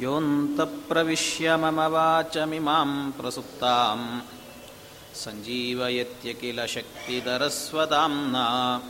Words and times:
योऽन्तप्रविश्य 0.00 1.56
मम 1.56 1.80
वाचमिमां 1.80 3.12
प्रसुप्ताम्। 3.12 4.20
सञ्जीवयत्य 5.14 6.32
किल 6.32 6.66
शक्तिधरस्वदाम्ना 6.66 8.80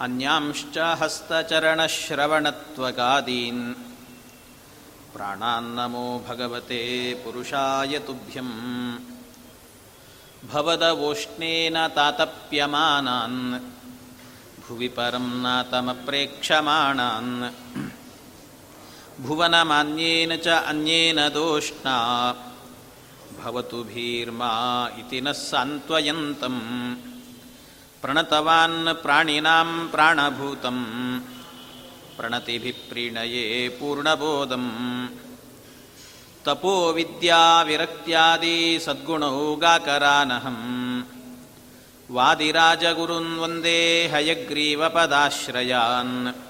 अन्यांश्च 0.00 0.78
हस्तचरणश्रवणत्वगादीन्। 0.78 3.74
प्राणान्नमो 5.14 6.24
भगवते 6.28 7.14
पुरुषाय 7.14 7.98
तुभ्यम्। 7.98 8.98
भवदवोष्णेन 10.52 11.88
तातप्यमानान्। 11.88 13.60
भुवि 14.68 14.88
परं 14.88 15.42
नातमप्रेक्षमाणान् 15.42 17.50
भुवनमान्येन 19.20 20.36
च 20.36 20.48
अन्येन 20.48 21.28
दोष्णा। 21.28 22.34
भवतु 23.44 23.76
भीर्मा 23.76 24.90
इति 24.98 25.20
नः 25.20 25.32
सान्त्वयन्तम्। 25.32 26.96
प्रणतवान् 28.02 29.02
प्राणिनां 29.02 29.88
प्राणभूतम्। 29.88 31.20
प्रणतिभिः 32.16 32.90
प्रीणये 32.90 33.68
पूर्णबोधम्। 33.68 35.08
तपोविद्याविरक्त्यादि 36.46 38.78
सद्गुणौगाकरानहम् 38.82 41.02
वादिराजगुरुन् 42.10 43.38
वन्दे 43.38 44.10
हयग्रीवपदाश्रयान् 44.12 46.49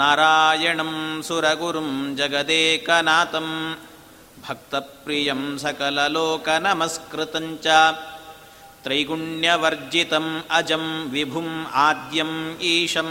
नारायणं 0.00 0.92
सुरगुरुं 1.28 1.90
जगदेकनाथं 2.18 3.48
भक्तप्रियं 4.46 5.42
सकललोकनमस्कृतं 5.64 7.46
च 7.64 7.66
त्रैगुण्यवर्जितम् 8.84 10.30
अजं 10.58 10.84
विभुम् 11.14 11.54
आद्यम् 11.86 12.36
ईशं 12.72 13.10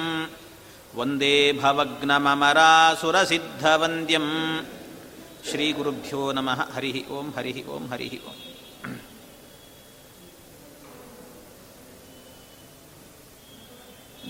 वन्दे 1.00 1.36
भवग्नममरासुरसिद्धवन्द्यं 1.62 4.28
श्रीगुरुभ्यो 5.50 6.22
नमः 6.38 6.60
हरिः 6.76 6.98
ओं 7.18 7.28
हरिः 7.38 7.58
ओं 7.76 7.84
हरिः 7.92 8.14
ओम् 8.32 8.42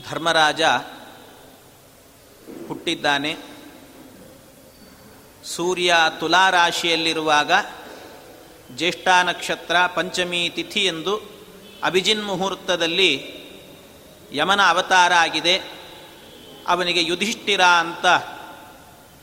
ಧರ್ಮರಾಜ 0.08 0.62
ಹುಟ್ಟಿದ್ದಾನೆ. 2.69 3.37
ಸೂರ್ಯ 5.45 5.95
ತುಲಾರಾಶಿಯಲ್ಲಿರುವಾಗ 6.21 7.53
ಜ್ಯೇಷ್ಠ 8.73 9.09
ನಕ್ಷತ್ರ 9.09 9.77
ಪಂಚಮಿ 9.95 10.53
ತಿಥಿ 10.55 10.81
ಎಂದು 10.81 11.37
ಅಭಿಜಿನ್ 11.85 12.25
ಮುಹೂರ್ತದಲ್ಲಿ 12.25 13.37
ಯಮನ 14.33 14.61
ಅವತಾರ 14.69 15.12
ಆಗಿದೆ. 15.12 15.56
ಅವನಿಗೆ 16.69 17.05
ಯುಧಿಷ್ಠಿರ 17.05 17.61
ಅಂತ 17.61 18.06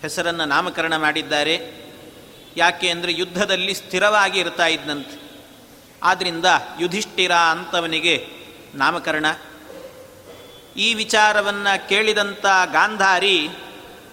ಹೆಸರನ್ನು 0.01 0.45
ನಾಮಕರಣ 0.45 0.97
ಮಾಡಿದ್ದಾರೆ. 0.97 1.83
ಯಾಕೆ 2.57 2.89
ಅಂದರೆ 2.89 3.13
ಯುದ್ಧದಲ್ಲಿ 3.13 3.73
ಸ್ಥಿರವಾಗಿ 3.73 4.39
ಇರ್ತಾ 4.39 4.67
ಇದ್ದಂತೆ 4.67 5.23
ಆದ್ದರಿಂದ 6.03 6.45
ಯುಧಿಷ್ಠಿರ 6.79 7.33
ಅಂತವನಿಗೆ 7.33 8.27
ನಾಮಕರಣ. 8.75 9.25
ಈ 10.77 10.93
ವಿಚಾರವನ್ನು 10.93 11.89
ಕೇಳಿದಂಥ 11.89 12.45
ಗಾಂಧಾರಿ 12.71 13.47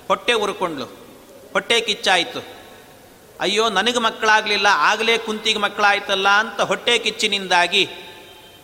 ಹೊಟ್ಟೆ 0.09 0.33
ಉರ್ಕೊಂಡ್ಲು. 0.33 0.85
ಹೊಟ್ಟೆ 1.53 1.81
ಕಿಚ್ಚಾಯಿತು. 1.81 2.41
ಅಯ್ಯೋ, 3.41 3.69
ನನಗೆ 3.69 3.99
ಮಕ್ಕಳಾಗಲಿಲ್ಲ, 3.99 4.67
ಆಗಲೇ 4.71 5.19
ಕುಂತಿಗೆ 5.19 5.59
ಮಕ್ಕಳಾಯ್ತಲ್ಲ 5.59 6.29
ಅಂತ 6.29 6.61
ಹೊಟ್ಟೆ 6.61 6.99
ಕಿಚ್ಚಿನಿಂದಾಗಿ 6.99 7.89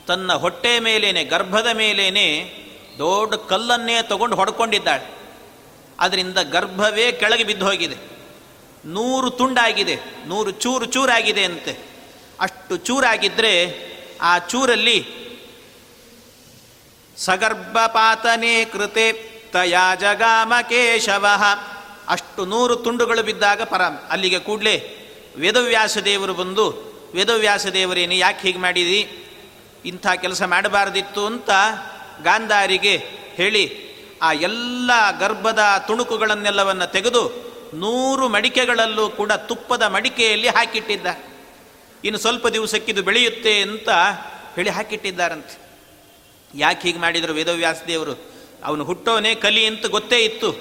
ತನ್ನ 0.06 0.33
ಹೊಟ್ಟೆ 0.33 0.81
ಮೇಲೇನೆ, 0.81 1.25
ಗರ್ಭದ 1.25 1.67
ಮೇಲೇನೆ 1.67 2.27
ದೊಡ್ಡ 2.99 3.35
ಕಲ್ಲನ್ನೇ 3.35 4.03
ತಗೊಂಡು 4.03 4.37
ಹೊಡ್ಕೊಂಡಿದ್ದಾಳೆ. 4.37 5.17
ಅದರಿಂದ 6.01 6.39
ಗರ್ಭವೇ 6.39 7.12
ಕೆಳಗೆ 7.12 7.45
ಬಿದ್ದು 7.45 7.67
ಹೋಗಿದೆ 7.67 7.97
ನೂರು 8.85 9.31
ತುಂಡಾಗಿದೆ, 9.31 9.99
ನೂರು 10.27 10.51
ಚೂರು 10.51 10.85
ಚೂರಾಗಿದೆ 10.85 11.45
ಅಂತೆ. 11.45 11.79
ಅಷ್ಟು 12.41 12.77
ಚೂರಾಗಿದ್ದರೆ 12.77 13.53
ಆ 14.23 14.39
ಚೂರಲ್ಲಿ 14.39 15.25
ಸಗರ್ಭಪಾತನೇ 17.16 18.65
ಕೃತೆ 18.65 19.12
ತಯಾ 19.53 19.94
ಜಗಾಮ 19.94 20.53
ಕೇಶವ. 20.69 21.27
ಅಷ್ಟು 22.09 22.47
ನೂರು 22.47 22.77
ತುಂಡುಗಳು 22.77 23.22
ಬಿದ್ದಾಗ 23.22 23.62
ಪರ, 23.62 23.82
ಅಲ್ಲಿಗೆ 23.82 24.38
ಕೂಡಲೇ 24.38 24.93
ವೇದವ್ಯಾಸ 25.37 25.99
ದೇವರು 25.99 26.34
ಬಂದು, 26.34 26.71
ವೇದವ್ಯಾಸ 27.15 27.66
ದೇವರೇನು 27.66 28.15
ಯಾಕೆ 28.15 28.41
ಹೀಗೆ 28.43 28.59
ಮಾಡಿದಿ? 28.59 29.19
ಇಂಥ 29.84 30.06
ಕೆಲಸ 30.06 30.43
ಮಾಡಬಾರ್ದಿತ್ತು 30.43 31.26
ಅಂತ 31.26 31.50
ಗಾಂಧಾರಿಗೆ 32.22 32.97
ಹೇಳಿ 33.34 33.87
ಆ 34.22 34.32
ಎಲ್ಲ 34.32 35.19
ಗರ್ಭದ 35.19 35.59
ತುಣುಕುಗಳನ್ನೆಲ್ಲವನ್ನು 35.87 36.93
ತೆಗೆದು 36.93 37.47
ನೂರು 37.75 38.28
ಮಡಿಕೆಗಳಲ್ಲೂ 38.28 39.09
ಕೂಡ 39.09 39.32
ತುಪ್ಪದ 39.32 39.82
ಮಡಿಕೆಯಲ್ಲಿ 39.82 40.49
ಹಾಕಿಟ್ಟಿದ್ದ. 40.49 41.06
ಇನ್ನು 42.05 42.19
ಸ್ವಲ್ಪ 42.19 42.47
ದಿವಸಕ್ಕಿದು 42.47 43.03
ಬೆಳೆಯುತ್ತೆ 43.03 43.60
ಅಂತ 43.60 43.88
ಹೇಳಿ 44.56 44.71
ಹಾಕಿಟ್ಟಿದ್ದಾರಂತೆ. 44.71 45.66
ಯಾಕೆ 46.55 46.83
ಹೀಗೆ 46.83 46.99
ಮಾಡಿದರು 46.99 47.33
ವೇದವ್ಯಾಸದೇವರು 47.33 48.37
ಅವನು 48.65 48.84
ಹುಟ್ಟೋನೇ 48.84 49.34
ಕಲಿ 49.34 49.67
ಅಂತ 49.67 49.87
ಗೊತ್ತೇ 49.87 50.19
ಇತ್ತು. 50.19 50.53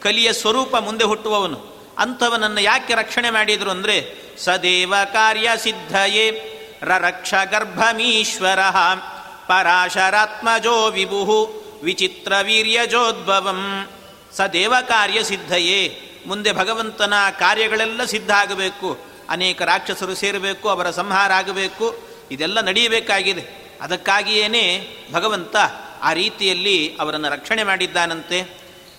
ಕಲಿಯ 0.00 0.32
ಸ್ವರೂಪ 0.32 0.76
ಮುಂದೆ 0.76 1.04
ಹುಟ್ಟುವವನು. 1.04 1.72
ಅಂಥವನನ್ನು 1.98 2.60
ಯಾಕೆ 2.60 2.94
ರಕ್ಷಣೆ 2.94 3.30
ಮಾಡಿದರು 3.30 3.70
ಅಂದರೆ, 3.70 4.14
ಸದೇವ 4.38 4.94
ಕಾರ್ಯ 5.12 5.50
ಸಿದ್ಧಯೇ, 5.56 6.48
ರರಕ್ಷ 6.82 7.34
ಗರ್ಭಮೀಶ್ವರ, 7.50 8.60
ಪರಾಶರಾತ್ಮಜೋ 9.46 10.90
ವಿಭು 10.90 11.62
ವಿಚಿತ್ರ 11.82 12.32
ವೀರ್ಯಜೋದ್ಭವಂ. 12.42 13.90
ಸದೇವ 14.36 14.74
ಕಾರ್ಯ 14.88 15.22
ಸಿದ್ಧಯೇ, 15.22 15.98
ಮುಂದೆ 16.26 16.52
ಭಗವಂತನ 16.52 17.14
ಕಾರ್ಯಗಳೆಲ್ಲ 17.38 18.04
ಸಿದ್ಧ 18.04 18.30
ಆಗಬೇಕು. 18.30 18.98
ಅನೇಕ 19.28 19.62
ರಾಕ್ಷಸರು 19.62 20.14
ಸೇರಬೇಕು, 20.14 20.68
ಅವರ 20.68 20.90
ಸಂಹಾರ 20.90 21.32
ಆಗಬೇಕು. 21.32 22.08
ಇದೆಲ್ಲ 22.30 22.60
ನಡೆಯಬೇಕಾಗಿದೆ. 22.60 23.61
ಅದಕ್ಕಾಗಿಯೇ 23.82 24.88
ಭಗವಂತ 25.12 25.56
ಆ 26.02 26.12
ರೀತಿಯಲ್ಲಿ 26.12 26.96
ಅವರನ್ನು 27.00 27.28
ರಕ್ಷಣೆ 27.28 27.64
ಮಾಡಿದ್ದಾನಂತೆ. 27.64 28.40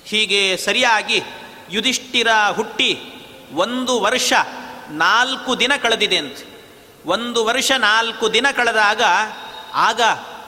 ಹೀಗೆ 0.06 0.58
ಸರಿಯಾಗಿ 0.58 1.22
ಯುಧಿಷ್ಠಿರ 1.72 2.28
ಹುಟ್ಟಿ 2.56 3.00
ಒಂದು 3.54 4.02
ವರ್ಷ 4.02 4.34
ನಾಲ್ಕು 4.90 5.60
ದಿನ 5.60 5.72
ಕಳೆದಿದೆ 5.82 6.18
ಅಂತೆ. 6.18 6.54
ಒಂದು 7.06 7.46
ವರ್ಷ 7.46 7.72
ನಾಲ್ಕು 7.72 8.34
ದಿನ 8.34 8.48
ಕಳೆದಾಗ 8.56 9.02
ಆಗ 9.74 10.02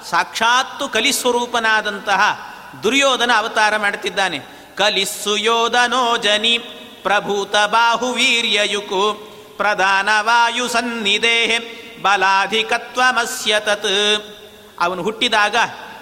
ಸಾಕ್ಷಾತ್ತು 0.10 0.90
ಕಲಿಸ್ವರೂಪನಾದಂತಹ 0.90 2.52
ದುರ್ಯೋಧನ 2.84 3.32
ಅವತಾರ 3.38 3.78
ಮಾಡುತ್ತಿದ್ದಾನೆ. 3.78 4.40
ಕಲಿಸ್ಸು 4.76 5.38
ಯೋಧನೋ 5.38 6.18
ಜನಿ 6.18 6.58
ಪ್ರಭೂತ 7.04 7.56
ಬಾಹುವೀರ್ಯಯುಕು 7.66 9.14
ಪ್ರಧಾನ 9.58 10.10
ವಾಯು 10.20 10.68
ಸನ್ನಿಧೇಹೆ. 10.68 11.85
ಬಲಾಧಿಕತ್ವಮಸ್ಯ 12.02 13.56
ತತ್. 13.60 14.26
ಅವನು 14.80 15.04
ಹುಟ್ಟಿದಾಗ 15.04 15.56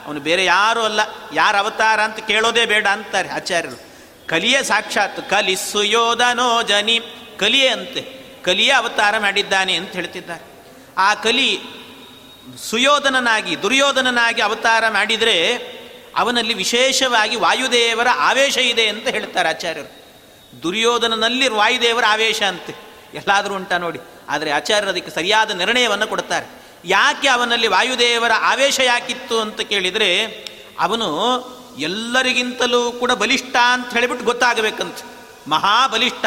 ಅವನು 0.06 0.20
ಬೇರೆ 0.20 0.46
ಯಾರೂ 0.46 0.82
ಅಲ್ಲ. 0.82 1.00
ಯಾರ 1.34 1.58
ಅವತಾರ 1.58 2.02
ಅಂತ 2.02 2.20
ಕೇಳೋದೇ 2.20 2.66
ಬೇಡ 2.66 2.88
ಅಂತಾರೆ 2.88 3.30
ಆಚಾರ್ಯರು. 3.30 3.94
ಕಲಿಯೇ 4.28 4.64
ಸಾಕ್ಷಾತ್ 4.64 5.30
ಕಲಿ 5.30 5.56
ಸುಯೋಧನೋ 5.56 6.62
ಜನಿ. 6.62 7.00
ಕಲಿಯೇ 7.40 7.68
ಅಂತೆ. 7.68 8.24
ಕಲಿಯೇ 8.44 8.72
ಅವತಾರ 8.72 9.18
ಮಾಡಿದ್ದಾನೆ 9.18 9.74
ಅಂತ 9.74 9.92
ಹೇಳ್ತಿದ್ದಾರೆ. 9.92 10.66
ಆ 10.98 11.14
ಕಲಿ 11.14 11.60
ಸುಯೋಧನನಾಗಿ, 12.70 13.62
ದುರ್ಯೋಧನನಾಗಿ 13.62 14.42
ಅವತಾರ 14.42 14.84
ಮಾಡಿದರೆ 14.90 15.56
ಅವನಲ್ಲಿ 16.16 16.54
ವಿಶೇಷವಾಗಿ 16.54 17.36
ವಾಯುದೇವರ 17.36 18.08
ಆವೇಶ 18.16 18.58
ಇದೆ 18.58 18.88
ಅಂತ 18.88 19.08
ಹೇಳ್ತಾರೆ 19.08 19.50
ಆಚಾರ್ಯರು. 19.50 20.04
ದುರ್ಯೋಧನನಲ್ಲಿ 20.64 21.48
ವಾಯುದೇವರ 21.48 22.04
ಆವೇಶ 22.08 22.44
ಅಂತೆ. 22.44 22.76
ಎಲ್ಲಾದರೂ 23.14 23.56
ಉಂಟ 23.56 23.74
ನೋಡಿ. 23.74 24.00
ಆದರೆ 24.30 24.52
ಆಚಾರ್ಯರು 24.52 24.90
ಅದಕ್ಕೆ 24.90 25.12
ಸರಿಯಾದ 25.12 25.52
ನಿರ್ಣಯವನ್ನು 25.52 26.08
ಕೊಡ್ತಾರೆ 26.08 26.64
ಯಾಕೆ 26.86 27.28
ಅವನಲ್ಲಿ 27.28 27.68
ವಾಯುದೇವರ 27.68 28.32
ಆವೇಶ 28.42 28.80
ಯಾಕಿತ್ತು 28.80 29.40
ಅಂತ 29.40 29.62
ಕೇಳಿದರೆ, 29.62 30.26
ಅವನು 30.80 31.40
ಎಲ್ಲರಿಗಿಂತಲೂ 31.78 32.92
ಕೂಡ 32.92 33.12
ಬಲಿಷ್ಠ 33.12 33.56
ಅಂತ 33.56 33.94
ಹೇಳಿಬಿಟ್ಟು 33.94 34.26
ಗೊತ್ತಾಗಬೇಕಂತ. 34.26 34.96
ಮಹಾಬಲಿಷ್ಠ. 35.48 36.26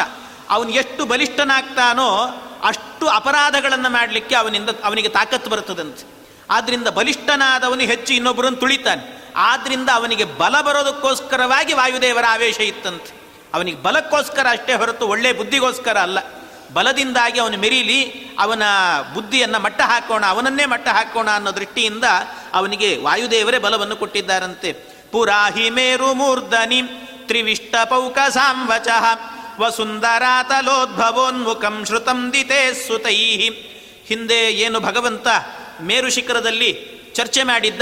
ಅವನು 0.49 0.69
ಎಷ್ಟು 0.69 1.05
ಬಲಿಷ್ಠನಾಗ್ತಾನೋ 1.05 2.25
ಅಷ್ಟು 2.63 3.07
ಅಪರಾಧಗಳನ್ನು 3.07 3.89
ಮಾಡಲಿಕ್ಕೆ 3.89 4.35
ಅವನಿಂದ 4.35 4.69
ಅವನಿಗೆ 4.83 5.09
ತಾಕತ್ತು 5.09 5.49
ಬರುತ್ತದಂತೆ. 5.49 6.27
ಆದ್ದರಿಂದ 6.49 6.87
ಬಲಿಷ್ಠನಾದವನು 6.87 7.81
ಹೆಚ್ಚು 7.81 8.13
ಇನ್ನೊಬ್ಬರನ್ನು 8.13 8.59
ತುಳಿತಾನೆ. 8.59 9.33
ಆದ್ದರಿಂದ 9.35 9.89
ಅವನಿಗೆ 9.93 10.23
ಬಲ 10.23 10.61
ಬರೋದಕ್ಕೋಸ್ಕರವಾಗಿ 10.61 11.73
ವಾಯುದೇವರ 11.73 12.23
ಆವೇಶ 12.29 12.59
ಇತ್ತಂತೆ. 12.59 13.21
ಅವನಿಗೆ 13.53 13.77
ಬಲಕ್ಕೋಸ್ಕರ 13.77 14.45
ಅಷ್ಟೇ 14.49 14.73
ಹೊರತು 14.73 15.07
ಒಳ್ಳೆಯ 15.07 15.33
ಬುದ್ಧಿಗೋಸ್ಕರ 15.33 15.97
ಅಲ್ಲ. 15.97 16.19
ಬಲದಿಂದಾಗಿ 16.73 17.39
ಅವನು 17.39 17.57
ಮೆರೀಲಿ, 17.57 18.29
ಅವನ 18.39 18.63
ಬುದ್ಧಿಯನ್ನು 19.13 19.59
ಮಟ್ಟ 19.59 19.81
ಹಾಕೋಣ, 19.81 20.25
ಅವನನ್ನೇ 20.25 20.65
ಮಟ್ಟ 20.65 20.87
ಹಾಕೋಣ 20.87 21.29
ಅನ್ನೋ 21.29 21.51
ದೃಷ್ಟಿಯಿಂದ 21.51 22.03
ಅವನಿಗೆ 22.53 22.97
ವಾಯುದೇವರೇ 22.97 23.57
ಬಲವನ್ನು 23.57 23.95
ಕೊಟ್ಟಿದ್ದಾರಂತೆ. 23.95 24.97
ಪುರಾಹಿ 25.11 25.69
ಮೇರು 25.69 26.13
ಮೂರ್ಧನಿ 26.13 26.81
ತ್ರಿವಿಷ್ಟ 27.27 27.75
ಪೌಕ 27.83 28.17
ಸಾಂವಚ 28.29 28.87
ವಸುಂದರಾತಲೋದ್ಭವೋನ್ಮುಖಂ 29.59 31.85
ಶ್ರುತಂ 31.85 32.33
ದಿತೇ 32.33 32.83
ಸುತೈ 32.87 33.49
ಹಿಂದೆ 34.07 34.35
ಏನು 34.35 34.79
ಭಗವಂತ 34.79 35.27
ಮೇರು 35.81 36.09
ಶಿಖರದಲ್ಲಿ 36.09 36.87
ಚರ್ಚೆ 37.13 37.43
ಮಾಡಿದ್ದ, 37.43 37.81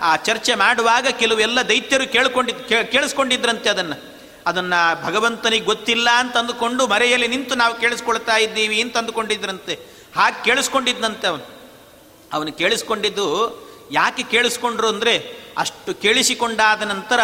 ಆ 0.00 0.16
ಚರ್ಚೆ 0.16 0.54
ಮಾಡುವಾಗ 0.54 1.06
ಕೆಲವೆಲ್ಲ 1.06 1.62
ದೈತ್ಯರು 1.62 2.12
ಕೇಳ್ಕೊಂಡಿದ್ 2.12 2.90
ಕೇಳಿಸ್ಕೊಂಡಿದ್ರಂತೆ 2.90 3.70
ಅದನ್ನು. 3.70 4.09
ಅದನ್ನು 4.50 5.04
ಭಗವಂತನಿಗೆ 5.04 5.64
ಗೊತ್ತಿಲ್ಲ 5.64 6.08
ಅಂತ 6.10 6.36
ಅಂದುಕೊಂಡು 6.36 6.86
ಮರೆಯಲ್ಲಿ 6.86 7.28
ನಿಂತು 7.28 7.54
ನಾವು 7.54 7.74
ಕೇಳಿಸ್ಕೊಳ್ತಾ 7.80 8.36
ಇದ್ದೀವಿ 8.36 8.80
ಅಂತ 8.80 8.96
ಅಂದುಕೊಂಡಿದ್ರಂತೆ. 8.96 9.74
ಹಾಗೆ 10.16 10.44
ಕೇಳಿಸ್ಕೊಂಡಿದ್ದಂತೆ 10.44 11.26
ಅವನು. 11.26 11.46
ಅವನು 12.32 12.52
ಕೇಳಿಸ್ಕೊಂಡಿದ್ದು 12.52 13.26
ಯಾಕೆ 13.92 14.22
ಕೇಳಿಸ್ಕೊಂಡ್ರು 14.22 14.88
ಅಂದರೆ 14.88 15.14
ಅಷ್ಟು 15.58 15.94
ಕೇಳಿಸಿಕೊಂಡಾದ 16.00 16.82
ನಂತರ 16.82 17.20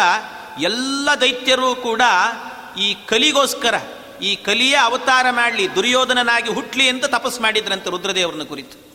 ಎಲ್ಲ 0.61 1.09
ದೈತ್ಯರು 1.21 1.75
ಕೂಡ 1.75 2.01
ಈ 2.79 2.87
ಕಲಿಗೋಸ್ಕರ, 3.05 3.75
ಈ 4.21 4.35
ಕಲಿಯ 4.35 4.75
ಅವತಾರ 4.83 5.25
ಮಾಡಲಿ, 5.31 5.75
ದುರ್ಯೋಧನನಾಗಿ 5.75 6.49
ಹುಟ್ಲಿ 6.49 6.89
ಅಂತ 6.89 7.05
ತಪಸ್ 7.05 7.41
ಮಾಡಿದ್ರಂತೆ 7.41 7.89
ರುದ್ರದೇವರನ್ನ 7.89 8.43
ಕುರಿತು. 8.43 8.86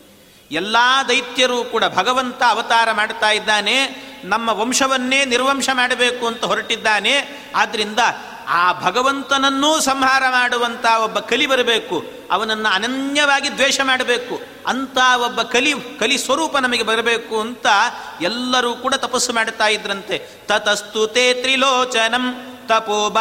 ಎಲ್ಲ 0.53 0.77
ದೈತ್ಯರು 1.07 1.63
ಕೂಡ 1.63 1.83
ಭಗವಂತ 1.95 2.43
ಅವತಾರ 2.47 2.91
ಮಾಡ್ತಾ 2.91 3.31
ಇದ್ದಾನೆ. 3.31 4.03
ನಮ್ಮ 4.23 4.49
ವಂಶವನ್ನೇ 4.49 5.25
ನಿರ್ವಂಶ 5.25 5.69
ಮಾಡಬೇಕು 5.73 6.27
ಅಂತ 6.27 6.45
ಹೊರಟಿದ್ದಾನೆ. 6.45 7.43
ಆದ್ದರಿಂದ 7.55 7.99
ಆ 8.47 8.73
ಭಗವಂತನನ್ನೂ 8.73 9.79
ಸಂಹಾರ 9.79 10.23
ಮಾಡುವಂಥ 10.29 10.85
ಒಬ್ಬ 11.03 11.19
ಕಲಿ 11.19 11.45
ಬರಬೇಕು. 11.45 12.03
ಅವನನ್ನು 12.31 12.69
ಅನನ್ಯವಾಗಿ 12.69 13.51
ದ್ವೇಷ 13.51 13.79
ಮಾಡಬೇಕು. 13.83 14.41
ಅಂತ 14.67 14.97
ಒಬ್ಬ 15.15 15.41
ಕಲಿ 15.41 15.73
ಕಲಿ 15.99 16.17
ಸ್ವರೂಪ 16.17 16.57
ನಮಗೆ 16.57 16.83
ಬರಬೇಕು 16.83 17.41
ಅಂತ 17.41 17.67
ಎಲ್ಲರೂ 18.21 18.75
ಕೂಡ 18.75 18.93
ತಪಸ್ಸು 18.93 19.33
ಮಾಡ್ತಾ 19.33 19.67
ಇದ್ರಂತೆ. 19.67 20.27
ತತಸ್ತು 20.47 21.07
ತೇ 21.07 21.33
ತ್ರಿಲೋಚನಂ 21.33 22.57
ತಪೋ 22.67 23.15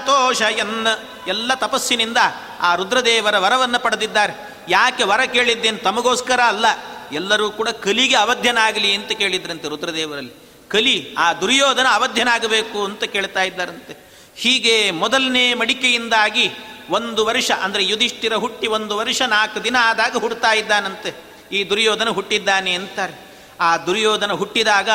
ತೋಷಯನ್ 0.00 0.86
ಎಲ್ಲ 1.28 1.54
ತಪಸ್ಸಿನಿಂದ 1.54 2.16
ಆ 2.60 2.74
ರುದ್ರದೇವರ 2.74 3.38
ವರವನ್ನು 3.38 3.78
ಪಡೆದಿದ್ದಾರೆ. 3.78 4.49
ಯಾಕೆ 4.70 5.02
ವರ 5.02 5.20
ಕೇಳಿದ್ದೇನು? 5.20 5.78
ತಮಗೋಸ್ಕರ 5.78 6.40
ಅಲ್ಲ. 6.40 6.66
ಎಲ್ಲರೂ 7.12 7.50
ಕೂಡ 7.50 7.68
ಕಲಿಗೆ 7.68 8.16
ಅವಧ್ಯನಾಗಲಿ 8.16 8.94
ಅಂತ 8.94 9.12
ಕೇಳಿದ್ರಂತೆ 9.12 9.68
ರುದ್ರದೇವರಲ್ಲಿ. 9.68 10.32
ಕಲಿ, 10.68 11.14
ಆ 11.18 11.32
ದುರ್ಯೋಧನ 11.32 11.86
ಅವಧ್ಯನಾಗಬೇಕು 11.90 12.84
ಅಂತ 12.84 13.04
ಕೇಳ್ತಾ 13.04 13.42
ಇದ್ದಾರಂತೆ. 13.42 14.10
ಹೀಗೆ 14.36 14.90
ಮೊದಲನೇ 14.90 15.54
ಮಡಿಕೆಯಿಂದಾಗಿ 15.54 16.50
ಒಂದು 16.90 17.26
ವರ್ಷ, 17.26 17.50
ಅಂದರೆ 17.50 17.84
ಯುಧಿಷ್ಠಿರ 17.84 18.34
ಹುಟ್ಟಿ 18.34 18.66
ಒಂದು 18.66 18.96
ವರ್ಷ, 18.96 19.22
ನಾಲ್ಕು 19.22 19.64
ದಿನ 19.64 19.76
ಆದಾಗ 19.80 20.16
ಹುಡ್ತಾ 20.16 20.52
ಇದ್ದಾನಂತೆ. 20.52 21.24
ಈ 21.52 21.64
ದುರ್ಯೋಧನ 21.64 22.08
ಹುಟ್ಟಿದ್ದಾನೆ 22.08 22.72
ಅಂತಾರೆ. 22.72 23.14
ಆ 23.60 23.76
ದುರ್ಯೋಧನ 23.76 24.32
ಹುಟ್ಟಿದಾಗ 24.32 24.90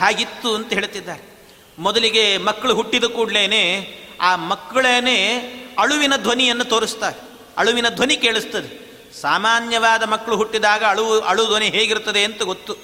ಹಾಗಿತ್ತು 0.00 0.54
ಅಂತ 0.54 0.72
ಹೇಳ್ತಿದ್ದಾರೆ. 0.72 1.48
ಮೊದಲಿಗೆ 1.78 2.38
ಮಕ್ಕಳು 2.38 2.74
ಹುಟ್ಟಿದ 2.74 3.04
ಕೂಡಲೇ 3.04 3.98
ಆ 4.20 4.36
ಮಕ್ಕಳೇನೆ 4.36 5.38
ಅಳುವಿನ 5.78 6.16
ಧ್ವನಿಯನ್ನು 6.16 6.64
ತೋರಿಸ್ತಾರೆ. 6.64 7.20
ಅಳುವಿನ 7.56 7.88
ಧ್ವನಿ 7.88 8.16
ಕೇಳಿಸ್ತದೆ. 8.16 8.81
ಸಾಮಾನ್ಯವಾದ 9.20 10.02
ಮಕ್ಕಳು 10.02 10.36
ಹುಟ್ಟಿದಾಗ 10.36 10.84
ಅಳು 10.84 11.20
ಅಳು 11.20 11.46
ಧ್ವನಿ 11.46 11.66
ಹೇಗಿರ್ತದೆ 11.66 12.24
ಅಂತ 12.24 12.42
ಗೊತ್ತು. 12.42 12.76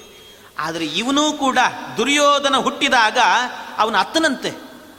ಆದರೆ 0.59 0.85
ಇವನೂ 0.85 1.33
ಕೂಡ 1.33 1.57
ದುರ್ಯೋಧನ 1.97 2.55
ಹುಟ್ಟಿದಾಗ 2.55 3.17
ಅವನು 3.77 3.97
ಅತ್ತನಂತೆ. 3.97 4.49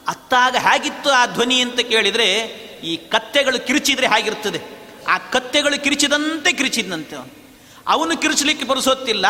ಅತ್ತಾಗ 0.09 0.56
ಹೇಗಿತ್ತು 0.56 1.11
ಆ 1.11 1.27
ಧ್ವನಿ 1.27 1.61
ಅಂತ 1.61 1.81
ಕೇಳಿದರೆ 1.81 2.35
ಈ 2.85 2.97
ಕತ್ತೆಗಳು 2.97 3.67
ಕಿರಿಚಿದ್ರೆ 3.67 4.06
ಹೇಗಿರ್ತದೆ 4.06 4.81
ಆ 5.09 5.19
ಕತ್ತೆಗಳು 5.19 5.82
ಕಿರಿಚಿದಂತೆ 5.82 6.53
ಕಿರಿಚಿದಂತೆ 6.53 7.17
ಅವನು. 7.17 7.41
ಅವನು 7.88 8.17
ಕಿರಿಚಲಿಕ್ಕೆ 8.17 8.67
ಬರೆಸೋತ್ತಿಲ್ಲ, 8.67 9.26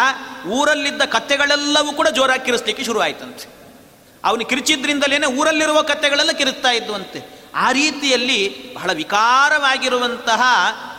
ಊರಲ್ಲಿದ್ದ 0.47 1.03
ಕತ್ತೆಗಳೆಲ್ಲವೂ 1.03 1.93
ಕೂಡ 1.93 2.09
ಜೋರಾಗಿ 2.09 2.45
ಕಿರಿಸ್ಲಿಕ್ಕೆ 2.45 2.85
ಶುರುವಾಯಿತಂತೆ. 2.85 3.61
ಅವನು 4.25 4.45
ಕಿರಿಚಿದ್ರಿಂದಲೇ 4.45 5.27
ಊರಲ್ಲಿರುವ 5.27 5.83
ಕತ್ತೆಗಳೆಲ್ಲ 5.83 6.31
ಕಿರಿಸ್ತಾ 6.31 6.71
ಇದ್ವಂತೆ. 6.71 7.40
ಆ 7.55 7.73
ರೀತಿಯಲ್ಲಿ 7.73 8.75
ಬಹಳ 8.75 8.93
ವಿಕಾರವಾಗಿರುವಂತಹ 8.93 10.43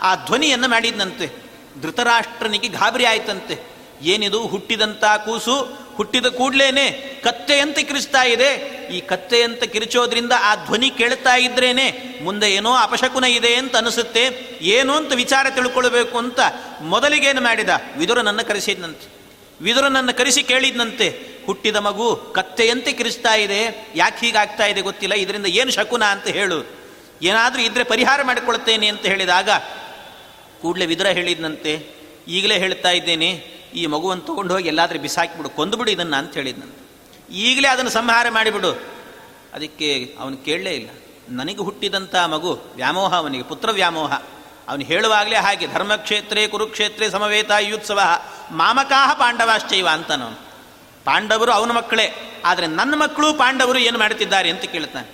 ಆ 0.02 0.14
ಧ್ವನಿಯನ್ನು 0.14 0.68
ಮಾಡಿದ್ನಂತೆ. 0.68 1.42
ಧೃತರಾಷ್ಟ್ರನಿಗೆ 1.82 2.68
ಗಾಬರಿ 2.68 3.04
ಆಯ್ತಂತೆ. 3.04 3.72
ಏನಿದು? 4.02 4.46
ಹುಟ್ಟಿದಂಥ 4.46 5.04
ಕೂಸು, 5.04 5.82
ಹುಟ್ಟಿದ 5.96 6.26
ಕೂಡ್ಲೇನೆ 6.26 6.90
ಕತ್ತೆಯಂತೆ 7.24 7.82
ಕಿರಿಸ್ತಾ 7.82 8.22
ಇದೆ. 8.22 8.82
ಈ 8.92 9.00
ಕತ್ತೆಯಂತೆ 9.00 9.66
ಕಿರಿಚೋದ್ರಿಂದ 9.66 10.32
ಆ 10.42 10.54
ಧ್ವನಿ 10.54 10.90
ಕೇಳ್ತಾ 10.90 11.36
ಇದ್ರೇನೆ 11.36 12.18
ಮುಂದೆ 12.24 12.52
ಏನೋ 12.52 12.72
ಅಪಶಕುನ 12.74 13.24
ಇದೆ 13.24 13.54
ಅಂತ 13.54 13.76
ಅನಿಸುತ್ತೆ. 13.76 14.58
ಏನು 14.60 14.92
ಅಂತ 14.92 15.12
ವಿಚಾರ 15.12 15.46
ತಿಳ್ಕೊಳ್ಬೇಕು 15.50 16.18
ಅಂತ 16.18 16.40
ಮೊದಲಿಗೇನು 16.80 17.40
ಮಾಡಿದ? 17.40 17.68
ವಿದುರನನ್ನು 17.98 18.48
ಕರೆಸಿದ್ನಂತೆ. 18.48 19.22
ವಿದುರನನ್ನು 19.60 20.14
ಕರೆಸಿ 20.18 20.42
ಕೇಳಿದ್ನಂತೆ. 20.42 21.31
ಹುಟ್ಟಿದ 21.46 21.76
ಮಗು 21.76 22.16
ಕತ್ತೆಯಂತೆ 22.16 22.92
ಕಿರಿಸ್ತಾ 22.92 23.34
ಇದೆ. 23.34 23.92
ಯಾಕೆ 23.94 24.26
ಹೀಗಾಗ್ತಾ 24.26 24.66
ಇದೆ 24.66 24.80
ಗೊತ್ತಿಲ್ಲ. 24.80 25.14
ಇದರಿಂದ 25.14 25.46
ಏನು 25.46 25.70
ಶಕುನ 25.70 26.04
ಅಂತ 26.04 26.26
ಹೇಳು. 26.26 26.82
ಏನಾದರೂ 27.22 27.62
ಇದ್ರೆ 27.62 27.84
ಪರಿಹಾರ 27.84 28.22
ಮಾಡಿಕೊಳ್ತೇನೆ 28.22 28.86
ಅಂತ 28.86 29.00
ಹೇಳಿದಾಗ 29.00 29.50
ಕೂಡಲೇ 30.62 30.86
ವಿದುರ 30.86 31.06
ಹೇಳಿದ್ನಂತೆ. 31.06 32.02
ಈಗಲೇ 32.28 32.58
ಹೇಳ್ತಾ 32.58 32.90
ಇದ್ದೇನೆ, 32.90 33.28
ಈ 33.74 33.86
ಮಗುವನ್ನು 33.86 34.24
ತಗೊಂಡು 34.24 34.54
ಹೋಗಿ 34.54 34.68
ಎಲ್ಲಾದರೂ 34.68 34.98
ಬಿಸಾಕಿಬಿಡು, 34.98 35.48
ಕೊಂದುಬಿಡು 35.48 35.90
ಇದನ್ನು 35.90 36.16
ಅಂತ 36.16 36.34
ಹೇಳಿದ್ನಂತೆ. 36.34 36.82
ಈಗಲೇ 37.34 37.68
ಅದನ್ನು 37.68 37.90
ಸಂಹಾರ 37.90 38.26
ಮಾಡಿಬಿಡು. 38.30 38.72
ಅದಕ್ಕೆ 39.54 40.16
ಅವನು 40.20 40.36
ಕೇಳಲೇ 40.36 40.70
ಇಲ್ಲ. 40.70 40.88
ನನಗೆ 41.28 41.56
ಹುಟ್ಟಿದಂಥ 41.56 42.14
ಮಗು 42.14 42.60
ವ್ಯಾಮೋಹ 42.76 43.14
ಅವನಿಗೆ, 43.14 43.44
ಪುತ್ರ 43.44 43.70
ವ್ಯಾಮೋಹ. 43.70 44.12
ಅವನು 44.68 44.84
ಹೇಳುವಾಗಲೇ 44.84 45.36
ಹಾಗೆ, 45.36 45.66
ಧರ್ಮಕ್ಷೇತ್ರೇ 45.66 46.48
ಕುರುಕ್ಷೇತ್ರೇ 46.48 47.10
ಸಮವೇತ 47.10 47.50
ಯುತ್ಸವ, 47.60 48.00
ಮಾಮಕಾಹ 48.50 49.12
ಪಾಂಡವಾಶ್ಚೈವ 49.12 49.88
ಅಂತನವನು. 49.92 50.51
ಪಾಂಡವರು 51.06 51.52
ಅವನ 51.58 51.70
ಮಕ್ಕಳೇ, 51.78 52.06
ಆದರೆ 52.50 52.66
ನನ್ನ 52.78 52.94
ಮಕ್ಕಳು 53.02 53.28
ಪಾಂಡವರು 53.42 53.78
ಏನು 53.88 53.98
ಮಾಡುತ್ತಿದ್ದಾರೆ 54.02 54.48
ಅಂತ 54.54 54.64
ಕೇಳ್ತಾನೆ 54.74 55.08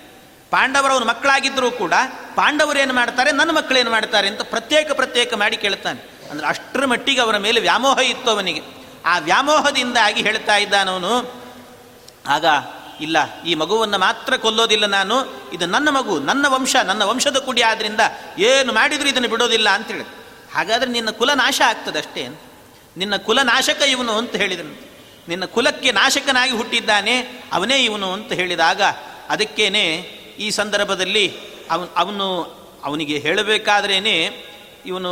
ಪಾಂಡವರು 0.51 0.91
ಅವನ 0.95 1.05
ಮಕ್ಕಳಾಗಿದ್ದರೂ 1.09 1.69
ಕೂಡ 1.81 1.93
ಪಾಂಡವರು 2.39 2.79
ಏನು 2.83 2.93
ಮಾಡ್ತಾರೆ, 2.99 3.29
ನನ್ನ 3.39 3.51
ಮಕ್ಕಳು 3.57 3.77
ಏನು 3.81 3.91
ಮಾಡ್ತಾರೆ 3.95 4.27
ಅಂತ 4.31 4.41
ಪ್ರತ್ಯೇಕ 4.53 4.91
ಪ್ರತ್ಯೇಕ 4.99 5.33
ಮಾಡಿ 5.43 5.57
ಕೇಳ್ತಾನೆ 5.65 6.01
ಅಂದ್ರೆ 6.31 6.45
ಅಷ್ಟರ 6.47 6.85
ಮಟ್ಟಿಗೆ 6.91 7.21
ಅವರ 7.25 7.37
ಮೇಲೆ 7.45 7.59
ವ್ಯಾಮೋಹ 7.67 7.99
ಇತ್ತು 8.13 8.29
ಅವನಿಗೆ. 8.35 8.61
ಆ 9.11 9.13
ವ್ಯಾಮೋಹದಿಂದಾಗಿ 9.29 10.21
ಹೇಳ್ತಾ 10.27 10.55
ಇದ್ದಾನವನು 10.63 11.13
ಆಗ 12.35 12.45
ಇಲ್ಲ, 13.05 13.17
ಈ 13.49 13.53
ಮಗುವನ್ನು 13.61 13.97
ಮಾತ್ರ 14.05 14.33
ಕೊಲ್ಲೋದಿಲ್ಲ 14.45 14.85
ನಾನು, 14.95 15.15
ಇದು 15.55 15.65
ನನ್ನ 15.75 15.89
ಮಗು, 15.97 16.15
ನನ್ನ 16.29 16.45
ವಂಶ, 16.55 16.73
ನನ್ನ 16.89 17.03
ವಂಶದ 17.11 17.37
ಕುಡಿ 17.45 17.61
ಆದ್ದರಿಂದ 17.69 18.01
ಏನು 18.49 18.71
ಮಾಡಿದರೂ 18.77 19.07
ಇದನ್ನು 19.13 19.29
ಬಿಡೋದಿಲ್ಲ 19.33 19.69
ಅಂತ 19.77 19.87
ಹೇಳಿ 19.93 20.05
ಹಾಗಾದ್ರೆ 20.55 20.89
ನಿನ್ನ 20.97 21.09
ಕುಲ 21.19 21.31
ನಾಶ 21.43 21.59
ಆಗ್ತದೆ 21.71 21.99
ಅಷ್ಟೇ 22.03 22.23
ನಿನ್ನ 22.97 23.15
ಕುಲ 23.27 23.39
ನಾಶಕ 23.51 23.81
ಇವನು 23.93 24.13
ಅಂತ 24.21 24.35
ಹೇಳಿದನು. 24.35 24.73
ನಿನ್ನ 25.29 25.45
ಕುಲಕ್ಕೆ 25.45 25.91
ನಾಶಕನಾಗಿ 25.91 26.53
ಹುಟ್ಟಿದ್ದಾನೆ, 26.53 27.15
ಅವನೇ 27.53 27.77
ಇವನು 27.83 28.07
ಅಂತ 28.13 28.31
ಹೇಳಿದಾಗ 28.31 28.81
ಅದಕ್ಕೇನೆ 29.29 29.83
ಈ 30.39 30.49
ಸಂದರ್ಭದಲ್ಲಿ 30.49 31.25
ಅವನು 31.71 31.89
ಅವನು 31.95 32.27
ಅವನಿಗೆ 32.83 33.15
ಹೇಳಬೇಕಾದ್ರೇ 33.17 33.97
ಇವನು 34.85 35.11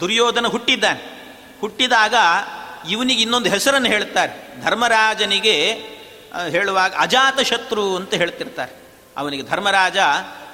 ದುರ್ಯೋಧನ 0.00 0.46
ಹುಟ್ಟಿದ್ದಾನೆ. 0.46 1.02
ಹುಟ್ಟಿದಾಗ 1.60 2.14
ಇವನಿಗೆ 2.90 3.22
ಇನ್ನೊಂದು 3.22 3.50
ಹೆಸರನ್ನು 3.50 3.88
ಹೇಳ್ತಾರೆ 3.88 4.32
ಧರ್ಮರಾಜನಿಗೆ 4.62 5.56
ಹೇಳುವಾಗ 6.48 6.92
ಅಜಾತ 6.98 7.40
ಶತ್ರು 7.40 7.96
ಅಂತ 7.96 8.14
ಹೇಳ್ತಿರ್ತಾರೆ. 8.14 8.72
ಅವನಿಗೆ 9.16 9.42
ಧರ್ಮರಾಜ 9.42 9.98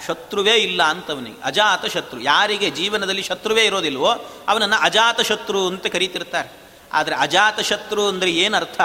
ಶತ್ರುವೇ 0.06 0.54
ಇಲ್ಲ 0.54 0.82
ಅಂತ 0.82 1.10
ಅವನಿಗೆ. 1.10 1.38
ಅಜಾತ 1.44 1.86
ಶತ್ರು. 1.86 2.20
ಯಾರಿಗೆ 2.20 2.70
ಜೀವನದಲ್ಲಿ 2.70 3.22
ಶತ್ರುವೇ 3.22 3.64
ಇರೋದಿಲ್ವೋ 3.64 4.10
ಅವನನ್ನು 4.48 4.78
ಅಜಾತ 4.82 5.20
ಶತ್ರು 5.20 5.66
ಅಂತ 5.66 5.86
ಕರೀತಿರ್ತಾರೆ. 5.86 6.48
ಆದರೆ 6.92 7.14
ಅಜಾತ 7.14 7.60
ಶತ್ರು 7.60 8.08
ಅಂದರೆ 8.08 8.30
ಏನರ್ಥ 8.30 8.80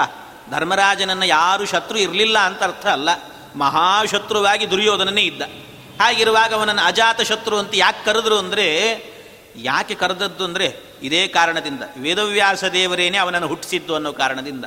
ಧರ್ಮರಾಜನನ್ನು 0.50 1.24
ಯಾರು 1.24 1.64
ಶತ್ರು 1.64 1.98
ಇರಲಿಲ್ಲ 1.98 2.38
ಅಂತ 2.38 2.62
ಅರ್ಥ 2.62 2.86
ಅಲ್ಲ. 2.86 3.08
ಮಹಾಶತ್ರುವಾಗಿ 3.56 4.70
ದುರ್ಯೋಧನನೇ 4.70 5.22
ಇದ್ದ. 5.22 5.42
ಹಾಗಿರುವಾಗ 6.00 6.54
ಅವನನ್ನು 6.54 6.86
ಅಜಾತ 6.86 7.20
ಶತ್ರು 7.20 7.58
ಅಂತ 7.58 7.70
ಯಾಕೆ 7.74 8.04
ಕರೆದ್ರು 8.04 8.38
ಅಂದರೆ, 8.38 8.66
ಯಾಕೆ 9.56 9.94
ಕರೆದದ್ದು 9.94 10.44
ಅಂದರೆ, 10.44 10.98
ಇದೇ 11.02 11.28
ಕಾರಣದಿಂದ. 11.28 11.82
ವೇದವ್ಯಾಸ 11.96 12.64
ದೇವರೇನೇ 12.64 13.18
ಅವನನ್ನು 13.18 13.48
ಹುಟ್ಟಿಸಿದ್ದು 13.48 13.94
ಅನ್ನೋ 13.94 14.12
ಕಾರಣದಿಂದ. 14.12 14.64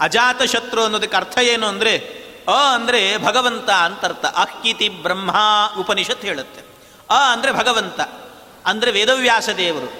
ಅಜಾತ 0.00 0.42
ಶತ್ರು 0.42 0.84
ಅನ್ನೋದಕ್ಕೆ 0.84 1.16
ಅರ್ಥ 1.16 1.38
ಏನು 1.38 1.66
ಅಂದರೆ, 1.66 2.22
ಅ 2.48 2.74
ಅಂದರೆ 2.74 3.18
ಭಗವಂತ 3.18 3.70
ಅಂತ 3.70 4.04
ಅರ್ಥ. 4.04 4.24
ಅಕ್ಕಿತಿ 4.24 4.88
ಬ್ರಹ್ಮ 4.88 5.36
ಉಪನಿಷತ್ 5.78 6.22
ಹೇಳುತ್ತೆ. 6.22 6.60
ಅ 7.10 7.32
ಅಂದರೆ 7.32 7.52
ಭಗವಂತ. 7.52 8.00
ಅಂದರೆ 8.66 8.90
ವೇದವ್ಯಾಸ 8.90 9.48
ದೇವರು. 9.48 9.92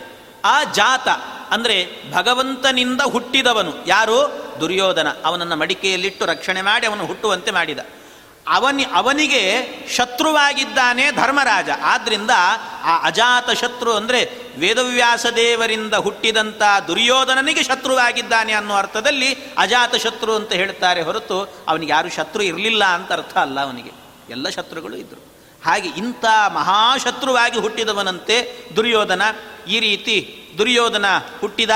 ಆ 0.44 0.64
ಜಾತ 0.64 1.08
ಅಂದರೆ 1.52 1.76
ಭಗವಂತನಿಂದ 2.12 3.00
ಹುಟ್ಟಿದವನು. 3.00 3.72
ಯಾರು? 3.86 4.18
ದುರ್ಯೋಧನ. 4.60 5.08
ಅವನನ್ನು 5.24 5.56
ಮಡಿಕೆಯಲ್ಲಿಟ್ಟು 5.56 6.26
ರಕ್ಷಣೆ 6.26 6.62
ಮಾಡಿ 6.62 6.86
ಅವನು 6.86 7.06
ಹುಟ್ಟುವಂತೆ 7.06 7.50
ಮಾಡಿದ. 7.50 7.78
ಅವನಿ, 8.48 8.84
ಅವನಿಗೆ 8.94 9.42
ಶತ್ರುವಾಗಿದ್ದಾನೆ 9.96 11.12
ಧರ್ಮರಾಜ. 11.12 11.68
ಆದ್ದರಿಂದ 11.82 12.30
ಆ 12.82 13.02
ಅಜಾತ 13.02 13.50
ಶತ್ರು 13.50 13.92
ಅಂದರೆ 13.92 14.30
ವೇದವ್ಯಾಸ 14.58 15.26
ದೇವರಿಂದ 15.26 15.94
ಹುಟ್ಟಿದಂಥ 15.94 16.62
ದುರ್ಯೋಧನನಿಗೆ 16.86 17.62
ಶತ್ರುವಾಗಿದ್ದಾನೆ 17.62 18.52
ಅನ್ನೋ 18.52 18.74
ಅರ್ಥದಲ್ಲಿ 18.74 19.34
ಅಜಾತ 19.58 19.94
ಶತ್ರು 19.94 20.34
ಅಂತ 20.34 20.52
ಹೇಳ್ತಾರೆ 20.52 21.02
ಹೊರತು 21.02 21.64
ಅವನಿಗೆ 21.68 21.92
ಯಾರು 21.92 22.08
ಶತ್ರು 22.08 22.42
ಇರಲಿಲ್ಲ 22.42 22.84
ಅಂತ 22.84 23.12
ಅರ್ಥ 23.12 23.36
ಅಲ್ಲ 23.38 23.60
ಅವನಿಗೆ. 23.60 23.90
ಎಲ್ಲ 24.30 24.48
ಶತ್ರುಗಳು 24.48 24.96
ಇದ್ದರು 24.96 25.31
ಹಾಗೆ 25.66 25.88
ಇಂಥ 26.00 26.24
ಮಹಾಶತ್ರುವಾಗಿ 26.54 27.58
ಹುಟ್ಟಿದವನಂತೆ 27.58 28.36
ದುರ್ಯೋಧನ 28.76 29.22
ಈ 29.68 29.80
ರೀತಿ 29.80 30.16
ದುರ್ಯೋಧನ 30.58 31.06
ಹುಟ್ಟಿದ, 31.40 31.70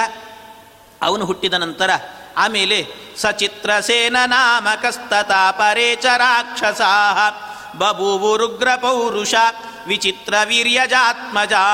ಅವನು 1.02 1.24
ಹುಟ್ಟಿದ 1.24 1.54
ನಂತರ 1.54 1.90
ಆಮೇಲೆ 2.36 2.78
ಸಚಿತ್ರಸೇನ 3.16 4.16
ನಾಮಕಸ್ತತಾ 4.26 5.50
ಪರೇ 5.50 5.88
ಚ 5.96 6.06
ರಾಕ್ಷಸಾ 6.16 6.92
ಬಭೂವು 7.78 8.30
ರುಗ್ರ 8.36 8.68
ಪೌರುಷ, 8.76 9.34
ವಿಚಿತ್ರ 9.86 10.34
ವೀರ್ಯಜಾತ್ಮಜಾ 10.44 11.64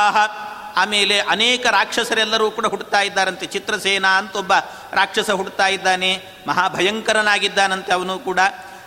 ಆಮೇಲೆ 0.76 1.16
ಅನೇಕ 1.34 1.64
ರಾಕ್ಷಸರೆಲ್ಲರೂ 1.66 2.46
ಕೂಡ 2.50 2.66
ಹುಟ್ಟುತ್ತಾ 2.66 3.00
ಇದ್ದಾರಂತೆ. 3.00 3.46
ಚಿತ್ರಸೇನ 3.46 4.06
ಅಂತ 4.06 4.36
ಒಬ್ಬ 4.36 4.52
ರಾಕ್ಷಸ 4.92 5.30
ಹುಡ್ತಾ 5.30 5.66
ಇದ್ದಾನೆ, 5.66 6.10
ಮಹಾಭಯಂಕರನಾಗಿದ್ದಾನಂತೆ 6.48 7.92
ಅವನು 7.92 8.14
ಕೂಡ. 8.18 8.40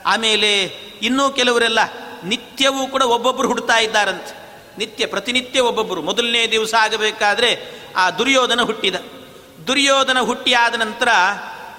ಆಮೇಲೆ 0.06 0.52
ಇನ್ನೂ 1.02 1.30
ಕೆಲವರೆಲ್ಲ 1.30 1.80
ನಿತ್ಯವೂ 2.24 2.88
ಕೂಡ 2.88 3.02
ಒಬ್ಬೊಬ್ಬರು 3.02 3.48
ಹುಡ್ತಾ 3.48 3.78
ಇದ್ದಾರಂತೆ. 3.78 4.46
ನಿತ್ಯ, 4.78 5.06
ಪ್ರತಿನಿತ್ಯ 5.06 5.60
ಒಬ್ಬೊಬ್ಬರು 5.60 6.02
ಮೊದಲನೇ 6.02 6.52
ದಿವಸ 6.52 6.74
ಆಗಬೇಕಾದ್ರೆ 6.80 7.82
ಆ 7.96 8.12
ದುರ್ಯೋಧನ 8.12 8.62
ಹುಟ್ಟಿದ. 8.62 8.96
ದುರ್ಯೋಧನ 9.68 10.20
ಹುಟ್ಟಿ 10.20 10.54
ಆದ 10.54 10.76
ನಂತರ 10.76 11.08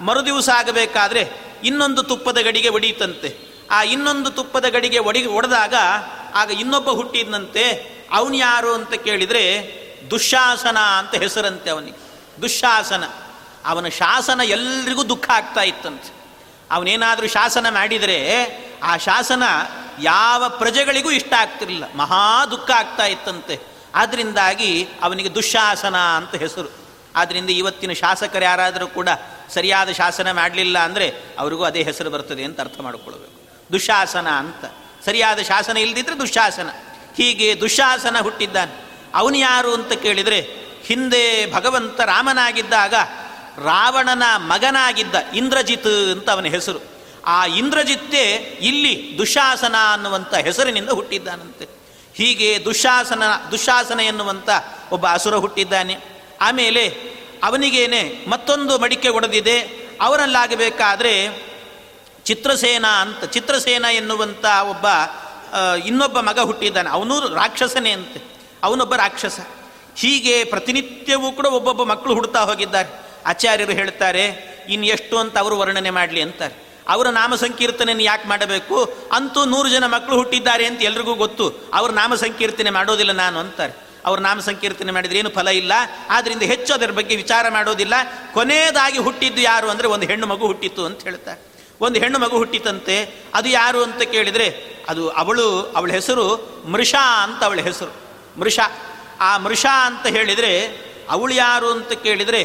ಮರುದಿವಸ 0.00 0.48
ಆಗಬೇಕಾದ್ರೆ 0.48 1.30
ಇನ್ನೊಂದು 1.64 2.02
ತುಪ್ಪದ 2.02 2.38
ಗಡಿಗೆ 2.38 2.68
ಒಡೀತಂತೆ 2.68 3.36
ಆ 3.70 3.82
ಇನ್ನೊಂದು 3.82 4.30
ತುಪ್ಪದ 4.30 4.64
ಗಡಿಗೆ 4.68 4.98
ಒಡಿ, 4.98 5.26
ಒಡೆದಾಗ 5.26 5.74
ಆಗ 6.34 6.50
ಇನ್ನೊಬ್ಬ 6.50 6.90
ಹುಟ್ಟಿದಂತೆ 6.90 7.96
ಅವನು 8.12 8.36
ಯಾರು 8.36 8.74
ಅಂತ 8.74 8.94
ಕೇಳಿದರೆ 8.94 9.76
ದುಶಾಸನ 10.10 10.78
ಅಂತ 10.78 11.14
ಹೆಸರಂತೆ 11.14 11.70
ಅವನಿಗೆ. 11.70 12.06
ದುಶಾಸನ. 12.42 13.04
ಅವನ 13.64 13.88
ಶಾಸನ 13.88 14.40
ಎಲ್ರಿಗೂ 14.40 15.08
ದುಃಖ 15.08 15.30
ಆಗ್ತಾ 15.30 15.60
ಇತ್ತಂತೆ. 15.60 16.14
ಅವನೇನಾದರೂ 16.70 17.26
ಶಾಸನ 17.26 17.66
ಮಾಡಿದರೆ 17.68 18.46
ಆ 18.82 18.96
ಶಾಸನ 18.96 19.42
ಯಾವ 20.00 20.48
ಪ್ರಜೆಗಳಿಗೂ 20.48 21.10
ಇಷ್ಟ 21.10 21.32
ಆಗ್ತಿರಲಿಲ್ಲ. 21.32 21.94
ಮಹಾ 21.94 22.46
ದುಃಖ 22.46 22.70
ಆಗ್ತಾ 22.70 23.06
ಇತ್ತಂತೆ. 23.06 23.60
ಆದ್ರಿಂದಾಗಿ 23.94 24.88
ಅವನಿಗೆ 25.02 25.34
ದುಶಾಸನ 25.34 25.96
ಅಂತ 25.96 26.34
ಹೆಸರು. 26.34 26.86
ಆದ್ದರಿಂದ 27.16 27.50
ಇವತ್ತಿನ 27.50 27.92
ಶಾಸಕರು 27.92 28.44
ಯಾರಾದರೂ 28.44 28.86
ಕೂಡ 28.86 29.08
ಸರಿಯಾದ 29.54 29.90
ಶಾಸನ 29.90 30.32
ಮಾಡಲಿಲ್ಲ 30.32 30.78
ಅಂದರೆ 30.78 31.14
ಅವರಿಗೂ 31.38 31.64
ಅದೇ 31.64 31.82
ಹೆಸರು 31.82 32.10
ಬರ್ತದೆ 32.10 32.44
ಅಂತ 32.44 32.60
ಅರ್ಥ 32.60 32.80
ಮಾಡಿಕೊಳ್ಬೇಕು. 32.80 33.48
ದುಶಾಸನ 33.72 34.28
ಅಂತ. 34.28 34.64
ಸರಿಯಾದ 35.04 35.38
ಶಾಸನ 35.38 35.76
ಇಲ್ಲದಿದ್ದರೆ 35.76 36.18
ದುಶಾಸನ. 36.18 36.68
ಹೀಗೆ 37.16 37.60
ದುಶಾಸನ 37.60 38.16
ಹುಟ್ಟಿದ್ದಾನೆ. 38.20 38.84
ಅವನು 39.14 39.36
ಯಾರು 39.36 39.74
ಅಂತ 39.74 39.92
ಕೇಳಿದರೆ 39.92 40.40
ಹಿಂದೆ 40.84 41.52
ಭಗವಂತ 41.52 42.00
ರಾಮನಾಗಿದ್ದಾಗ 42.00 42.94
ರಾವಣನ 43.64 44.22
ಮಗನಾಗಿದ್ದ 44.36 45.14
ಇಂದ್ರಜಿತ್ 45.34 45.86
ಅಂತ 45.86 46.30
ಅವನ 46.30 46.44
ಹೆಸರು. 46.44 46.95
ಆ 47.26 47.46
ಇಂದ್ರಜಿತ್ತೆ 47.46 48.32
ಇಲ್ಲಿ 48.60 49.14
ದುಶಾಸನ 49.18 49.74
ಅನ್ನುವಂಥ 49.92 50.34
ಹೆಸರಿನಿಂದ 50.34 50.88
ಹುಟ್ಟಿದ್ದಾನಂತೆ. 50.88 51.68
ಹೀಗೆ 52.14 52.64
ದುಶಾಸನ 52.64 53.22
ದುಶಾಸನ 53.50 54.00
ಎನ್ನುವಂಥ 54.00 54.48
ಒಬ್ಬ 54.92 55.06
ಅಸುರ 55.10 55.36
ಹುಟ್ಟಿದ್ದಾನೆ. 55.36 55.96
ಆಮೇಲೆ 56.40 56.88
ಅವನಿಗೇನೆ 57.42 58.14
ಮತ್ತೊಂದು 58.28 58.78
ಮಡಿಕೆ 58.78 59.08
ಒಡೆದಿದೆ. 59.08 59.60
ಅವನಲ್ಲಾಗಬೇಕಾದ್ರೆ 60.00 61.28
ಚಿತ್ರಸೇನ 62.24 62.86
ಅಂತ, 62.86 63.24
ಚಿತ್ರಸೇನ 63.24 63.84
ಎನ್ನುವಂಥ 63.84 64.44
ಒಬ್ಬ 64.70 64.86
ಇನ್ನೊಬ್ಬ 65.86 66.20
ಮಗ 66.20 66.38
ಹುಟ್ಟಿದ್ದಾನೆ. 66.38 66.90
ಅವನು 66.90 67.34
ರಾಕ್ಷಸನೇ 67.34 67.90
ಅಂತೆ. 67.90 68.22
ಅವನೊಬ್ಬ 68.62 68.94
ರಾಕ್ಷಸ. 68.94 69.40
ಹೀಗೆ 69.96 70.44
ಪ್ರತಿನಿತ್ಯವೂ 70.44 71.32
ಕೂಡ 71.32 71.46
ಒಬ್ಬೊಬ್ಬ 71.46 71.82
ಮಕ್ಕಳು 71.82 72.14
ಹುಡ್ತಾ 72.14 72.40
ಹೋಗಿದ್ದಾರೆ. 72.40 72.88
ಆಚಾರ್ಯರು 73.26 73.72
ಹೇಳ್ತಾರೆ 73.72 74.24
ಇನ್ನು 74.68 74.86
ಎಷ್ಟು 74.86 75.18
ಅಂತ 75.18 75.38
ಅವರು 75.38 75.58
ವರ್ಣನೆ 75.58 75.90
ಮಾಡಲಿ 75.90 76.20
ಅಂತಾರೆ. 76.20 76.65
ಅವರ 76.88 77.08
ನಾಮ 77.08 77.34
ಸಂಕೀರ್ತನೆಯನ್ನು 77.34 78.04
ಯಾಕೆ 78.04 78.28
ಮಾಡಬೇಕು? 78.28 78.94
ಅಂತೂ 79.12 79.44
ನೂರು 79.44 79.68
ಜನ 79.68 79.86
ಮಕ್ಕಳು 79.86 80.16
ಹುಟ್ಟಿದ್ದಾರೆ 80.16 80.66
ಅಂತ 80.66 80.82
ಎಲ್ರಿಗೂ 80.82 81.14
ಗೊತ್ತು. 81.14 81.70
ಅವ್ರ 81.74 81.90
ನಾಮ 81.90 82.14
ಸಂಕೀರ್ತನೆ 82.14 82.70
ಮಾಡೋದಿಲ್ಲ 82.70 83.12
ನಾನು 83.12 83.38
ಅಂತಾರೆ. 83.38 83.86
ಅವ್ರ 84.04 84.20
ನಾಮ 84.20 84.40
ಸಂಕೀರ್ತನೆ 84.40 84.92
ಮಾಡಿದ್ರೆ 84.92 85.18
ಏನು 85.18 85.30
ಫಲ 85.30 85.48
ಇಲ್ಲ. 85.48 85.72
ಆದ್ದರಿಂದ 86.10 86.42
ಹೆಚ್ಚು 86.42 86.74
ಅದರ 86.74 86.90
ಬಗ್ಗೆ 86.90 87.16
ವಿಚಾರ 87.16 87.48
ಮಾಡೋದಿಲ್ಲ. 87.48 87.94
ಕೊನೆಯದಾಗಿ 88.32 88.98
ಹುಟ್ಟಿದ್ದು 88.98 89.40
ಯಾರು 89.40 89.70
ಅಂದರೆ 89.70 89.88
ಒಂದು 89.88 90.06
ಹೆಣ್ಣು 90.06 90.26
ಮಗು 90.26 90.46
ಹುಟ್ಟಿತ್ತು 90.46 90.84
ಅಂತ 90.84 91.02
ಹೇಳ್ತಾರೆ. 91.02 91.40
ಒಂದು 91.80 92.00
ಹೆಣ್ಣು 92.00 92.18
ಮಗು 92.18 92.36
ಹುಟ್ಟಿತಂತೆ, 92.36 93.14
ಅದು 93.34 93.48
ಯಾರು 93.48 93.82
ಅಂತ 93.82 94.02
ಕೇಳಿದರೆ 94.02 94.76
ಅದು 94.88 95.10
ಅವಳು, 95.10 95.72
ಅವಳ 95.76 95.90
ಹೆಸರು 95.90 96.56
ಮೃಷಾ 96.66 97.24
ಅಂತ 97.24 97.44
ಅವಳ 97.44 97.60
ಹೆಸರು. 97.60 97.94
ಮೃಷಾ. 98.40 98.76
ಆ 99.20 99.38
ಮೃಷಾ 99.38 99.86
ಅಂತ 99.86 100.06
ಹೇಳಿದರೆ 100.06 100.86
ಅವಳು 101.10 101.34
ಯಾರು 101.34 101.70
ಅಂತ 101.70 101.92
ಕೇಳಿದರೆ 101.92 102.40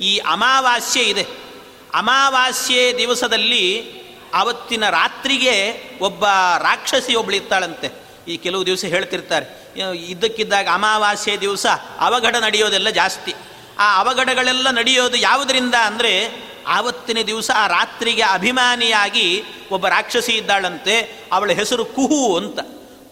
ಈ 0.00 0.18
ಅಮಾವಾಸ್ಯೆ 0.18 1.02
ಇದೆ. 1.02 1.45
ಅಮಾವಾಸ್ಯೆ 1.94 2.94
ದಿವಸದಲ್ಲಿ 2.98 3.96
ಆವತ್ತಿನ 4.34 4.90
ರಾತ್ರಿಗೆ 4.90 5.80
ಒಬ್ಬ 6.00 6.24
ರಾಕ್ಷಸಿ 6.58 7.14
ಒಬ್ಳು 7.14 7.36
ಇರ್ತಾಳಂತೆ. 7.36 8.06
ಈ 8.28 8.36
ಕೆಲವು 8.36 8.66
ದಿವಸ 8.66 8.84
ಹೇಳ್ತಿರ್ತಾರೆ 8.84 9.66
ಇದ್ದಕ್ಕಿದ್ದಾಗ 9.94 10.68
ಅಮಾವಾಸ್ಯೆ 10.72 11.40
ದಿವಸ 11.40 11.66
ಅವಘಡ 12.00 12.36
ನಡೆಯೋದೆಲ್ಲ 12.36 12.90
ಜಾಸ್ತಿ. 12.90 13.34
ಆ 13.78 14.00
ಅವಘಡಗಳೆಲ್ಲ 14.00 14.70
ನಡೆಯೋದು 14.70 15.16
ಯಾವುದರಿಂದ 15.16 15.74
ಅಂದರೆ, 15.74 16.46
ಆವತ್ತಿನ 16.66 17.18
ದಿವಸ 17.26 17.50
ಆ 17.54 17.66
ರಾತ್ರಿಗೆ 17.66 18.22
ಅಭಿಮಾನಿಯಾಗಿ 18.22 19.42
ಒಬ್ಬ 19.70 19.88
ರಾಕ್ಷಸಿ 19.88 20.32
ಇದ್ದಾಳಂತೆ, 20.32 21.26
ಅವಳ 21.32 21.50
ಹೆಸರು 21.52 21.84
ಕುಹು 21.84 22.36
ಅಂತ. 22.36 22.60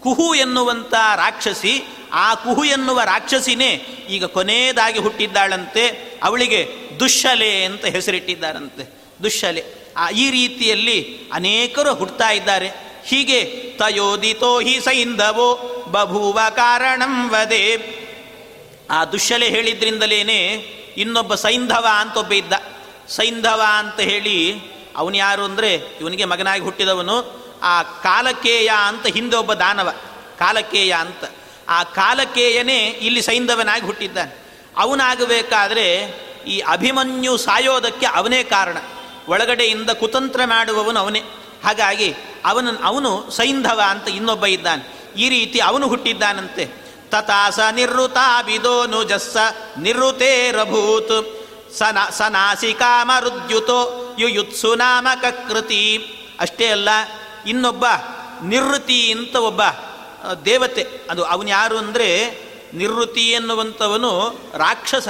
ಕುಹು 0.02 0.34
ಎನ್ನುವಂಥ 0.34 0.94
ರಾಕ್ಷಸಿ, 0.94 1.86
ಆ 2.12 2.34
ಕುಹು 2.34 2.64
ಎನ್ನುವ 2.64 3.02
ರಾಕ್ಷಸಿನೇ 3.02 3.70
ಈಗ 4.10 4.24
ಕೊನೆಯದಾಗಿ 4.24 4.98
ಹುಟ್ಟಿದ್ದಾಳಂತೆ. 4.98 6.14
ಅವಳಿಗೆ 6.22 6.83
ದುಶ್ಶಲೆ 7.00 7.64
ಅಂತ 7.64 7.84
ಹೆಸರಿಟ್ಟಿದ್ದಾರಂತೆ. 7.84 9.02
ದುಶ್ಶಲೆ. 9.22 9.64
ಈ 10.14 10.30
ರೀತಿಯಲ್ಲಿ 10.30 11.18
ಅನೇಕರು 11.32 11.94
ಹುಡ್ತಾ 11.94 12.30
ಇದ್ದಾರೆ. 12.30 12.70
ಹೀಗೆ 13.04 13.44
ತಯೋದಿತೋ 13.78 14.60
ಹಿ 14.60 14.80
ಸೈಂಧವೋ 14.80 15.54
ಬಭುವ 15.90 16.40
ಕಾರಣಂ 16.50 17.30
ವದೇ. 17.30 18.00
ಆ 18.90 19.04
ದುಶ್ಶಲೆ 19.04 19.48
ಹೇಳಿದ್ರಿಂದಲೇನೆ 19.48 20.44
ಇನ್ನೊಬ್ಬ 20.96 21.34
ಸೈಂಧವ 21.34 21.86
ಅಂತ 21.98 22.16
ಒಬ್ಬ 22.16 22.32
ಇದ್ದ. 22.32 22.52
ಸೈಂಧವ 23.08 23.62
ಅಂತ 23.78 24.00
ಹೇಳಿ 24.00 24.60
ಅವನು 24.96 25.16
ಯಾರು 25.16 25.44
ಅಂದರೆ 25.44 25.74
ಇವನಿಗೆ 25.74 26.24
ಮಗನಾಗಿ 26.24 26.62
ಹುಟ್ಟಿದವನು. 26.62 27.44
ಆ 27.62 27.82
ಕಾಲಕೇಯ 27.82 28.70
ಅಂತ 28.86 29.06
ಹಿಂದೆ 29.06 29.36
ಒಬ್ಬ 29.36 29.52
ದಾನವ. 29.52 29.90
ಕಾಲಕೇಯ 30.38 30.96
ಅಂತ. 31.00 31.30
ಆ 31.68 31.84
ಕಾಲಕೇಯನೇ 31.84 32.78
ಇಲ್ಲಿ 32.78 33.22
ಸೈಂಧವನಾಗಿ 33.22 33.86
ಹುಟ್ಟಿದ್ದಾನೆ. 33.86 34.44
ಅವನಾಗಬೇಕಾದ್ರೆ 34.76 36.06
ಈ 36.46 36.58
ಅಭಿಮನ್ಯು 36.58 37.36
ಸಾಯೋದಕ್ಕೆ 37.36 38.06
ಅವನೇ 38.06 38.42
ಕಾರಣ. 38.44 38.78
ಒಳಗಡೆಯಿಂದ 39.28 39.90
ಕುತಂತ್ರ 39.90 40.40
ಮಾಡುವವನು 40.44 40.98
ಅವನೇ. 41.00 41.22
ಹಾಗಾಗಿ 41.64 42.08
ಅವನ, 42.44 42.68
ಅವನು 42.84 43.10
ಸೈಂಧವ 43.30 43.80
ಅಂತ 43.88 44.08
ಇನ್ನೊಬ್ಬ 44.08 44.46
ಇದ್ದಾನೆ. 44.46 44.82
ಈ 45.16 45.28
ರೀತಿ 45.28 45.58
ಅವನು 45.60 45.88
ಹುಟ್ಟಿದ್ದಾನಂತೆ. 45.88 46.64
ತಥಾಸ 47.10 47.58
ನಿವೃತಾಬಿದೋನು 47.72 49.04
ಜಸ್ಸ 49.04 49.36
ನಿವೃತೇರಭೂತ್ 49.78 51.14
ಸನ 51.78 52.36
ಯು 53.50 53.60
ಯುಯುತ್ಸು 54.18 54.74
ನಾಮಕ 54.74 55.24
ಕೃತಿ 55.48 55.82
ಅಷ್ಟೇ 56.40 56.66
ಅಲ್ಲ, 56.66 56.88
ಇನ್ನೊಬ್ಬ 57.46 57.84
ನಿವೃತ್ತಿ 58.42 59.00
ಅಂತ 59.12 59.36
ಒಬ್ಬ 59.36 59.62
ದೇವತೆ. 60.44 60.82
ಅದು 61.10 61.22
ಅವನು 61.24 61.48
ಯಾರು 61.48 61.76
ಅಂದರೆ 61.78 62.08
ನಿವೃತ್ತಿ 62.74 63.24
ಎನ್ನುವಂಥವನು 63.30 64.10
ರಾಕ್ಷಸ. 64.58 65.08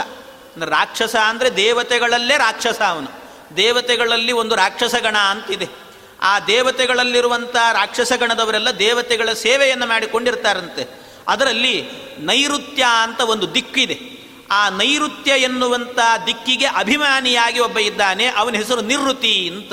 ರಾಕ್ಷಸ 0.62 1.16
ಅಂದರೆ 1.16 1.56
ದೇವತೆಗಳಲ್ಲೇ 1.56 2.37
ರಾಕ್ಷಸ 2.37 2.82
ಅವನು. 2.82 3.25
ದೇವತೆಗಳಲ್ಲಿ 3.56 4.32
ಒಂದು 4.32 4.54
ರಾಕ್ಷಸಗಣ 4.54 5.18
ಅಂತಿದೆ. 5.18 5.68
ಆ 6.23 6.40
ದೇವತೆಗಳಲ್ಲಿರುವಂಥ 6.40 7.56
ರಾಕ್ಷಸಗಣದವರೆಲ್ಲ 7.56 8.70
ದೇವತೆಗಳ 8.70 9.32
ಸೇವೆಯನ್ನು 9.32 9.87
ಮಾಡಿಕೊಂಡಿರ್ತಾರಂತೆ. 9.87 11.04
ಅದರಲ್ಲಿ 11.28 11.88
ನೈಋತ್ಯ 12.18 12.84
ಅಂತ 13.02 13.20
ಒಂದು 13.20 13.54
ದಿಕ್ಕಿದೆ. 13.54 13.99
ಆ 14.50 14.68
ನೈಋತ್ಯ 14.68 15.30
ಎನ್ನುವಂಥ 15.30 15.99
ದಿಕ್ಕಿಗೆ 16.26 16.66
ಅಭಿಮಾನಿಯಾಗಿ 16.66 17.61
ಒಬ್ಬ 17.61 17.78
ಇದ್ದಾನೆ, 17.78 18.26
ಅವನ 18.26 18.54
ಹೆಸರು 18.54 18.80
ನಿವೃತ್ತಿ 18.80 19.49
ಅಂತ. 19.49 19.73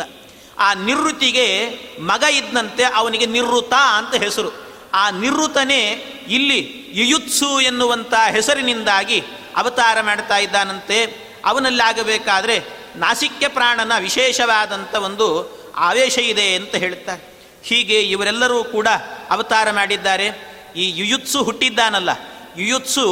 ಆ 0.59 0.73
ನಿವೃತ್ತಿಗೆ 0.73 1.69
ಮಗ 1.99 2.23
ಇದ್ದಂತೆ 2.23 2.83
ಅವನಿಗೆ 2.83 3.25
ನಿವೃತ್ತ 3.25 3.73
ಅಂತ 3.73 4.23
ಹೆಸರು. 4.23 4.71
ಆ 4.93 5.09
ನಿವೃತ್ತನೇ 5.09 5.89
ಇಲ್ಲಿ 6.27 6.85
ಯುಯುತ್ಸು 6.93 7.61
ಎನ್ನುವಂಥ 7.61 8.13
ಹೆಸರಿನಿಂದಾಗಿ 8.31 9.23
ಅವತಾರ 9.55 10.01
ಮಾಡ್ತಾ 10.01 10.37
ಇದ್ದಾನಂತೆ. 10.37 10.97
ಅವನಲ್ಲಾಗಬೇಕಾದ್ರೆ 11.45 12.55
ನಾಸಿಕ್ಯ 12.95 13.47
ಪ್ರಾಣನ 13.47 13.91
ವಿಶೇಷವಾದಂಥ 13.97 14.95
ಒಂದು 14.95 15.27
ಆವೇಶ 15.75 16.17
ಇದೆ 16.17 16.55
ಅಂತ 16.55 16.75
ಹೇಳ್ತಾರೆ. 16.75 17.21
ಹೀಗೆ 17.63 18.01
ಇವರೆಲ್ಲರೂ 18.01 18.63
ಕೂಡ 18.63 18.87
ಅವತಾರ 19.29 19.71
ಮಾಡಿದ್ದಾರೆ. 19.71 20.27
ಈ 20.75 20.93
ಯುಯುತ್ಸು 20.95 21.43
ಹುಟ್ಟಿದ್ದಾನಲ್ಲ. 21.43 22.09
ಯುಯುತ್ಸು 22.57 23.05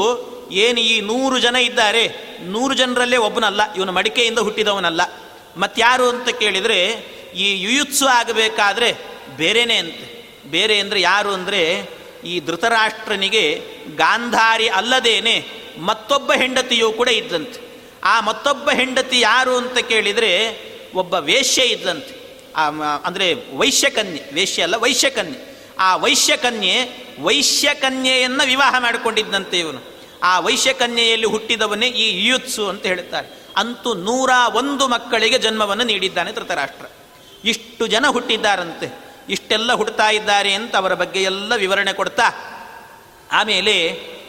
ಏನು 0.51 0.79
ಈ 0.79 1.01
ನೂರು 1.01 1.39
ಜನ 1.39 1.55
ಇದ್ದಾರೆ, 1.55 2.35
ನೂರು 2.41 2.73
ಜನರಲ್ಲೇ 2.73 3.17
ಒಬ್ಬನಲ್ಲ, 3.17 3.73
ಇವನು 3.73 3.91
ಮಡಿಕೆಯಿಂದ 3.91 4.39
ಹುಟ್ಟಿದವನಲ್ಲ. 4.39 5.01
ಮತ್ತಾರು 5.57 6.09
ಅಂತ 6.09 6.29
ಕೇಳಿದರೆ 6.29 6.79
ಈ 7.35 7.61
ಯುಯುತ್ಸು 7.61 8.07
ಆಗಬೇಕಾದ್ರೆ 8.07 8.89
ಬೇರೆನೇ 9.37 9.77
ಅಂತೆ. 9.77 10.05
ಬೇರೆ 10.45 10.79
ಅಂದರೆ 10.79 11.01
ಯಾರು 11.01 11.33
ಅಂದರೆ 11.33 11.89
ಈ 12.23 12.39
ಧೃತರಾಷ್ಟ್ರನಿಗೆ 12.39 13.61
ಗಾಂಧಾರಿ 13.95 14.67
ಅಲ್ಲದೇನೆ 14.67 15.58
ಮತ್ತೊಬ್ಬ 15.79 16.31
ಹೆಂಡತಿಯೂ 16.33 16.87
ಕೂಡ 16.91 17.09
ಇದ್ದಂತೆ. 17.09 17.59
ಆ 18.03 18.15
ಮತ್ತೊಬ್ಬ 18.21 18.69
ಹೆಂಡತಿ 18.69 19.19
ಯಾರು 19.19 19.53
ಅಂತ 19.57 19.77
ಕೇಳಿದರೆ 19.87 20.31
ಒಬ್ಬ 20.95 21.13
ವೇಶ್ಯ 21.13 21.61
ಇದ್ದಂತೆ. 21.65 22.13
ಅಂದರೆ 23.05 23.27
ವೈಶ್ಯಕನ್ಯೆ, 23.57 24.23
ವೇಶ್ಯ 24.33 24.63
ಅಲ್ಲ, 24.63 24.75
ವೈಶ್ಯಕನ್ಯೆ. 24.75 25.41
ಆ 25.79 25.89
ವೈಶ್ಯಕನ್ಯೆ 25.95 26.75
ವೈಶ್ಯಕನ್ಯೆಯನ್ನು 27.21 28.43
ವಿವಾಹ 28.45 28.75
ಮಾಡಿಕೊಂಡಿದ್ದಂತೆ 28.79 29.59
ಇವನು. 29.59 29.81
ಆ 30.23 30.31
ವೈಶ್ಯಕನ್ಯೆಯಲ್ಲಿ 30.39 31.27
ಹುಟ್ಟಿದವನೇ 31.27 31.87
ಈ 31.87 32.05
ಯುತ್ಸು 32.27 32.63
ಅಂತ 32.69 32.85
ಹೇಳುತ್ತಾರೆ. 32.85 33.27
ಅಂತೂ 33.57 33.93
ನೂರ 33.93 34.31
ಒಂದು 34.53 34.87
ಮಕ್ಕಳಿಗೆ 34.87 35.37
ಜನ್ಮವನ್ನು 35.37 35.83
ನೀಡಿದ್ದಾನೆ 35.83 36.31
ಧೃತರಾಷ್ಟ್ರ. 36.33 36.85
ಇಷ್ಟು 37.45 37.83
ಜನ 37.87 38.05
ಹುಟ್ಟಿದ್ದಾರಂತೆ. 38.07 38.87
ಇಷ್ಟೆಲ್ಲ 39.29 39.71
ಹುಡ್ತಾ 39.73 40.07
ಇದ್ದಾರೆ 40.09 40.51
ಅಂತ 40.53 40.73
ಅವರ 40.75 40.93
ಬಗ್ಗೆ 40.93 41.23
ಎಲ್ಲ 41.23 41.55
ವಿವರಣೆ 41.55 41.93
ಕೊಡ್ತಾ, 41.93 42.27
ಆಮೇಲೆ 43.31 43.75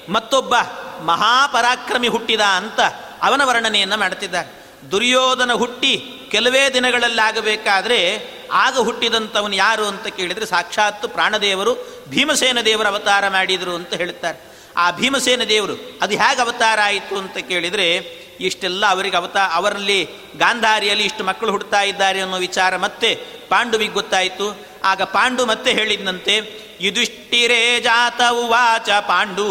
ಮತ್ತೊಬ್ಬ 0.09 0.54
ಮಹಾಪರಾಕ್ರಮಿ 1.00 2.09
ಹುಟ್ಟಿದ 2.09 2.40
ಅಂತ 2.40 2.80
ಅವನ 3.23 3.45
ವರ್ಣನೆಯನ್ನು 3.45 3.97
ಮಾಡುತ್ತಿದ್ದಾರೆ 3.97 4.61
ದುರ್ಯೋಧನ 4.90 5.52
ಹುಟ್ಟಿ 5.52 6.04
ಕೆಲವೇ 6.30 6.71
ದಿನಗಳಲ್ಲಾಗಬೇಕಾದ್ರೆ 6.75 8.30
ಆಗ 8.52 8.78
ಹುಟ್ಟಿದಂಥವನು 8.78 9.54
ಯಾರು 9.54 9.87
ಅಂತ 9.87 10.07
ಕೇಳಿದರೆ 10.07 10.47
ಸಾಕ್ಷಾತ್ 10.47 11.09
ಪ್ರಾಣದೇವರು 11.09 12.04
ಭೀಮಸೇನ 12.09 12.61
ದೇವರ 12.61 12.87
ಅವತಾರ 12.87 13.28
ಮಾಡಿದರು 13.28 13.75
ಅಂತ 13.75 13.95
ಹೇಳುತ್ತಾರೆ 13.95 14.38
ಆ 14.76 14.90
ಭೀಮಸೇನ 14.90 15.45
ದೇವರು 15.45 15.99
ಅದು 16.02 16.14
ಹೇಗೆ 16.16 16.40
ಅವತಾರ 16.40 16.78
ಆಯಿತು 16.85 17.19
ಅಂತ 17.19 17.38
ಕೇಳಿದರೆ 17.38 18.21
ಇಷ್ಟೆಲ್ಲ 18.40 18.87
ಅವರಿಗೆ 18.87 19.16
ಅವತಾ, 19.16 19.47
ಅವರಲ್ಲಿ 19.52 20.09
ಗಾಂಧಾರಿಯಲ್ಲಿ 20.37 21.04
ಇಷ್ಟು 21.04 21.25
ಮಕ್ಕಳು 21.25 21.50
ಹುಡ್ತಾ 21.50 21.83
ಇದ್ದಾರೆ 21.83 22.21
ಅನ್ನೋ 22.21 22.37
ವಿಚಾರ 22.37 22.76
ಮತ್ತೆ 22.76 23.14
ಪಾಂಡುವಿಗೆ 23.49 23.92
ಗೊತ್ತಾಯಿತು. 23.92 24.71
ಆಗ 24.85 25.02
ಪಾಂಡು 25.02 25.47
ಮತ್ತೆ 25.47 25.73
ಹೇಳಿದಂತೆ 25.73 26.37
ಯುಧಿಷ್ಠಿರೇ 26.80 27.80
ಜಾತ 27.80 28.21
ಉವಾಚ 28.30 28.90
ಪಾಂಡು 28.90 29.47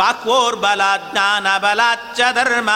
ಬಾಕ್ವೋರ್ಬಲ 0.00 0.82
ಜ್ಞಾನ 1.08 1.46
ಬಲಾಚ್ಚ 1.64 2.20
ಧರ್ಮ 2.38 2.70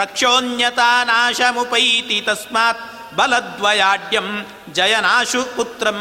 ರಕ್ಷೋನ್ಯತಾ 0.00 0.90
ನಾಶಮುಪೈತಿ 1.10 2.18
ತಸ್ಮಾತ್ 2.28 2.82
ಬಲದ್ವಯಾಡ್ಯಂ 3.18 4.28
ಜಯನಾಶು 4.76 5.40
ಪುತ್ರಂ 5.56 5.98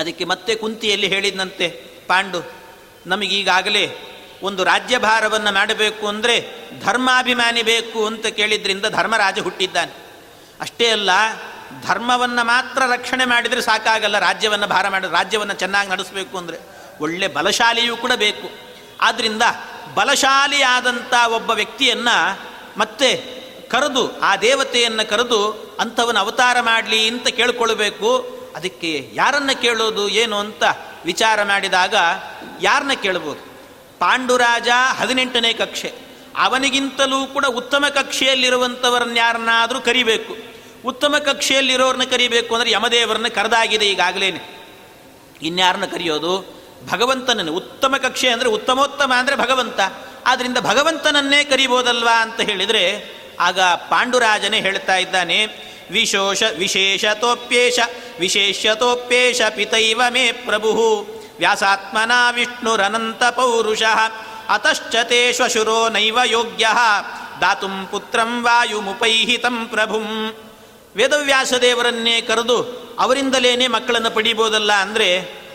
ಅದಕ್ಕೆ 0.00 0.24
ಮತ್ತೆ 0.32 0.52
ಕುಂತಿಯಲ್ಲಿ 0.60 1.08
ಹೇಳಿದಂತೆ, 1.14 1.66
ಪಾಂಡು, 2.08 2.40
ನಮಗೀಗಾಗಲೇ 3.12 3.84
ಒಂದು 4.48 4.62
ರಾಜ್ಯಭಾರವನ್ನು 4.70 5.50
ಮಾಡಬೇಕು 5.58 6.04
ಅಂದರೆ 6.12 6.34
ಧರ್ಮಾಭಿಮಾನಿ 6.84 7.62
ಬೇಕು 7.70 8.00
ಅಂತ 8.10 8.26
ಕೇಳಿದ್ರಿಂದ 8.38 8.86
ಧರ್ಮರಾಜ 8.98 9.38
ಹುಟ್ಟಿದ್ದಾನೆ. 9.46 9.92
ಅಷ್ಟೇ 10.64 10.88
ಅಲ್ಲ, 10.96 11.10
ಧರ್ಮವನ್ನು 11.86 12.42
ಮಾತ್ರ 12.52 12.82
ರಕ್ಷಣೆ 12.94 13.24
ಮಾಡಿದರೆ 13.32 13.62
ಸಾಕಾಗಲ್ಲ, 13.70 14.18
ರಾಜ್ಯವನ್ನು 14.28 14.68
ಭಾರ 14.74 14.86
ಮಾಡಿ, 14.94 15.10
ರಾಜ್ಯವನ್ನು 15.18 15.56
ಚೆನ್ನಾಗಿ 15.62 15.90
ನಡೆಸಬೇಕು 15.94 16.34
ಅಂದರೆ 16.42 16.60
ಒಳ್ಳೆ 17.04 17.28
ಬಲಶಾಲಿಯೂ 17.38 17.96
ಕೂಡ 18.04 18.12
ಬೇಕು. 18.26 18.48
ಆದ್ದರಿಂದ 19.00 19.42
ಬಲಶಾಲಿಯಾದಂಥ 19.94 21.14
ಒಬ್ಬ 21.34 21.50
ವ್ಯಕ್ತಿಯನ್ನು 21.50 22.40
ಮತ್ತೆ 22.78 23.16
ಕರೆದು, 23.68 24.20
ಆ 24.20 24.36
ದೇವತೆಯನ್ನು 24.36 25.08
ಕರೆದು 25.08 25.50
ಅಂಥವನ್ನ 25.80 26.18
ಅವತಾರ 26.18 26.60
ಮಾಡಲಿ 26.60 27.08
ಅಂತ 27.08 27.28
ಕೇಳಿಕೊಳ್ಬೇಕು. 27.28 28.36
ಅದಕ್ಕೆ 28.56 29.10
ಯಾರನ್ನು 29.14 29.62
ಕೇಳೋದು 29.62 30.08
ಏನು 30.08 30.38
ಅಂತ 30.38 30.62
ವಿಚಾರ 31.04 31.42
ಮಾಡಿದಾಗ 31.42 31.94
ಯಾರನ್ನ 32.62 32.92
ಕೇಳ್ಬೋದು? 32.92 33.56
ಪಾಂಡುರಾಜ 33.98 34.68
ಹದಿನೆಂಟನೇ 34.98 35.52
ಕಕ್ಷೆ. 35.52 35.94
ಅವನಿಗಿಂತಲೂ 36.36 37.26
ಕೂಡ 37.26 37.46
ಉತ್ತಮ 37.46 37.84
ಕಕ್ಷೆಯಲ್ಲಿರುವಂಥವ್ರನ್ನ 37.88 39.16
ಯಾರನ್ನಾದರೂ 39.16 39.80
ಕರಿಬೇಕು. 39.80 40.36
ಉತ್ತಮ 40.84 41.18
ಕಕ್ಷೆಯಲ್ಲಿರೋರನ್ನ 41.18 42.04
ಕರಿಬೇಕು 42.04 42.54
ಅಂದರೆ 42.54 42.70
ಯಮದೇವರನ್ನ 42.70 43.28
ಕರೆದಾಗಿದೆ 43.28 43.86
ಈಗಾಗಲೇ 43.86 44.58
ಇನ್ಯಾರನ್ನ 45.42 45.84
ಕರೆಯೋದು? 45.84 46.55
ಭಗವಂತನನ್ನು 46.92 47.52
ಉತ್ತಮ 47.52 47.94
ಕಕ್ಷೆ 47.96 48.28
ಅಂದರೆ 48.28 48.48
ಉತ್ತಮೋತ್ತಮ 48.48 49.12
ಅಂದರೆ 49.20 49.36
ಭಗವಂತ. 49.36 49.80
ಆದ್ದರಿಂದ 50.26 50.58
ಭಗವಂತನನ್ನೇ 50.70 51.40
ಕರಿಬೋದಲ್ವಾ 51.44 52.16
ಅಂತ 52.24 52.38
ಹೇಳಿದರೆ 52.40 52.84
ಆಗ 53.46 53.60
ಪಾಂಡುರಾಜನೇ 53.90 54.58
ಹೇಳ್ತಾ 54.60 54.96
ಇದ್ದಾನೆ, 54.96 55.38
ವಿಶೋಷ 55.90 56.42
ವಿಶೇಷತೋಪ್ಯೇಶ 56.58 57.78
ವಿಶೇಷತೋಪ್ಯೇಶ 58.20 59.40
ಪಿತೈವ 59.56 60.00
ಮೇ 60.10 60.24
ಪ್ರಭು, 60.46 60.70
ವ್ಯಾಸಾತ್ಮನ 61.38 62.12
ವಿಷ್ಣುರನಂತ 62.36 63.22
ಪೌರುಷ 63.38 63.82
ಅತಶ್ಚತೆ 64.48 65.20
ಶ್ವಶುರೋ 65.32 65.78
ನೈವ 65.88 66.18
ಯೋಗ್ಯ, 66.26 66.66
ದಾತುಂ 67.40 67.76
ಪುತ್ರಂ 67.90 68.32
ವಾಯುಮುಪೈಹಿತಂ 68.44 69.56
ಪ್ರಭುಂ. 69.66 70.08
ವೇದವ್ಯಾಸದೇವರನ್ನೇ 70.96 72.14
ಕರೆದು 72.20 72.58
ಅವರಿಂದಲೇನೆ 72.98 73.66
ಮಕ್ಕಳನ್ನು 73.66 74.10
ಪಡೀಬೋದಲ್ಲ 74.10 74.72
ಅಂದರೆ 74.84 75.08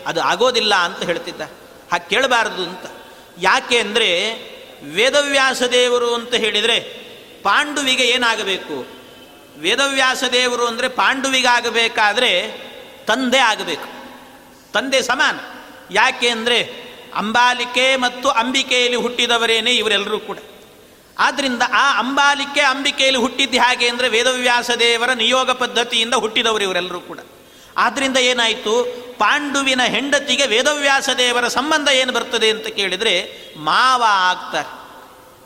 ಅದು 0.06 0.20
ಆಗೋದಿಲ್ಲ 0.20 0.74
ಅಂತ 0.74 1.02
ಹೇಳ್ತಿದ್ದ. 1.02 1.40
ಹಾಗೆ 1.92 2.08
ಕೇಳಬಾರದು 2.08 2.62
ಅಂತ. 2.62 2.86
ಯಾಕೆ 3.38 3.78
ಅಂದರೆ 3.78 4.08
ವೇದವ್ಯಾಸ 4.82 5.62
ದೇವರು 5.62 6.14
ಅಂತ 6.14 6.34
ಹೇಳಿದರೆ 6.34 6.80
ಪಾಂಡುವಿಗೆ 7.42 8.04
ಏನಾಗಬೇಕು? 8.04 8.86
ವೇದವ್ಯಾಸ 9.58 10.24
ದೇವರು 10.32 10.66
ಅಂದರೆ 10.66 10.88
ಪಾಂಡುವಿಗಾಗಬೇಕಾದ್ರೆ 10.88 12.52
ತಂದೆ 13.06 13.38
ಆಗಬೇಕು. 13.38 13.88
ತಂದೆ 14.72 15.02
ಸಮಾನ. 15.02 15.40
ಯಾಕೆ 15.90 16.28
ಅಂದರೆ 16.28 16.92
ಅಂಬಾಲಿಕೆ 17.14 17.96
ಮತ್ತು 17.96 18.28
ಅಂಬಿಕೆಯಲ್ಲಿ 18.28 18.96
ಹುಟ್ಟಿದವರೇನೇ 18.96 19.70
ಇವರೆಲ್ಲರೂ 19.70 20.18
ಕೂಡ. 20.18 20.38
ಆದ್ದರಿಂದ 21.18 21.62
ಆ 21.72 21.98
ಅಂಬಾಲಿಕೆ 21.98 22.60
ಅಂಬಿಕೆಯಲ್ಲಿ 22.60 23.20
ಹುಟ್ಟಿದ್ದು 23.20 23.58
ಹಾಗೆ 23.58 23.88
ಅಂದರೆ 23.88 24.08
ವೇದವ್ಯಾಸ 24.08 24.70
ದೇವರ 24.70 25.12
ನಿಯೋಗ 25.12 25.50
ಪದ್ಧತಿಯಿಂದ 25.50 26.14
ಹುಟ್ಟಿದವರು 26.14 26.62
ಇವರೆಲ್ಲರೂ 26.62 27.00
ಕೂಡ. 27.00 27.18
ಆದ್ದರಿಂದ 27.76 28.16
ಏನಾಯಿತು? 28.16 29.02
ಪಾಂಡುವಿನ 29.18 29.82
ಹೆಂಡತಿಗೆ 29.82 30.46
ವೇದವ್ಯಾಸ 30.46 31.08
ದೇವರ 31.18 31.48
ಸಂಬಂಧ 31.48 31.88
ಏನು 31.88 32.12
ಬರ್ತದೆ 32.12 32.50
ಅಂತ 32.50 32.66
ಕೇಳಿದರೆ 32.66 33.46
ಮಾವ 33.56 34.02
ಆಗ್ತಾರೆ. 34.06 34.82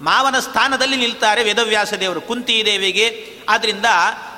ಮಾವನ 0.04 0.38
ಸ್ಥಾನದಲ್ಲಿ 0.38 0.96
ನಿಲ್ತಾರೆ 0.96 1.42
ವೇದವ್ಯಾಸ 1.42 1.94
ದೇವರು. 1.94 2.20
ಕುಂತಿ 2.20 2.62
ದೇವಿಗೆ. 2.66 3.36
ಆದ್ದರಿಂದ 3.48 3.86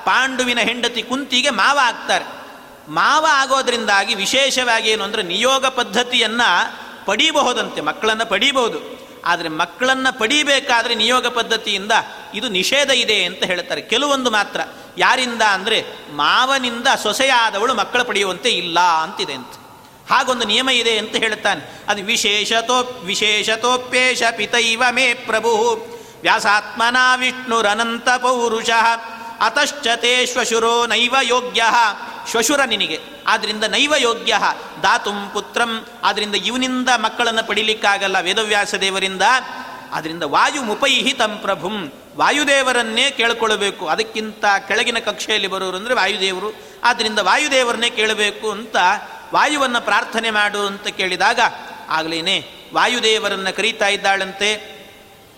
ಪಾಂಡುವಿನ 0.05 0.59
ಹೆಂಡತಿ 0.59 1.03
ಕುಂತಿಗೆ 1.03 1.51
ಮಾವ 1.51 1.79
ಆಗ್ತಾರೆ. 1.79 2.25
ಮಾವ 2.89 3.27
ಆಗೋದ್ರಿಂದಾಗಿ 3.31 4.15
ವಿಶೇಷವಾಗಿ 4.15 4.91
ಏನು 4.91 5.05
ಅಂದರೆ 5.05 5.23
ನಿಯೋಗ 5.23 5.67
ಪದ್ಧತಿಯನ್ನು 5.67 7.07
ಪಡೀಬಹುದಂತೆ, 7.07 7.81
ಮಕ್ಕಳನ್ನು 7.81 8.27
ಪಡೀಬಹುದು. 8.27 9.08
ಆದರೆ 9.25 9.49
ಮಕ್ಕಳನ್ನು 9.49 10.19
ಪಡೀಬೇಕಾದರೆ 10.19 10.95
ನಿಯೋಗ 10.95 11.27
ಪದ್ಧತಿಯಿಂದ 11.27 11.93
ಇದು 12.35 12.49
ನಿಷೇಧ 12.49 12.91
ಇದೆ 12.91 13.25
ಅಂತ 13.25 13.45
ಹೇಳ್ತಾರೆ. 13.45 13.81
ಕೆಲವೊಂದು 13.81 14.31
ಮಾತ್ರ. 14.31 14.61
ಯಾರಿಂದ 14.99 15.43
ಅಂದರೆ 15.43 15.85
ಮಾವನಿಂದ 16.13 16.87
ಸೊಸೆಯಾದವಳು 17.03 17.75
ಮಕ್ಕಳು 17.75 18.05
ಪಡೆಯುವಂತೆ 18.05 18.51
ಇಲ್ಲ 18.51 18.81
ಅಂತಿದೆ 18.81 19.33
ಅಂತ. 19.33 19.53
ಹಾಗೊಂದು 20.13 20.45
ನಿಯಮ 20.45 20.69
ಇದೆ 20.69 20.99
ಅಂತ 20.99 21.17
ಹೇಳ್ತಾನೆ. 21.17 21.83
ಅದು 21.89 22.03
ವಿಶೇಷತೋ 22.03 23.03
ವಿಶೇಷತೋಪ್ಯೇಶ 23.05 24.23
ಪಿತೈವ 24.37 24.83
ಮೇ 24.91 25.15
ಪ್ರಭು. 25.15 25.51
ವ್ಯಾಸಾತ್ಮನ 26.23 26.97
ವಿಷ್ಣುರನಂತ 27.17 28.09
ಪೌರುಷ. 28.09 28.71
ಅತಶ್ಚತೆ 29.41 30.27
ಶ್ವಶುರೋ 30.27 30.87
ನೈವ 30.87 31.17
ಯೋಗ್ಯ. 31.23 31.63
ಶ್ವಶುರ 32.31 32.61
ನಿನಗೆ. 32.67 33.01
ಆದ್ದರಿಂದ 33.27 33.65
ನೈವ 33.65 33.95
ಯೋಗ್ಯ. 33.99 34.39
ದಾತುಂ 34.83 35.31
ಪುತ್ರಂ. 35.33 35.87
ಆದ್ದರಿಂದ 36.05 36.35
ಇವನಿಂದ 36.35 36.89
ಮಕ್ಕಳನ್ನು 36.97 37.47
ಪಡಿಲಿಕ್ಕಾಗಲ್ಲ 37.47 38.21
ವೇದವ್ಯಾಸ 38.21 38.75
ದೇವರಿಂದ. 38.75 39.23
ಆದ್ದರಿಂದ 39.93 40.23
ವಾಯು 40.23 40.63
ಮುಪೈಹಿ 40.63 41.13
ತಂ 41.13 41.39
ಪ್ರಭುಂ. 41.39 41.93
ವಾಯುದೇವರನ್ನೇ 42.17 43.11
ಕೇಳ್ಕೊಳ್ಬೇಕು. 43.11 43.87
ಅದಕ್ಕಿಂತ 43.87 44.45
ಕೆಳಗಿನ 44.69 44.99
ಕಕ್ಷೆಯಲ್ಲಿ 44.99 45.49
ಬರೋರು 45.49 45.77
ಅಂದರೆ 45.77 45.95
ವಾಯುದೇವರು. 45.95 46.55
ಆದ್ದರಿಂದ 46.85 47.19
ವಾಯುದೇವರನ್ನೇ 47.19 47.91
ಕೇಳಬೇಕು 47.91 48.51
ಅಂತ 48.51 48.77
ವಾಯುವನ್ನು 49.35 49.81
ಪ್ರಾರ್ಥನೆ 49.81 50.31
ಮಾಡು 50.31 50.67
ಅಂತ 50.67 50.87
ಕೇಳಿದಾಗ, 50.89 51.41
ಆಗಲೇನೆ, 51.89 52.47
ವಾಯುದೇವರನ್ನು 52.75 53.57
ಕರೀತಾ 53.57 53.89
ಇದ್ದಾಳಂತೆ 53.89 54.79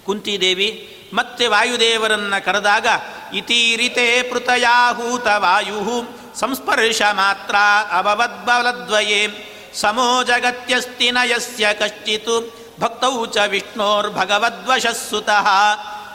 ಕುಂತಿದೇವಿ. 0.06 0.96
ಮತ್ತೆ 1.14 1.46
ವಾಯುದೇವರನ್ನು 1.46 2.44
ಕರೆದಾಗ 2.44 2.86
ಇತೀರಿತೆ 3.35 4.23
ಪೃತಯಾಹೂತ 4.23 5.27
ವಾಯು 5.27 6.14
ಸಂಸ್ಪರ್ಶ 6.40 7.03
ಮಾತ್ರ 7.03 7.55
ಅವವದ್ಬಲದ್ವಯೇ 7.90 9.29
ಸಮೋ 9.75 10.23
ಜಗತ್ಯಸ್ತಿ 10.23 11.11
ನಯಸ್ಯ 11.11 11.73
ಕಶ್ಚಿತು 11.73 12.61
ಭಕ್ತೌ 12.81 13.27
ಚ 13.27 13.37
ವಿಷ್ಣೋರ್ಭಗವದ್ವಶಸ್ಸುತಃ 13.37 15.49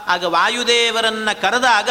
ಆಗ 0.08 0.24
ವಾಯುದೇವರನ್ನು 0.24 1.42
ಕರೆದಾಗ 1.42 1.90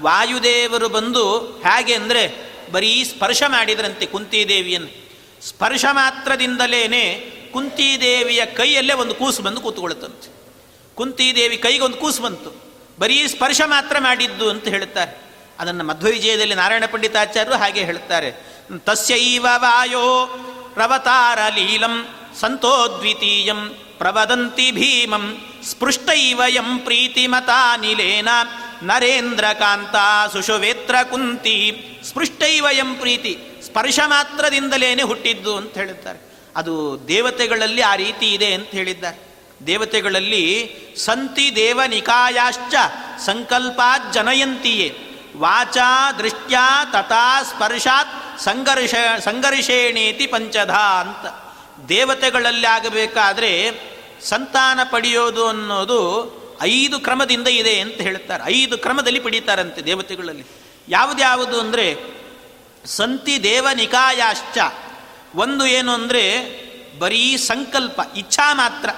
ವಾಯುದೇವರು 0.00 0.88
ಬಂದು 0.88 1.40
ಹೇಗೆ 1.40 1.94
ಅಂದರೆ 1.94 2.46
ಬರೀ 2.72 3.04
ಸ್ಪರ್ಶ 3.04 3.42
ಮಾಡಿದ್ರಂತೆ 3.46 4.06
ಕುಂತಿದೇವಿಯನ್ನು. 4.06 5.08
ಸ್ಪರ್ಶ 5.48 5.84
ಮಾತ್ರದಿಂದಲೇ 5.90 7.32
ಕುಂತಿದೇವಿಯ 7.52 8.46
ಕೈಯಲ್ಲೇ 8.46 8.92
ಒಂದು 8.92 9.14
ಕೂಸು 9.14 9.42
ಬಂದು 9.42 9.60
ಕೂತ್ಕೊಳ್ಳುತ್ತಂತೆ. 9.60 10.54
ಕುಂತಿದೇವಿ 10.94 11.56
ಕೈಗೊಂದು 11.56 11.96
ಕೂಸು 11.96 12.22
ಬಂತು. 12.22 12.65
ಬರೀ 12.98 13.26
ಸ್ಪರ್ಶ 13.26 13.60
ಮಾತ್ರ 13.66 13.96
ಮಾಡಿದ್ದು 13.98 14.50
ಅಂತ 14.50 14.68
ಹೇಳುತ್ತಾರೆ. 14.68 15.20
ಅದನ್ನು 15.58 15.84
ಮಧ್ವವಿಜಯದಲ್ಲಿ 15.84 16.54
ನಾರಾಯಣ 16.54 16.84
ಪಂಡಿತಾಚಾರ್ಯರು 16.90 17.58
ಹಾಗೆ 17.58 17.84
ಹೇಳುತ್ತಾರೆ. 17.84 18.56
ತಸ್ಯೈವ 18.78 19.46
ವಾಯೋ 19.56 20.26
ಪ್ರವತಾರ 20.74 21.38
ಲೀಲಂ 21.54 22.08
ಸಂತೋದ್ವಿತೀಯಂ 22.40 23.68
ಪ್ರವದಂತಿ 23.98 24.70
ಭೀಮಂ 24.70 25.46
ಸ್ಪೃಷ್ಟೈವ 25.70 26.42
ಯಂ 26.48 26.78
ಪ್ರೀತಿಮತಾನಿಲೇನ 26.78 28.28
ನರೇಂದ್ರ 28.82 29.44
ಕಾಂತ 29.52 29.94
ಸುಶುವೇತ್ರ 30.32 30.94
ಕುಂತಿ 31.10 31.86
ಸ್ಪೃಷ್ಟೈವಯಂ 32.04 32.94
ಪ್ರೀತಿ 32.94 33.38
ಸ್ಪರ್ಶ 33.66 34.00
ಮಾತ್ರದಿಂದಲೇನೆ 34.06 35.02
ಹುಟ್ಟಿದ್ದು 35.02 35.56
ಅಂತ 35.56 35.74
ಹೇಳುತ್ತಾರೆ. 35.74 36.18
ಅದು 36.56 37.04
ದೇವತೆಗಳಲ್ಲಿ 37.08 37.80
ಆ 37.80 37.96
ರೀತಿ 37.96 38.34
ಇದೆ 38.34 38.54
ಅಂತ 38.54 38.68
ಹೇಳಿದ್ದಾರೆ. 38.68 39.35
ದೇವತೆಗಳಲ್ಲಿ 39.66 40.76
ಸಂತಿ 40.96 41.56
ದೇವ 41.56 41.80
ನಿಕಾಯಾಶ್ಚ 41.88 42.74
ಸಂಕಲ್ಪಾತ್ 43.26 44.12
ಜನಯಂತಿಯೇ. 44.12 45.02
ವಾಚಾ 45.36 46.12
ದೃಷ್ಟ್ಯಾ 46.12 46.84
ತಥಾ 46.84 47.42
ಸ್ಪರ್ಶಾತ್ 47.42 48.40
ಸಂಘರ್ಷ 48.40 48.94
ಸಂಘರ್ಷೇಣೇತಿ 49.18 50.26
ಪಂಚಧ 50.26 50.70
ಅಂತ. 50.70 51.26
ದೇವತೆಗಳಲ್ಲಿ 51.88 52.66
ಆಗಬೇಕಾದ್ರೆ 52.66 53.80
ಸಂತಾನ 54.22 54.80
ಪಡೆಯೋದು 54.90 55.48
ಅನ್ನೋದು 55.48 56.00
ಐದು 56.62 57.00
ಕ್ರಮದಿಂದ 57.00 57.48
ಇದೆ 57.48 57.80
ಅಂತ 57.80 57.94
ಹೇಳ್ತಾರೆ. 57.94 58.42
ಐದು 58.46 58.78
ಕ್ರಮದಲ್ಲಿ 58.78 59.20
ಪಡೀತಾರಂತೆ 59.20 59.80
ದೇವತೆಗಳಲ್ಲಿ. 59.80 60.44
ಯಾವುದ್ಯಾವುದು 60.88 61.60
ಅಂದರೆ 61.60 61.96
ಸಂತಿ 62.84 63.42
ದೇವ 63.42 63.68
ನಿಕಾಯಾಶ್ಚ. 63.74 64.58
ಒಂದು 65.34 65.66
ಏನು 65.66 65.92
ಅಂದರೆ 65.92 66.24
ಬರೀ 66.98 67.36
ಸಂಕಲ್ಪ, 67.36 68.00
ಇಚ್ಛಾ 68.16 68.54
ಮಾತ್ರ. 68.54 68.90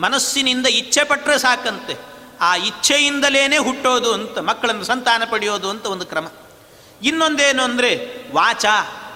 ಮನಸ್ಸಿನಿಂದ 0.00 0.66
ಇಚ್ಛೆ 0.66 1.04
ಪಟ್ಟರೆ 1.04 1.38
ಸಾಕಂತೆ. 1.38 1.94
ಆ 2.40 2.56
ಇಚ್ಛೆಯಿಂದಲೇ 2.56 3.56
ಹುಟ್ಟೋದು 3.56 4.12
ಅಂತ, 4.12 4.38
ಮಕ್ಕಳನ್ನು 4.38 4.84
ಸಂತಾನ 4.84 5.22
ಪಡೆಯೋದು 5.30 5.70
ಅಂತ 5.70 5.86
ಒಂದು 5.86 6.06
ಕ್ರಮ. 6.06 6.28
ಇನ್ನೊಂದೇನು 7.02 7.62
ಅಂದರೆ 7.62 7.90
ವಾಚ, 8.34 8.64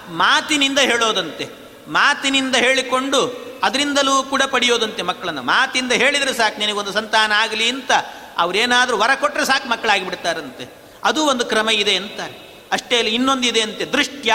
ಮಾತಿನಿಂದ 0.09 0.79
ಹೇಳೋದಂತೆ. 0.79 1.49
ಮಾತಿನಿಂದ 1.87 2.55
ಹೇಳಿಕೊಂಡು 2.55 3.45
ಅದರಿಂದಲೂ 3.63 4.23
ಕೂಡ 4.23 4.41
ಪಡೆಯೋದಂತೆ 4.43 5.01
ಮಕ್ಕಳನ್ನು. 5.01 5.41
ಮಾತಿಂದ 5.41 5.91
ಹೇಳಿದರೆ 5.91 6.33
ಸಾಕು, 6.33 6.59
ನಿನಗೊಂದು 6.59 6.93
ಸಂತಾನ 6.93 7.31
ಆಗಲಿ 7.31 7.69
ಅಂತ. 7.69 7.91
ಅವರೇನಾದರೂ 8.37 8.97
ವರ 8.97 9.09
ಕೊಟ್ಟರೆ 9.15 9.45
ಸಾಕು, 9.45 9.69
ಮಕ್ಕಳಾಗಿಬಿಡ್ತಾರಂತೆ. 9.69 10.93
ಅದು 11.03 11.25
ಒಂದು 11.25 11.45
ಕ್ರಮ 11.45 11.69
ಇದೆ 11.69 11.95
ಅಂತಾರೆ. 11.95 12.67
ಅಷ್ಟೇ 12.71 12.97
ಅಲ್ಲ, 12.97 13.09
ಇನ್ನೊಂದಿದೆ 13.09 13.61
ಅಂತೆ, 13.61 13.85
ದೃಷ್ಟ್ಯ, 13.85 14.33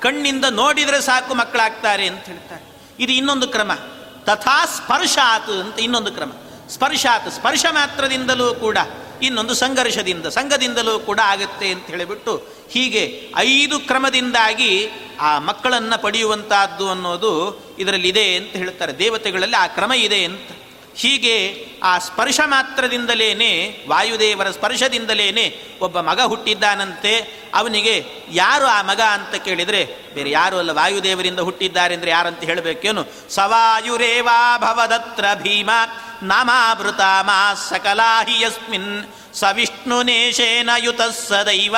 ಕಣ್ಣಿಂದ 0.00 0.44
ನೋಡಿದರೆ 0.50 1.00
ಸಾಕು 1.00 1.34
ಮಕ್ಕಳಾಗ್ತಾರೆ 1.34 2.06
ಅಂತ 2.06 2.24
ಹೇಳ್ತಾರೆ. 2.24 2.64
ಇದು 2.98 3.12
ಇನ್ನೊಂದು 3.12 3.48
ಕ್ರಮ. 3.48 3.72
ತಥಾ 4.24 4.66
ಸ್ಪರ್ಶಾತ್ 4.66 5.50
ಅಂತ 5.50 5.80
ಇನ್ನೊಂದು 5.80 6.12
ಕ್ರಮ. 6.12 6.32
ಸ್ಪರ್ಶಾತ್ 6.68 7.32
ಸ್ಪರ್ಶ 7.32 7.66
ಮಾತ್ರದಿಂದಲೂ 7.70 8.54
ಕೂಡ, 8.54 8.78
ಇನ್ನೊಂದು 9.22 9.54
ಸಂಘರ್ಷದಿಂದ, 9.54 10.26
ಸಂಘದಿಂದಲೂ 10.26 10.98
ಕೂಡ 10.98 11.20
ಆಗುತ್ತೆ 11.24 11.68
ಅಂತ 11.68 11.86
ಹೇಳಿಬಿಟ್ಟು 11.86 12.48
ಹೀಗೆ 12.70 13.32
ಐದು 13.36 13.78
ಕ್ರಮದಿಂದಾಗಿ 13.78 14.90
ಆ 15.20 15.38
ಮಕ್ಕಳನ್ನು 15.38 16.02
ಪಡೆಯುವಂತಹದ್ದು 16.02 16.90
ಅನ್ನೋದು 16.90 17.60
ಇದರಲ್ಲಿದೆ 17.78 18.36
ಅಂತ 18.36 18.52
ಹೇಳ್ತಾರೆ. 18.52 18.98
ದೇವತೆಗಳಲ್ಲಿ 18.98 19.56
ಆ 19.56 19.66
ಕ್ರಮ 19.66 19.92
ಇದೆ 19.92 20.24
ಅಂತ. 20.24 20.50
ಹೀಗೆ 20.96 21.66
ಆ 21.82 21.98
ಸ್ಪರ್ಶ 21.98 22.40
ಮಾತ್ರದಿಂದಲೇನೆ, 22.44 23.78
ವಾಯುದೇವರ 23.88 24.50
ಸ್ಪರ್ಶದಿಂದಲೇನೆ 24.50 25.56
ಒಬ್ಬ 25.80 26.00
ಮಗ 26.00 26.20
ಹುಟ್ಟಿದ್ದಾನಂತೆ. 26.20 27.40
ಅವನಿಗೆ 27.54 28.04
ಯಾರು 28.30 28.66
ಆ 28.66 28.82
ಮಗ 28.82 29.00
ಅಂತ 29.00 29.34
ಕೇಳಿದರೆ, 29.34 30.10
ಬೇರೆ 30.14 30.30
ಯಾರು 30.30 30.58
ಅಲ್ಲ, 30.58 30.70
ವಾಯುದೇವರಿಂದ 30.70 31.40
ಹುಟ್ಟಿದ್ದಾರೆ 31.40 31.94
ಅಂದರೆ 31.94 32.10
ಯಾರಂತ 32.10 32.40
ಹೇಳಬೇಕೇನು? 32.40 33.04
ಸವಾಯುರೇವಾ 33.30 34.58
ಭವದತ್ರ 34.58 35.24
ಭೀಮ 35.34 35.70
ನಾಮಾವೃತ 36.22 37.00
ಮಾ 37.00 37.54
ಸಕಲಾಹಿ 37.54 38.40
ಯಸ್ಮಿನ್ 38.40 39.04
ಸ 39.34 39.44
ವಿಷ್ಣುನೇಶೇನ 39.52 40.70
ಯುತ 40.78 41.02
ಸದೈವ 41.02 41.76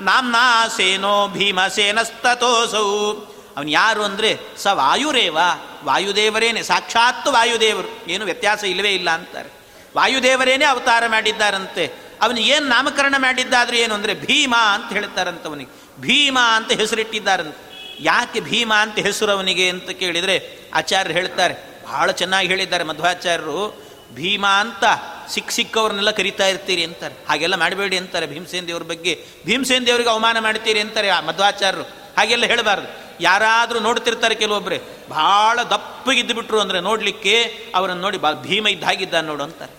ನಾಂನಾ 0.00 0.68
ಸೇನೋ 0.68 1.28
ಭೀಮಸೇನಸ್ತತೋಸೌ. 1.28 3.29
ಅವನು 3.56 3.70
ಯಾರು 3.70 4.04
ಅಂದರೆ 4.04 4.38
ಸ 4.56 4.66
ವಾಯುರೇವ 4.66 5.38
ವಾಯುದೇವರೇನೆ, 5.84 6.62
ಸಾಕ್ಷಾತ್ 6.62 7.28
ವಾಯುದೇವರು. 7.28 8.10
ಏನು 8.10 8.24
ವ್ಯತ್ಯಾಸ 8.24 8.64
ಇಲ್ಲವೇ 8.64 8.94
ಇಲ್ಲ 8.94 9.10
ಅಂತಾರೆ. 9.10 9.48
ವಾಯುದೇವರೇನೆ 9.96 10.64
ಅವತಾರ 10.64 11.06
ಮಾಡಿದ್ದಾರಂತೆ. 11.06 12.10
ಅವನು 12.22 12.40
ಏನು 12.40 12.68
ನಾಮಕರಣ 12.68 13.14
ಮಾಡಿದ್ದಾದ್ರೆ 13.18 13.80
ಏನು 13.80 13.94
ಅಂದರೆ 13.94 14.14
ಭೀಮ 14.14 14.54
ಅಂತ 14.56 14.92
ಹೇಳ್ತಾರಂತ 14.92 15.46
ಅವನಿಗೆ. 15.46 16.00
ಭೀಮ 16.00 16.38
ಅಂತ 16.56 16.72
ಹೆಸರಿಟ್ಟಿದ್ದಾರಂತೆ. 16.72 17.70
ಯಾಕೆ 18.00 18.40
ಭೀಮ 18.40 18.74
ಅಂತ 18.74 18.98
ಹೆಸರು 18.98 19.32
ಅವನಿಗೆ 19.32 19.68
ಅಂತ 19.68 19.90
ಕೇಳಿದರೆ 19.90 20.58
ಆಚಾರ್ಯರು 20.74 21.18
ಹೇಳ್ತಾರೆ. 21.18 21.82
ಬಹಳ 21.84 22.10
ಚೆನ್ನಾಗಿ 22.10 22.48
ಹೇಳಿದ್ದಾರೆ 22.48 22.84
ಮಧ್ವಾಚಾರ್ಯರು. 22.84 23.90
ಭೀಮ 24.14 24.46
ಅಂತ 24.46 24.84
ಸಿಕ್ಕ 25.28 25.50
ಸಿಕ್ಕವ್ರನ್ನೆಲ್ಲ 25.50 26.10
ಕರಿತಾ 26.10 26.46
ಇರ್ತೀರಿ 26.46 26.84
ಅಂತಾರೆ. 26.84 27.14
ಹಾಗೆಲ್ಲ 27.28 27.56
ಮಾಡಬೇಡಿ 27.56 27.96
ಅಂತಾರೆ 27.98 28.26
ಭೀಮಸೇನ್ 28.26 28.68
ದೇವ್ರ 28.68 28.82
ಬಗ್ಗೆ. 28.82 29.24
ಭೀಮಸೇನ್ 29.46 29.86
ದೇವರಿಗೆ 29.86 30.08
ಅವಮಾನ 30.08 30.38
ಮಾಡ್ತೀರಿ 30.38 30.80
ಅಂತಾರೆ 30.80 31.26
ಮಧ್ವಾಚಾರ್ಯರು. 31.26 31.84
ಹಾಗೆಲ್ಲ 32.18 32.44
ಹೇಳಬಾರ್ದು. 32.44 33.09
ಯಾರಾದರೂ 33.28 33.78
ನೋಡ್ತಿರ್ತಾರೆ 33.88 34.34
ಕೆಲವೊಬ್ಬರೇ 34.42 34.78
ಭಾಳ 35.10 35.56
ದಪ್ಪಗಿದ್ದು 35.74 36.34
ಬಿಟ್ರು 36.38 36.58
ಅಂದರೆ 36.64 36.80
ನೋಡಲಿಕ್ಕೆ 36.88 37.34
ಅವರನ್ನು 37.78 38.02
ನೋಡಿ 38.06 38.18
ಬಾ, 38.24 38.30
ಭೀಮ 38.48 38.66
ಇದ್ದ 38.74 38.84
ಹಾಗಿದ್ದ 38.90 39.22
ನೋಡು 39.30 39.44
ಅಂತಾರೆ. 39.48 39.74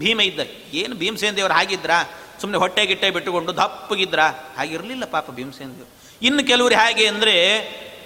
ಭೀಮ 0.00 0.20
ಇದ್ದ, 0.30 0.40
ಏನು 0.80 0.94
ಭೀಮಸೇನ 1.02 1.34
ದೇವರು 1.38 1.54
ಹಾಗಿದ್ರಾ? 1.60 1.98
ಸುಮ್ಮನೆ 2.40 2.58
ಹೊಟ್ಟೆ 2.62 2.82
ಗಿಟ್ಟೆ 2.90 3.08
ಬಿಟ್ಟುಕೊಂಡು 3.16 3.52
ದಪ್ಪಗಿದ್ರಾ 3.62 4.26
ಹಾಗಿರಲಿಲ್ಲ 4.58 5.04
ಪಾಪ 5.14 5.30
ಭೀಮಸೇನ 5.38 5.70
ದೇವರು 5.78 5.92
ಇನ್ನು 6.26 6.42
ಕೆಲವರು 6.50 6.74
ಹೇಗೆ 6.82 7.04
ಅಂದರೆ, 7.12 7.34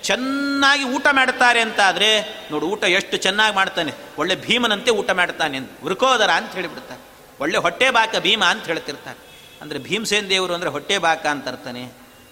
ಚೆನ್ನಾಗಿ 0.09 0.85
ಊಟ 0.97 1.07
ಮಾಡ್ತಾರೆ 1.19 1.61
ಅಂತ 1.67 1.81
ಆದರೆ 1.91 2.09
ನೋಡು 2.51 2.67
ಊಟ 2.75 2.85
ಎಷ್ಟು 2.99 3.17
ಚೆನ್ನಾಗಿ 3.27 3.55
ಮಾಡ್ತಾನೆ. 3.61 3.93
ಒಳ್ಳೆ 4.19 4.35
ಭೀಮನಂತೆ 4.47 4.91
ಊಟ 5.01 5.11
ಮಾಡ್ತಾನೆ 5.21 5.57
ಅಂತ. 5.61 5.71
ವೃಕೋದರ 5.87 6.31
ಅಂತ 6.41 6.51
ಹೇಳಿಬಿಡ್ತಾರೆ. 6.59 7.03
ಒಳ್ಳೆ 7.41 7.59
ಹೊಟ್ಟೆ 7.65 7.89
ಬಾಕ 7.97 8.15
ಭೀಮ 8.27 8.43
ಅಂತ 8.53 8.65
ಹೇಳ್ತಿರ್ತಾರೆ. 8.71 9.19
ಅಂದರೆ 9.63 9.79
ಭೀಮಸೇನ 9.89 10.27
ದೇವರು 10.35 10.55
ಅಂದರೆ 10.57 10.71
ಹೊಟ್ಟೆ 10.77 10.97
ಬಾಕ 11.07 11.25
ಅಂತ 11.35 11.49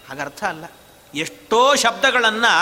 ಹಾಗರ್ಥ 0.08 0.42
ಅಲ್ಲ. 0.52 0.64
ಎಷ್ಟೋ 1.14 1.60
ಶಬ್ದಗಳನ್ನು 1.74 2.52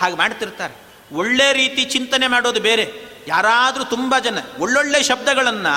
ಹಾಗೆ 0.00 0.16
ಮಾಡ್ತಿರ್ತಾರೆ. 0.16 0.74
ಒಳ್ಳೆ 1.12 1.52
ರೀತಿ 1.52 1.84
ಚಿಂತನೆ 1.84 2.26
ಮಾಡೋದು 2.26 2.60
ಬೇರೆ. 2.60 2.84
ಯಾರಾದರೂ 3.26 3.84
ತುಂಬ 3.84 4.14
ಜನ 4.18 4.38
ಒಳ್ಳೊಳ್ಳೆ 4.58 5.02
ಶಬ್ದಗಳನ್ನು 5.02 5.74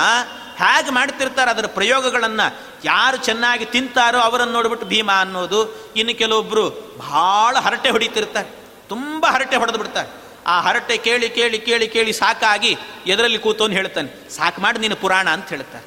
ಹೇಗೆ 0.58 0.91
ಮಾಡ್ತಿರ್ತಾರೆ, 0.91 1.50
ಅದರ 1.52 1.67
ಪ್ರಯೋಗಗಳನ್ನು. 1.67 2.48
ಯಾರು 2.86 3.17
ಚೆನ್ನಾಗಿ 3.17 3.65
ತಿಂತಾರೋ 3.65 4.19
ಅವರನ್ನು 4.19 4.54
ನೋಡ್ಬಿಟ್ಟು 4.54 4.86
ಭೀಮ 4.88 5.12
ಅನ್ನೋದು, 5.19 5.60
ಇನ್ನು 5.96 6.13
ಕೆಲವೊಬ್ಬರು 6.17 6.65
ಭಾಳ 7.00 7.54
ಹರಟೆ 7.60 7.89
ಹೊಡಿತಿರ್ತಾರೆ. 7.89 8.50
ತುಂಬ 8.89 9.26
ಹರಟೆ 9.26 9.56
ಹೊಡೆದು 9.56 9.78
ಬಿಡ್ತಾರೆ. 9.78 10.10
ಆ 10.48 10.62
ಹರಟೆ 10.62 10.98
ಕೇಳಿ 10.98 11.30
ಕೇಳಿ 11.30 11.60
ಕೇಳಿ 11.60 11.88
ಕೇಳಿ 11.88 12.13
ಸಾಕಾಗಿ 12.13 12.78
ಎದರಲ್ಲಿ 13.08 13.38
ಅಂತ 13.38 13.74
ಹೇಳ್ತಾನೆ, 13.74 14.30
ಸಾಕು 14.30 14.62
ಮಾಡಿ 14.62 14.80
ನೀನು 14.80 14.96
ಪುರಾಣ 14.96 15.28
ಅಂತ 15.30 15.50
ಹೇಳ್ತಾರೆ. 15.50 15.86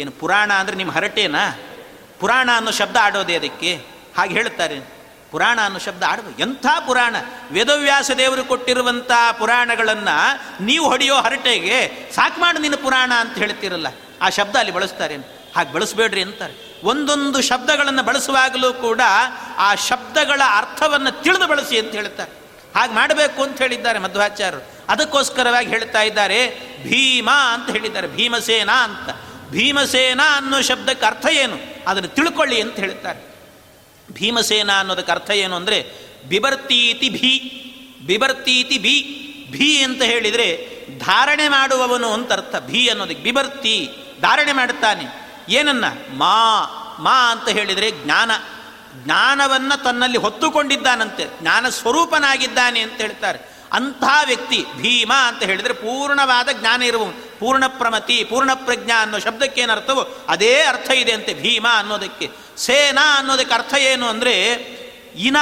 ಏನು 0.00 0.10
ಪುರಾಣ 0.10 0.52
ಅಂದರೆ 0.52 0.76
ನಿಮ್ಮ 0.76 0.92
ಹರಟೆನಾ? 0.92 1.44
ಪುರಾಣ 2.20 2.50
ಅನ್ನೋ 2.56 2.70
ಶಬ್ದ 2.70 2.96
ಆಡೋದೇ 3.02 3.34
ಅದಕ್ಕೆ. 3.34 3.72
ಹಾಗೆ 4.16 4.34
ಹೇಳ್ತಾರೆ. 4.34 4.97
ಪುರಾಣ 5.30 5.58
ಅನ್ನೋ 5.64 5.78
ಶಬ್ದ 5.78 6.02
ಆಡುವ 6.08 6.40
ಎಂಥ 6.40 6.66
ಪುರಾಣ? 6.86 7.16
ವೇದವ್ಯಾಸ 7.52 8.10
ದೇವರು 8.18 8.44
ಕೊಟ್ಟಿರುವಂಥ 8.44 9.10
ಪುರಾಣಗಳನ್ನು 9.38 10.16
ನೀವು 10.64 10.88
ಹೊಡೆಯೋ 10.88 11.16
ಹರಟೆಗೆ 11.16 12.12
ಸಾಕು 12.14 12.40
ಮಾಡು 12.40 12.58
ನಿನ್ನ 12.58 12.76
ಪುರಾಣ 12.76 13.12
ಅಂತ 13.14 13.34
ಹೇಳ್ತಿರಲ್ಲ, 13.38 13.86
ಆ 14.22 14.28
ಶಬ್ದ 14.28 14.56
ಅಲ್ಲಿ 14.56 14.72
ಬಳಸ್ತಾರೆ 14.72 15.16
ಹಾಗೆ 15.56 15.72
ಬಳಸಬೇಡ್ರಿ 15.72 16.22
ಅಂತಾರೆ. 16.22 16.54
ಒಂದೊಂದು 16.84 17.42
ಶಬ್ದಗಳನ್ನು 17.42 18.02
ಬಳಸುವಾಗಲೂ 18.02 18.72
ಕೂಡ 18.72 19.00
ಆ 19.56 19.74
ಶಬ್ದಗಳ 19.74 20.40
ಅರ್ಥವನ್ನು 20.56 21.22
ತಿಳಿದು 21.22 21.46
ಬಳಸಿ 21.46 21.78
ಅಂತ 21.78 21.92
ಹೇಳ್ತಾರೆ. 21.92 22.32
ಹಾಗೆ 22.76 22.94
ಮಾಡಬೇಕು 22.94 23.42
ಅಂತ 23.42 23.62
ಹೇಳಿದ್ದಾರೆ 23.62 23.98
ಮಧ್ವಾಚಾರ್ಯರು. 23.98 24.66
ಅದಕ್ಕೋಸ್ಕರವಾಗಿ 24.88 25.68
ಹೇಳ್ತಾ 25.68 26.02
ಇದ್ದಾರೆ, 26.02 26.40
ಭೀಮ 26.82 27.30
ಅಂತ 27.52 27.70
ಹೇಳಿದ್ದಾರೆ, 27.70 28.08
ಭೀಮಸೇನಾ 28.08 28.84
ಅಂತ. 28.84 29.08
ಭೀಮಸೇನಾ 29.50 30.36
ಅನ್ನೋ 30.36 30.60
ಶಬ್ದಕ್ಕೆ 30.62 31.06
ಅರ್ಥ 31.06 31.26
ಏನು? 31.26 31.56
ಅದನ್ನು 31.88 32.08
ತಿಳ್ಕೊಳ್ಳಿ 32.08 32.60
ಅಂತ 32.60 32.76
ಹೇಳ್ತಾರೆ. 32.76 33.27
ಭೀಮಸೇನ 34.12 34.78
ಅನ್ನೋದಕ್ಕೆ 34.78 35.12
ಅರ್ಥ 35.12 35.30
ಏನು 35.30 35.56
ಅಂದರೆ 35.56 36.08
ಬಿಬರ್ತೀತಿ 36.28 37.08
ಭೀ, 37.08 37.38
ಬಿಬರ್ತೀತಿ 38.06 38.78
ಬಿ 38.78 39.14
ಭೀ 39.50 39.82
ಅಂತ 39.82 40.02
ಹೇಳಿದರೆ 40.02 40.78
ಧಾರಣೆ 40.98 41.48
ಮಾಡುವವನು 41.48 42.12
ಅಂತ 42.12 42.32
ಅರ್ಥ. 42.32 42.56
ಭೀ 42.56 42.88
ಅನ್ನೋದಕ್ಕೆ 42.88 43.22
ಬಿಬರ್ತಿ, 43.22 43.90
ಧಾರಣೆ 44.20 44.52
ಮಾಡುತ್ತಾನೆ. 44.52 45.04
ಏನನ್ನ? 45.48 45.84
ಮಾ 46.14 46.64
ಮಾ 47.00 47.32
ಅಂತ 47.32 47.48
ಹೇಳಿದರೆ 47.48 47.90
ಜ್ಞಾನ. 47.90 48.30
ಜ್ಞಾನವನ್ನು 49.04 49.82
ತನ್ನಲ್ಲಿ 49.82 50.18
ಹೊತ್ತುಕೊಂಡಿದ್ದಾನಂತೆ. 50.18 51.40
ಜ್ಞಾನ 51.40 51.68
ಸ್ವರೂಪನಾಗಿದ್ದಾನೆ 51.68 52.80
ಅಂತ 52.80 52.92
ಹೇಳ್ತಾರೆ. 52.92 53.38
ಅಂಥ 53.72 54.04
ವ್ಯಕ್ತಿ 54.26 54.64
ಭೀಮ 54.76 55.12
ಅಂತ 55.26 55.42
ಹೇಳಿದರೆ 55.42 55.72
ಪೂರ್ಣವಾದ 55.72 56.48
ಜ್ಞಾನ 56.52 56.82
ಇರುವವನು. 56.82 57.27
ಪೂರ್ಣ 57.38 57.66
ಪ್ರಮತಿ 57.66 58.24
ಪೂರ್ಣ 58.24 58.50
ಪ್ರಜ್ಞಾ 58.54 59.02
ಅನ್ನೋ 59.02 59.18
ಶಬ್ದಕ್ಕೆ 59.18 59.60
ಏನು 59.60 59.72
ಅರ್ಥವೋ? 59.72 60.24
ಅದೇ 60.28 60.62
ಅರ್ಥ 60.62 60.90
ಇದೆ 60.90 61.12
ಅಂತೆ 61.12 61.34
ಭೀಮ 61.34 61.66
ಅನ್ನೋದಕ್ಕೆ. 61.76 62.30
ಸೇನಾ 62.56 63.18
ಅನ್ನೋದಕ್ಕೆ 63.18 63.54
ಅರ್ಥ 63.54 63.74
ಏನು 63.74 64.06
ಅಂದರೆ, 64.06 64.52
ಇನ 65.14 65.36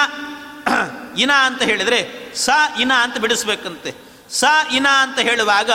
ಇನ 1.18 1.30
ಅಂತ 1.32 1.62
ಹೇಳಿದರೆ, 1.62 2.32
ಸ 2.36 2.50
ಇನ 2.80 2.92
ಅಂತ 2.92 3.18
ಬಿಡಿಸ್ಬೇಕಂತೆ. 3.18 3.94
ಸ 4.30 4.44
ಇನ 4.72 4.86
ಅಂತ 5.00 5.18
ಹೇಳುವಾಗ 5.18 5.70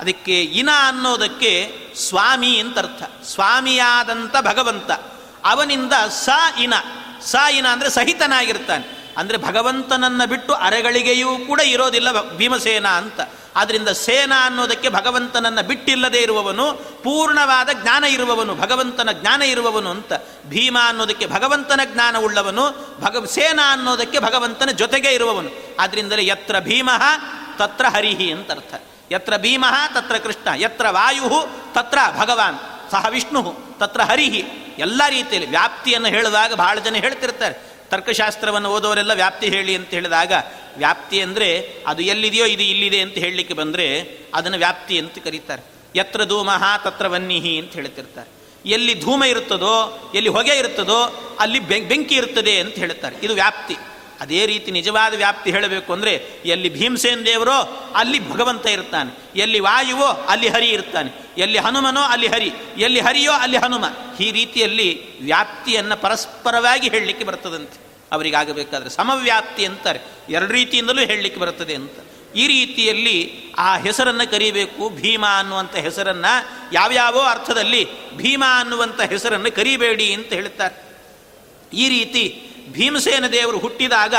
ಅದಕ್ಕೆ 0.00 0.42
ಇನ 0.42 0.68
ಅನ್ನೋದಕ್ಕೆ 0.88 1.72
ಸ್ವಾಮಿ 1.96 2.58
ಅಂತ 2.58 2.78
ಅರ್ಥ. 2.78 3.24
ಸ್ವಾಮಿಯಾದಂಥ 3.24 4.36
ಭಗವಂತ. 4.40 4.90
ಅವನಿಂದ 5.44 5.92
ಸ 6.08 6.28
ಇನ. 6.58 6.74
ಸ 7.20 7.34
ಇನ 7.50 7.66
ಅಂದರೆ 7.66 7.90
ಸಹಿತನಾಗಿರ್ತಾನೆ. 7.90 9.14
ಅಂದರೆ 9.16 9.36
ಭಗವಂತನನ್ನು 9.36 10.28
ಬಿಟ್ಟು 10.28 10.52
ಅರೆಗಳಿಗೆಯೂ 10.54 11.38
ಕೂಡ 11.38 11.60
ಇರೋದಿಲ್ಲ 11.60 12.36
ಭೀಮಸೇನ 12.36 12.86
ಅಂತ. 12.86 13.20
ಆದ್ದರಿಂದ 13.56 13.88
ಸೇನಾ 13.88 14.46
ಅನ್ನೋದಕ್ಕೆ 14.46 14.88
ಭಗವಂತನನ್ನು 14.88 15.66
ಬಿಟ್ಟಿಲ್ಲದೆ 15.66 16.18
ಇರುವವನು, 16.18 16.72
ಪೂರ್ಣವಾದ 17.02 17.68
ಜ್ಞಾನ 17.82 18.04
ಇರುವವನು, 18.04 18.54
ಭಗವಂತನ 18.54 19.08
ಜ್ಞಾನ 19.12 19.42
ಇರುವವನು 19.42 19.90
ಅಂತ. 19.90 20.12
ಭೀಮ 20.48 20.78
ಅನ್ನೋದಕ್ಕೆ 20.86 21.26
ಭಗವಂತನ 21.26 21.80
ಜ್ಞಾನ 21.84 22.18
ಉಳ್ಳವನು 22.18 22.96
ಭಗ 23.00 23.24
ಸೇನಾ 23.24 23.72
ಅನ್ನೋದಕ್ಕೆ 23.72 24.18
ಭಗವಂತನ 24.18 24.66
ಜೊತೆಗೆ 24.66 25.08
ಇರುವವನು. 25.08 25.50
ಆದ್ದರಿಂದಲೇ 25.80 26.26
ಯತ್ರ 26.26 26.60
ಭೀಮ, 26.60 26.90
ತತ್ರ 27.58 27.84
ಹರಿಹಿ 27.84 28.32
ಅಂತ 28.32 28.50
ಅರ್ಥ. 28.50 28.74
ಯತ್ರ 29.12 29.36
ಭೀಮ, 29.36 29.64
ತತ್ರ 29.94 30.16
ಕೃಷ್ಣ. 30.16 30.48
ಯತ್ರ 30.54 30.86
ವಾಯು 30.90 31.48
ತತ್ರ 31.74 31.98
ಭಗವಾನ್. 32.18 32.90
ಸಹ 32.90 33.06
ವಿಷ್ಣು 33.10 33.56
ತತ್ರ 33.78 34.00
ಹರಿಹಿ. 34.00 34.44
ಎಲ್ಲ 34.78 35.02
ರೀತಿಯಲ್ಲಿ 35.08 35.50
ವ್ಯಾಪ್ತಿಯನ್ನು 35.50 36.08
ಹೇಳುವಾಗ 36.08 36.54
ಬಹಳ 36.54 36.78
ಜನ 36.78 36.94
ಹೇಳ್ತಿರ್ತಾರೆ. 36.94 37.71
ತರ್ಕಶಾಸ್ತ್ರವನ್ನು 37.92 38.68
ಓದೋರೆಲ್ಲ 38.68 39.12
ವ್ಯಾಪ್ತಿ 39.12 39.48
ಹೇಳಿ 39.48 39.76
ಅಂತ 39.76 39.88
ಹೇಳಿದಾಗ, 39.88 40.32
ವ್ಯಾಪ್ತಿ 40.76 41.20
ಅಂದರೆ 41.20 41.74
ಅದು 41.86 42.02
ಎಲ್ಲಿದೆಯೋ 42.02 42.46
ಇದು 42.46 42.62
ಇಲ್ಲಿದೆ 42.62 43.00
ಅಂತ 43.00 43.14
ಹೇಳಲಿಕ್ಕೆ 43.14 43.54
ಬಂದರೆ 43.54 43.86
ಅದನ್ನು 44.34 44.58
ವ್ಯಾಪ್ತಿ 44.58 44.98
ಅಂತ 44.98 45.18
ಕರೀತಾರೆ. 45.18 45.62
ಯತ್ರ 45.96 46.24
ಧೂಮಃ 46.24 46.76
ತತ್ರ 46.84 47.06
ವನ್ನಿಹಿ 47.06 47.58
ಅಂತ 47.58 47.72
ಹೇಳ್ತಿರ್ತಾರೆ. 47.72 48.30
ಎಲ್ಲಿ 48.66 49.00
ಧೂಮ 49.00 49.24
ಇರುತ್ತದೋ, 49.24 49.74
ಎಲ್ಲಿ 50.14 50.30
ಹೊಗೆ 50.30 50.54
ಇರುತ್ತದೋ, 50.58 51.00
ಅಲ್ಲಿ 51.40 51.60
ಬೆಂಕಿ 51.60 52.14
ಇರುತ್ತದೆ 52.14 52.60
ಅಂತ 52.60 52.74
ಹೇಳ್ತಾರೆ. 52.74 53.16
ಇದು 53.22 53.34
ವ್ಯಾಪ್ತಿ. 53.34 53.76
ಅದೇ 54.22 54.40
ರೀತಿ 54.50 54.70
ನಿಜವಾದ 54.78 55.12
ವ್ಯಾಪ್ತಿ 55.22 55.48
ಹೇಳಬೇಕು 55.56 55.90
ಅಂದರೆ 55.96 56.12
ಎಲ್ಲಿ 56.54 56.68
ಭೀಮಸೇನ 56.78 57.20
ದೇವರೋ 57.26 57.58
ಅಲ್ಲಿ 58.00 58.18
ಭಗವಂತ 58.30 58.66
ಇರ್ತಾನೆ, 58.76 59.10
ಎಲ್ಲಿ 59.44 59.60
ವಾಯುವೋ 59.66 60.08
ಅಲ್ಲಿ 60.32 60.48
ಹರಿ 60.48 60.68
ಇರ್ತಾನೆ, 60.68 61.10
ಎಲ್ಲಿ 61.38 61.58
ಹನುಮನೋ 61.58 62.02
ಅಲ್ಲಿ 62.14 62.28
ಹರಿ, 62.34 62.50
ಎಲ್ಲಿ 62.78 63.00
ಹರಿಯೋ 63.00 63.34
ಅಲ್ಲಿ 63.44 63.60
ಹನುಮ. 63.64 63.84
ಈ 64.20 64.28
ರೀತಿಯಲ್ಲಿ 64.38 64.88
ವ್ಯಾಪ್ತಿಯನ್ನು 65.24 65.96
ಪರಸ್ಪರವಾಗಿ 66.02 66.88
ಹೇಳಲಿಕ್ಕೆ 66.88 67.24
ಬರ್ತದಂತೆ. 67.24 67.78
ಅವರಿಗಾಗಬೇಕಾದ್ರೆ 68.12 68.90
ಸಮವ್ಯಾಪ್ತಿ 68.90 69.62
ಅಂತಾರೆ, 69.64 70.00
ಎರಡು 70.28 70.52
ರೀತಿಯಿಂದಲೂ 70.52 71.02
ಹೇಳಲಿಕ್ಕೆ 71.10 71.40
ಬರ್ತದೆ 71.40 71.74
ಅಂತ. 71.74 71.98
ಈ 72.34 72.44
ರೀತಿಯಲ್ಲಿ 72.46 73.16
ಆ 73.58 73.70
ಹೆಸರನ್ನು 73.76 74.26
ಕರಿಬೇಕು, 74.30 74.82
ಭೀಮ 75.00 75.24
ಅನ್ನುವಂಥ 75.38 75.74
ಹೆಸರನ್ನು, 75.86 76.32
ಯಾವ್ಯಾವೋ 76.72 77.22
ಅರ್ಥದಲ್ಲಿ 77.32 77.82
ಭೀಮ 78.16 78.44
ಅನ್ನುವಂಥ 78.60 79.00
ಹೆಸರನ್ನು 79.10 79.50
ಕರಿಬೇಡಿ 79.58 80.08
ಅಂತ 80.12 80.30
ಹೇಳ್ತಾರೆ. 80.32 80.76
ಈ 81.72 81.84
ರೀತಿ 81.88 82.24
ಭೀಮಸೇನ 82.72 83.26
ದೇವರು 83.26 83.58
ಹುಟ್ಟಿದಾಗ 83.58 84.14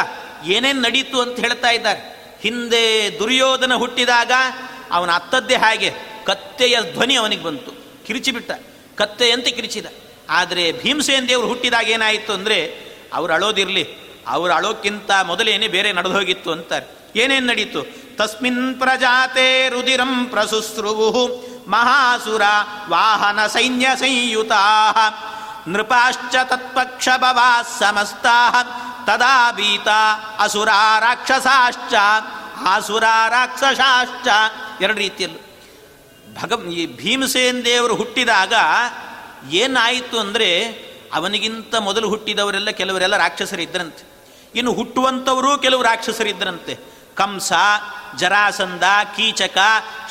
ಏನೇನು 0.45 0.81
ನಡೀತು 0.81 1.21
ಅಂತ 1.21 1.39
ಹೇಳ್ತಾ 1.39 1.69
ಇದ್ದಾರೆ. 1.69 2.01
ಹಿಂದೆ 2.41 3.15
ದುರ್ಯೋಧನ 3.19 3.73
ಹುಟ್ಟಿದಾಗ 3.73 4.31
ಅವನ 4.91 5.11
ಅತ್ತದ್ದೇ 5.11 5.55
ಹಾಗೆ 5.55 5.93
ಕತ್ತೆಯ 6.25 6.77
ಧ್ವನಿ 6.93 7.15
ಅವನಿಗೆ 7.15 7.43
ಬಂತು. 7.43 7.71
ಕಿರಿಚಿಬಿಟ್ಟ. 8.05 8.51
ಕತ್ತೆಯಂತೆ 8.95 9.51
ಕಿರಿಚಿದ. 9.51 9.85
ಆದರೆ 10.29 10.71
ಭೀಮಸೇನ 10.71 11.25
ದೇವರು 11.27 11.47
ಹುಟ್ಟಿದಾಗ 11.47 11.89
ಏನಾಯಿತು 11.89 12.33
ಅಂದರೆ 12.33 12.65
ಅವರು 13.13 13.33
ಅಳೋದಿರಲಿ, 13.33 13.87
ಅವರು 14.27 14.53
ಅಳೋಕ್ಕಿಂತ 14.53 15.11
ಮೊದಲೇನೆ 15.23 15.67
ಬೇರೆ 15.67 15.91
ನಡೆದು 15.91 16.13
ಹೋಗಿತ್ತು 16.13 16.51
ಅಂತಾರೆ. 16.51 16.85
ಏನೇನು 17.15 17.47
ನಡೀತು? 17.47 17.81
ತಸ್ಮಿನ್ 18.15 18.75
ಪ್ರಜಾತೆ 18.75 19.69
ರುದಿರಂ 19.69 20.25
ಪ್ರಸುಸ್ರುವು 20.25 21.53
ಮಹಾಸುರ 21.67 22.41
ವಾಹನ 22.89 23.47
ಸೈನ್ಯ 23.47 23.87
ಸಂಯುತಾ 23.95 24.55
ನೃಪಾಶ್ಚ 25.67 26.35
ತತ್ಪಕ್ಷ 26.43 27.09
ಭವಾ 27.17 27.61
ಸಮಸ್ತಾ 27.61 28.63
ತದಾ 29.05 29.51
ಬೀತ 29.51 29.87
ಅಸುರ 30.39 30.67
ರಾಕ್ಷಸಾಶ್ಚ 30.99 31.93
ಆಸುರ 32.67 33.03
ರಾಕ್ಷಸಾಶ್ಚ 33.29 34.27
ಎರಡು 34.81 34.99
ರೀತಿಯಲ್ಲೂ. 34.99 35.39
ಭಗ 36.41 36.65
ಈ 36.65 36.85
ಭೀಮಸೇನ್ 36.85 37.65
ದೇವರು 37.65 37.95
ಹುಟ್ಟಿದಾಗ 37.95 38.53
ಏನಾಯಿತು 39.49 40.19
ಅಂದರೆ 40.19 40.63
ಅವನಿಗಿಂತ 41.13 41.75
ಮೊದಲು 41.75 42.09
ಹುಟ್ಟಿದವರೆಲ್ಲ 42.09 42.69
ಕೆಲವರೆಲ್ಲ 42.69 43.17
ರಾಕ್ಷಸರಿದ್ದರಂತೆ. 43.17 44.13
ಇನ್ನು 44.55 44.73
ಹುಟ್ಟುವಂಥವರು 44.73 45.57
ಕೆಲವು 45.57 45.81
ರಾಕ್ಷಸರಿದ್ದರಂತೆ. 45.81 46.77
ಕಂಸ, 47.15 47.53
ಜರಾಸಂಧ, 48.15 48.83
ಕೀಚಕ, 49.15 49.57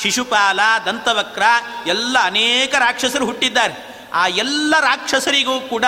ಶಿಶುಪಾಲ, 0.01 0.61
ದಂತವಕ್ರ, 0.87 1.43
ಎಲ್ಲ 1.87 2.17
ಅನೇಕ 2.23 2.75
ರಾಕ್ಷಸರು 2.75 3.27
ಹುಟ್ಟಿದ್ದಾರೆ. 3.27 3.92
ಆ 4.13 4.27
ಎಲ್ಲ 4.27 4.75
ರಾಕ್ಷಸರಿಗೂ 4.81 5.61
ಕೂಡ 5.61 5.85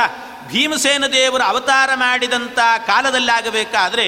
ಭೀಮಸೇನ 0.48 1.06
ದೇವರು 1.06 1.42
ಅವತಾರ 1.42 1.90
ಮಾಡಿದಂಥ 1.94 2.58
ಕಾಲದಲ್ಲಾಗಬೇಕಾದ್ರೆ 2.86 4.06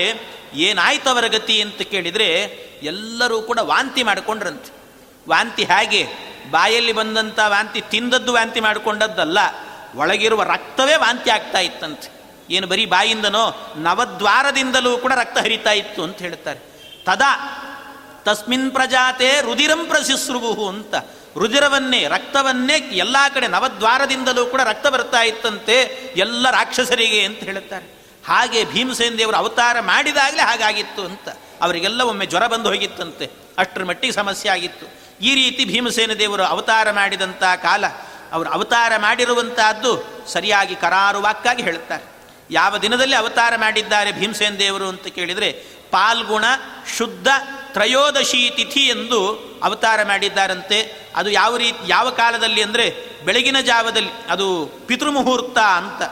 ಏನಾಯ್ತು 0.54 1.10
ಅವರ 1.10 1.26
ಗತಿ 1.26 1.60
ಅಂತ 1.60 1.82
ಕೇಳಿದರೆ 1.82 2.28
ಎಲ್ಲರೂ 2.82 3.42
ಕೂಡ 3.42 3.58
ವಾಂತಿ 3.58 4.02
ಮಾಡಿಕೊಂಡ್ರಂತೆ. 4.02 4.70
ವಾಂತಿ 5.28 5.64
ಹೇಗೆ? 5.64 6.02
ಬಾಯಲ್ಲಿ 6.50 6.92
ಬಂದಂಥ 6.92 7.38
ವಾಂತಿ 7.46 7.80
ತಿಂದದ್ದು 7.80 8.32
ವಾಂತಿ 8.32 8.60
ಮಾಡಿಕೊಂಡದ್ದಲ್ಲ, 8.60 9.38
ಒಳಗಿರುವ 9.94 10.42
ರಕ್ತವೇ 10.42 10.96
ವಾಂತಿ 10.96 11.30
ಆಗ್ತಾ 11.30 11.58
ಇತ್ತಂತೆ. 11.58 12.08
ಏನು 12.50 12.66
ಬರೀ 12.66 12.86
ಬಾಯಿಂದನೋ, 12.86 13.74
ನವದ್ವಾರದಿಂದಲೂ 13.76 14.98
ಕೂಡ 14.98 15.12
ರಕ್ತ 15.12 15.38
ಹರಿತಾ 15.38 15.72
ಇತ್ತು 15.72 16.02
ಅಂತ 16.02 16.18
ಹೇಳ್ತಾರೆ. 16.18 16.60
ತದಾ, 17.04 17.32
ತಸ್ಮಿನ್ 18.24 18.70
ಪ್ರಜಾತೆ 18.70 19.40
ರುದಿರಂ 19.40 19.84
ಪ್ರಶಿಸ್ರುವು 19.84 20.68
ಅಂತ 20.68 20.94
ರುದಿರವನ್ನೇ 21.38 22.08
ರಕ್ತವನ್ನೇ 22.08 22.74
ಎಲ್ಲ 22.74 23.16
ಕಡೆ 23.34 23.48
ನವದ್ವಾರದಿಂದಲೂ 23.48 24.46
ಕೂಡ 24.46 24.60
ರಕ್ತ 24.60 24.86
ಬರ್ತಾ 24.86 25.20
ಇತ್ತಂತೆ 25.22 25.74
ಎಲ್ಲ 26.16 26.50
ರಾಕ್ಷಸರಿಗೆ 26.50 27.24
ಅಂತ 27.24 27.38
ಹೇಳುತ್ತಾರೆ. 27.38 27.86
ಹಾಗೆ 28.26 28.64
ಭೀಮಸೇನ 28.64 29.14
ದೇವರು 29.18 29.36
ಅವತಾರ 29.36 29.80
ಮಾಡಿದಾಗಲೇ 29.80 30.42
ಹಾಗಾಗಿತ್ತು 30.42 31.04
ಅಂತ. 31.04 31.28
ಅವರಿಗೆಲ್ಲ 31.62 32.00
ಒಮ್ಮೆ 32.02 32.26
ಜ್ವರ 32.26 32.46
ಬಂದು 32.46 32.68
ಹೋಗಿತ್ತಂತೆ. 32.68 33.30
ಅಷ್ಟರ 33.58 33.84
ಮಟ್ಟಿಗೆ 33.84 34.12
ಸಮಸ್ಯೆ 34.12 34.50
ಆಗಿತ್ತು. 34.50 34.86
ಈ 35.20 35.34
ರೀತಿ 35.34 35.64
ಭೀಮಸೇನ 35.64 36.12
ದೇವರು 36.12 36.44
ಅವತಾರ 36.44 36.90
ಮಾಡಿದಂಥ 36.90 37.42
ಕಾಲ, 37.62 37.86
ಅವರು 38.32 38.48
ಅವತಾರ 38.48 38.92
ಮಾಡಿರುವಂತಹದ್ದು 38.96 39.92
ಸರಿಯಾಗಿ 40.28 40.74
ಕರಾರುವಾಕ್ಕಾಗಿ 40.74 41.62
ಹೇಳುತ್ತಾರೆ. 41.62 42.04
ಯಾವ 42.50 42.78
ದಿನದಲ್ಲಿ 42.78 43.14
ಅವತಾರ 43.14 43.56
ಮಾಡಿದ್ದಾರೆ 43.56 44.12
ಭೀಮಸೇನ 44.12 44.54
ದೇವರು 44.54 44.88
ಅಂತ 44.88 45.06
ಕೇಳಿದರೆ, 45.06 45.52
ಪಾಲ್ಗುಣ 45.90 46.44
ಶುದ್ಧ 46.98 47.28
ತ್ರಯೋದಶಿ 47.76 48.50
ತಿಥಿ 48.56 48.80
ಎಂದು 48.80 49.38
ಅವತಾರ 49.62 50.02
ಮಾಡಿದ್ದಾರಂತೆ. 50.02 51.10
ಅದು 51.16 51.30
ಯಾವ 51.30 51.56
ರೀತಿ, 51.56 51.78
ಯಾವ 51.86 52.10
ಕಾಲದಲ್ಲಿ 52.10 52.62
ಅಂದರೆ 52.62 52.96
ಬೆಳಗಿನ 53.24 53.60
ಜಾವದಲ್ಲಿ, 53.60 54.10
ಅದು 54.30 54.66
ಪಿತೃಮುಹೂರ್ತ 54.86 55.58
ಅಂತ 55.58 56.02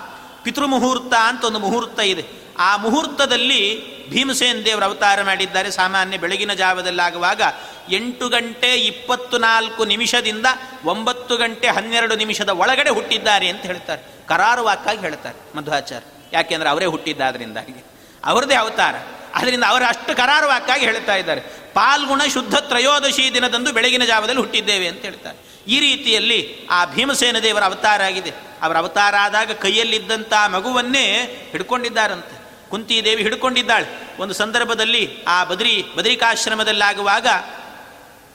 ಪಿತೃಮುಹೂರ್ತ 0.42 1.14
ಅಂತ 1.14 1.44
ಒಂದು 1.44 1.59
ಮುಹೂರ್ತ 1.59 2.00
ಇದೆ. 2.00 2.24
ಆ 2.59 2.77
ಮುಹೂರ್ತದಲ್ಲಿ 2.77 3.94
ಭೀಮಸೇನ್ 4.11 4.64
ದೇವರು 4.64 4.85
ಅವತಾರ 4.85 5.22
ಮಾಡಿದ್ದಾರೆ. 5.22 5.70
ಸಾಮಾನ್ಯ 5.70 6.18
ಬೆಳಗಿನ 6.18 6.53
ಜಾವದಲ್ಲಾಗುವಾಗ 6.53 7.42
ಎಂಟು 7.90 8.29
ಗಂಟೆ 8.29 8.74
ಇಪ್ಪತ್ತು 8.74 9.38
ನಾಲ್ಕು 9.38 9.85
ನಿಮಿಷದಿಂದ 9.85 10.46
ಒಂಬತ್ತು 10.85 11.37
ಗಂಟೆ 11.37 11.68
ಹನ್ನೆರಡು 11.68 12.16
ನಿಮಿಷದ 12.16 12.48
ಒಳಗಡೆ 12.48 12.90
ಹುಟ್ಟಿದ್ದಾರೆ 12.90 13.48
ಅಂತ 13.48 13.62
ಹೇಳ್ತಾರೆ. 13.62 14.03
ಕರಾರುವಾಕ್ಕಾಗಿ 14.27 15.00
ಹೇಳ್ತಾರೆ 15.00 15.57
ಮಧ್ವಾಚಾರ್ಯ. 15.57 16.07
ಯಾಕೆಂದ್ರೆ 16.33 16.70
ಅವರೇ 16.70 16.87
ಹುಟ್ಟಿದ್ದಾದ್ರಿಂದಾಗಿ. 16.87 17.85
ಅವರದೇ 18.24 18.55
ಅವತಾರ. 18.55 18.94
ಅದರಿಂದ 19.35 19.64
ಅವರು 19.66 19.85
ಅಷ್ಟು 19.85 20.16
ಕರಾರುವಾಕ್ಕಾಗಿ 20.16 20.85
ಹೇಳ್ತಾ 20.85 21.14
ಇದ್ದಾರೆ. 21.14 21.40
ಪಾಲ್ಗುಣ 21.75 22.23
ಶುದ್ಧ 22.33 22.55
ತ್ರಯೋದಶಿ 22.55 23.35
ದಿನದಂದು 23.35 23.73
ಬೆಳಗಿನ 23.73 24.05
ಜಾವದಲ್ಲಿ 24.05 24.40
ಹುಟ್ಟಿದ್ದೇವೆ 24.40 24.88
ಅಂತ 24.88 25.03
ಹೇಳ್ತಾರೆ. 25.03 25.55
ಈ 25.68 25.81
ರೀತಿಯಲ್ಲಿ 25.81 26.66
ಆ 26.70 26.85
ಭೀಮಸೇನ 26.85 27.38
ದೇವರ 27.38 27.64
ಅವತಾರ 27.64 28.03
ಆಗಿದೆ. 28.03 28.33
ಅವರ 28.62 28.77
ಅವತಾರ 28.77 29.14
ಆದಾಗ 29.20 29.53
ಕೈಯಲ್ಲಿದ್ದಂಥ 29.53 30.33
ಮಗುವನ್ನೇ 30.49 31.12
ಹಿಡ್ಕೊಂಡಿದ್ದಾರಂತೆ. 31.51 32.44
ಕುಂತಿದೇವಿ 32.70 33.23
ಹಿಡ್ಕೊಂಡಿದ್ದಾಳೆ. 33.23 33.87
ಒಂದು 34.18 34.35
ಸಂದರ್ಭದಲ್ಲಿ 34.35 35.23
ಆ 35.29 35.44
ಬದ್ರಿ, 35.44 35.85
ಬದ್ರಿಕಾಶ್ರಮದಲ್ಲಾಗುವಾಗ 35.97 37.27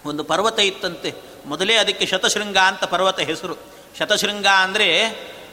ಒಂದು 0.05 0.23
ಪರ್ವತ 0.23 0.59
ಇತ್ತಂತೆ. 0.59 1.13
ಮೊದಲೇ 1.45 1.75
ಅದಕ್ಕೆ 1.75 2.05
ಶತಶೃಂಗ 2.05 2.57
ಅಂತ 2.57 2.83
ಪರ್ವತ 2.83 3.19
ಹೆಸರು. 3.19 3.73
ಶತಶೃಂಗ 3.99 4.45
ಅಂದರೆ 4.45 5.09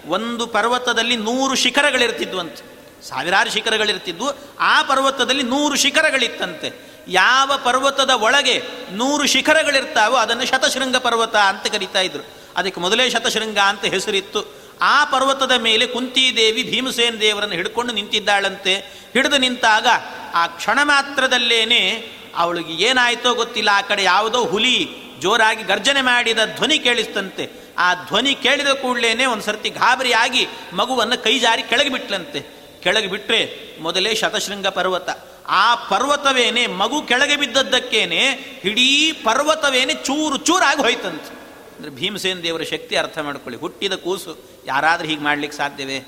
ಒಂದು 0.07 0.47
ಪರ್ವತದಲ್ಲಿ 0.47 1.17
ನೂರು 1.17 1.55
ಶಿಖರಗಳಿರ್ತಿದ್ವಂತೆ. 1.55 2.76
ಸಾವಿರಾರು 3.03 3.51
ಶಿಖರಗಳಿರ್ತಿದ್ವು, 3.51 4.33
ಆ 4.59 4.83
ಪರ್ವತದಲ್ಲಿ 4.83 5.43
ನೂರು 5.43 5.77
ಶಿಖರಗಳಿತ್ತಂತೆ. 5.77 6.87
ಯಾವ 7.09 7.53
ಪರ್ವತದ 7.65 8.11
ಒಳಗೆ 8.11 8.63
ನೂರು 8.91 9.27
ಶಿಖರಗಳಿರ್ತಾವೋ 9.27 10.17
ಅದನ್ನು 10.17 10.47
ಶತಶೃಂಗ 10.47 10.97
ಪರ್ವತ 10.97 11.37
ಅಂತ 11.37 11.67
ಕರಿತಾ 11.67 12.01
ಇದ್ರು. 12.01 12.23
ಅದಕ್ಕೆ 12.57 12.81
ಮೊದಲೇ 12.81 13.11
ಶತಶೃಂಗ 13.11 13.59
ಅಂತ 13.59 13.85
ಹೆಸರಿತ್ತು. 13.85 14.67
ಆ 14.81 15.05
ಪರ್ವತದ 15.05 15.53
ಮೇಲೆ 15.53 15.87
ಕುಂತಿದೇವಿ 15.87 16.63
ಭೀಮಸೇನ 16.63 17.15
ದೇವರನ್ನು 17.21 17.55
ಹಿಡ್ಕೊಂಡು 17.55 17.93
ನಿಂತಿದ್ದಾಳಂತೆ. 17.93 18.77
ಹಿಡಿದು 19.13 19.39
ನಿಂತಾಗ 19.39 19.87
ಆ 20.35 20.47
ಕ್ಷಣ 20.47 20.79
ಮಾತ್ರದಲ್ಲೇನೆ 20.83 22.07
ಅವಳಿಗೆ 22.37 22.73
ಏನಾಯ್ತೋ 22.73 23.35
ಗೊತ್ತಿಲ್ಲ, 23.35 23.71
ಆ 23.73 23.81
ಕಡೆ 23.81 24.03
ಯಾವುದೋ 24.03 24.45
ಹುಲಿ 24.45 24.89
ಜೋರಾಗಿ 25.21 25.63
ಗರ್ಜನೆ 25.63 26.03
ಮಾಡಿದ 26.03 26.39
ಧ್ವನಿ 26.57 26.79
ಕೇಳಿಸ್ತಂತೆ. 26.79 27.51
ಆ 27.79 27.95
ಧ್ವನಿ 27.95 28.35
ಕೇಳಿದ 28.35 28.69
ಕೂಡಲೇ 28.69 29.25
ಒಂದು 29.25 29.45
ಸರ್ತಿ 29.45 29.69
ಗಾಬರಿಯಾಗಿ 29.71 30.49
ಮಗುವನ್ನು 30.73 31.25
ಕೈ 31.25 31.39
ಜಾರಿ 31.39 31.63
ಕೆಳಗೆ 31.63 31.89
ಬಿಟ್ಲಂತೆ. 31.89 32.57
ಕೆಳಗೆ 32.87 33.07
ಬಿಟ್ಟರೆ 33.07 33.41
ಮೊದಲೇ 33.81 34.15
ಶತಶೃಂಗ 34.15 34.67
ಪರ್ವತ. 34.67 35.09
ಆ 35.49 35.75
ಪರ್ವತವೇನೆ 35.75 36.67
ಮಗು 36.67 37.03
ಕೆಳಗೆ 37.03 37.37
ಬಿದ್ದದ್ದಕ್ಕೇನೆ 37.37 38.27
ಇಡೀ 38.65 39.13
ಪರ್ವತವೇನೆ 39.13 39.95
ಚೂರು 39.95 40.37
ಚೂರಾಗಿ 40.37 40.83
ಹೋಯ್ತಂತೆ. 40.83 41.35
ಅಂದರೆ 41.77 41.91
ಭೀಮಸೇನ 41.91 42.39
ದೇವರ 42.39 42.63
ಶಕ್ತಿ 42.63 42.97
ಅರ್ಥ 42.97 43.19
ಮಾಡ್ಕೊಳ್ಳಿ. 43.19 43.61
ಹುಟ್ಟಿದ 43.61 43.93
ಕೂಸು 43.93 44.39
ಯಾರಾದರೂ 44.67 45.09
ಹೀಗೆ 45.09 45.21
ಮಾಡ್ಲಿಕ್ಕೆ 45.21 45.59
ಸಾಧ್ಯವೇ? 45.59 46.05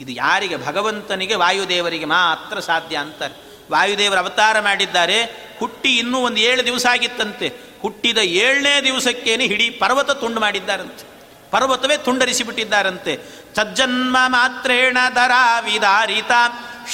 ಇದು 0.00 0.12
ಯಾರಿಗೆ? 0.12 0.66
ಭಗವಂತನಿಗೆ, 0.66 1.34
ವಾಯುದೇವರಿಗೆ 1.34 2.04
ಮಾತ್ರ 2.04 2.60
ಸಾಧ್ಯ 2.60 2.96
ಅಂತಾರೆ. 2.96 3.34
ವಾಯುದೇವರ 3.70 4.18
ಅವತಾರ 4.18 4.60
ಮಾಡಿದ್ದಾರೆ. 4.60 5.22
ಹುಟ್ಟಿ 5.58 5.96
ಇನ್ನೂ 5.96 6.18
ಒಂದು 6.18 6.40
ಏಳು 6.40 6.66
ದಿವಸ 6.66 6.86
ಆಗಿತ್ತಂತೆ. 6.90 7.52
ಹುಟ್ಟಿದ 7.82 8.18
ಏಳನೇ 8.18 8.80
ದಿವಸಕ್ಕೇನೆ 8.84 9.46
ಹಿಡೀ 9.46 9.70
ಪರ್ವತ 9.70 10.10
ತುಂಡು 10.10 10.40
ಮಾಡಿದ್ದಾರಂತೆ. 10.40 11.19
ಪರ್ವತವೇ 11.50 11.96
ತುಂಡರಿಸಿಬಿಟ್ಟಿದ್ದಾರಂತೆ. 11.96 13.18
ಸಜ್ಜನ್ಮ 13.56 14.16
ಮಾತ್ರೇಣ 14.26 14.98
ದರ 15.14 15.30
ವಿದಾರಿತ 15.60 16.30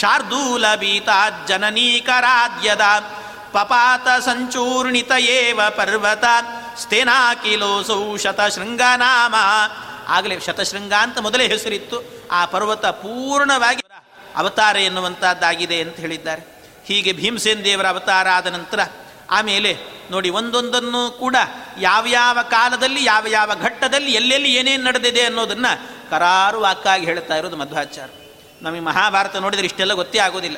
ಶಾರ್ದೂಲ 0.01 0.75
ಬೀತ 0.75 1.09
ಜನನೀಕರಾದ್ಯದ, 1.49 2.81
ಪಪಾತ 3.53 4.23
ಸಂಚೂರ್ಣಿತ 4.23 5.12
ಏವ 5.19 5.61
ಪರ್ವತ 5.71 6.25
ಸ್ಥೇನಾಕಿಲೋಸೌ 6.77 8.16
ಶತಶೃಂಗನಾಮ. 8.16 9.35
ಆಗಲೇ 10.09 10.40
ಶತಶೃಂಗ 10.40 10.92
ಅಂತ 10.92 11.19
ಮೊದಲೇ 11.19 11.49
ಹೆಸರಿತ್ತು. 11.49 12.29
ಆ 12.33 12.45
ಪರ್ವತ 12.45 12.87
ಪೂರ್ಣವಾಗಿ 12.87 13.83
ಅವತಾರ 14.37 14.77
ಎನ್ನುವಂಥದ್ದಾಗಿದೆ 14.77 15.81
ಅಂತ 15.81 15.97
ಹೇಳಿದ್ದಾರೆ. 15.97 16.57
ಹೀಗೆ 16.87 17.12
ಭೀಮಸೇನ್ 17.12 17.64
ದೇವರ 17.64 17.87
ಅವತಾರ 17.87 18.29
ಆದ 18.29 18.47
ನಂತರ 18.47 18.81
ಆಮೇಲೆ 19.31 19.77
ನೋಡಿ 20.11 20.31
ಒಂದೊಂದನ್ನು 20.31 21.11
ಕೂಡ 21.11 21.37
ಯಾವ್ಯಾವ 21.81 22.39
ಕಾಲದಲ್ಲಿ, 22.43 23.05
ಯಾವ 23.05 23.27
ಯಾವ 23.27 23.53
ಘಟ್ಟದಲ್ಲಿ, 23.61 24.12
ಎಲ್ಲೆಲ್ಲಿ 24.12 24.55
ಏನೇನು 24.55 24.85
ನಡೆದಿದೆ 24.85 25.21
ಅನ್ನೋದನ್ನು 25.21 25.97
ಕರಾರು 26.11 26.61
ವಾಕ್ಕಾಗಿ 26.61 27.05
ಹೇಳ್ತಾ 27.05 27.37
ಇರೋದು 27.37 27.57
ಮಧ್ವಾಚಾರ 27.57 28.09
ನಮಗೆ 28.62 28.81
ಮಹಾಭಾರತ 28.81 29.37
ನೋಡಿದರೆ 29.37 29.65
ಇಷ್ಟೆಲ್ಲ 29.65 29.93
ಗೊತ್ತೇ 29.93 30.19
ಆಗೋದಿಲ್ಲ. 30.19 30.57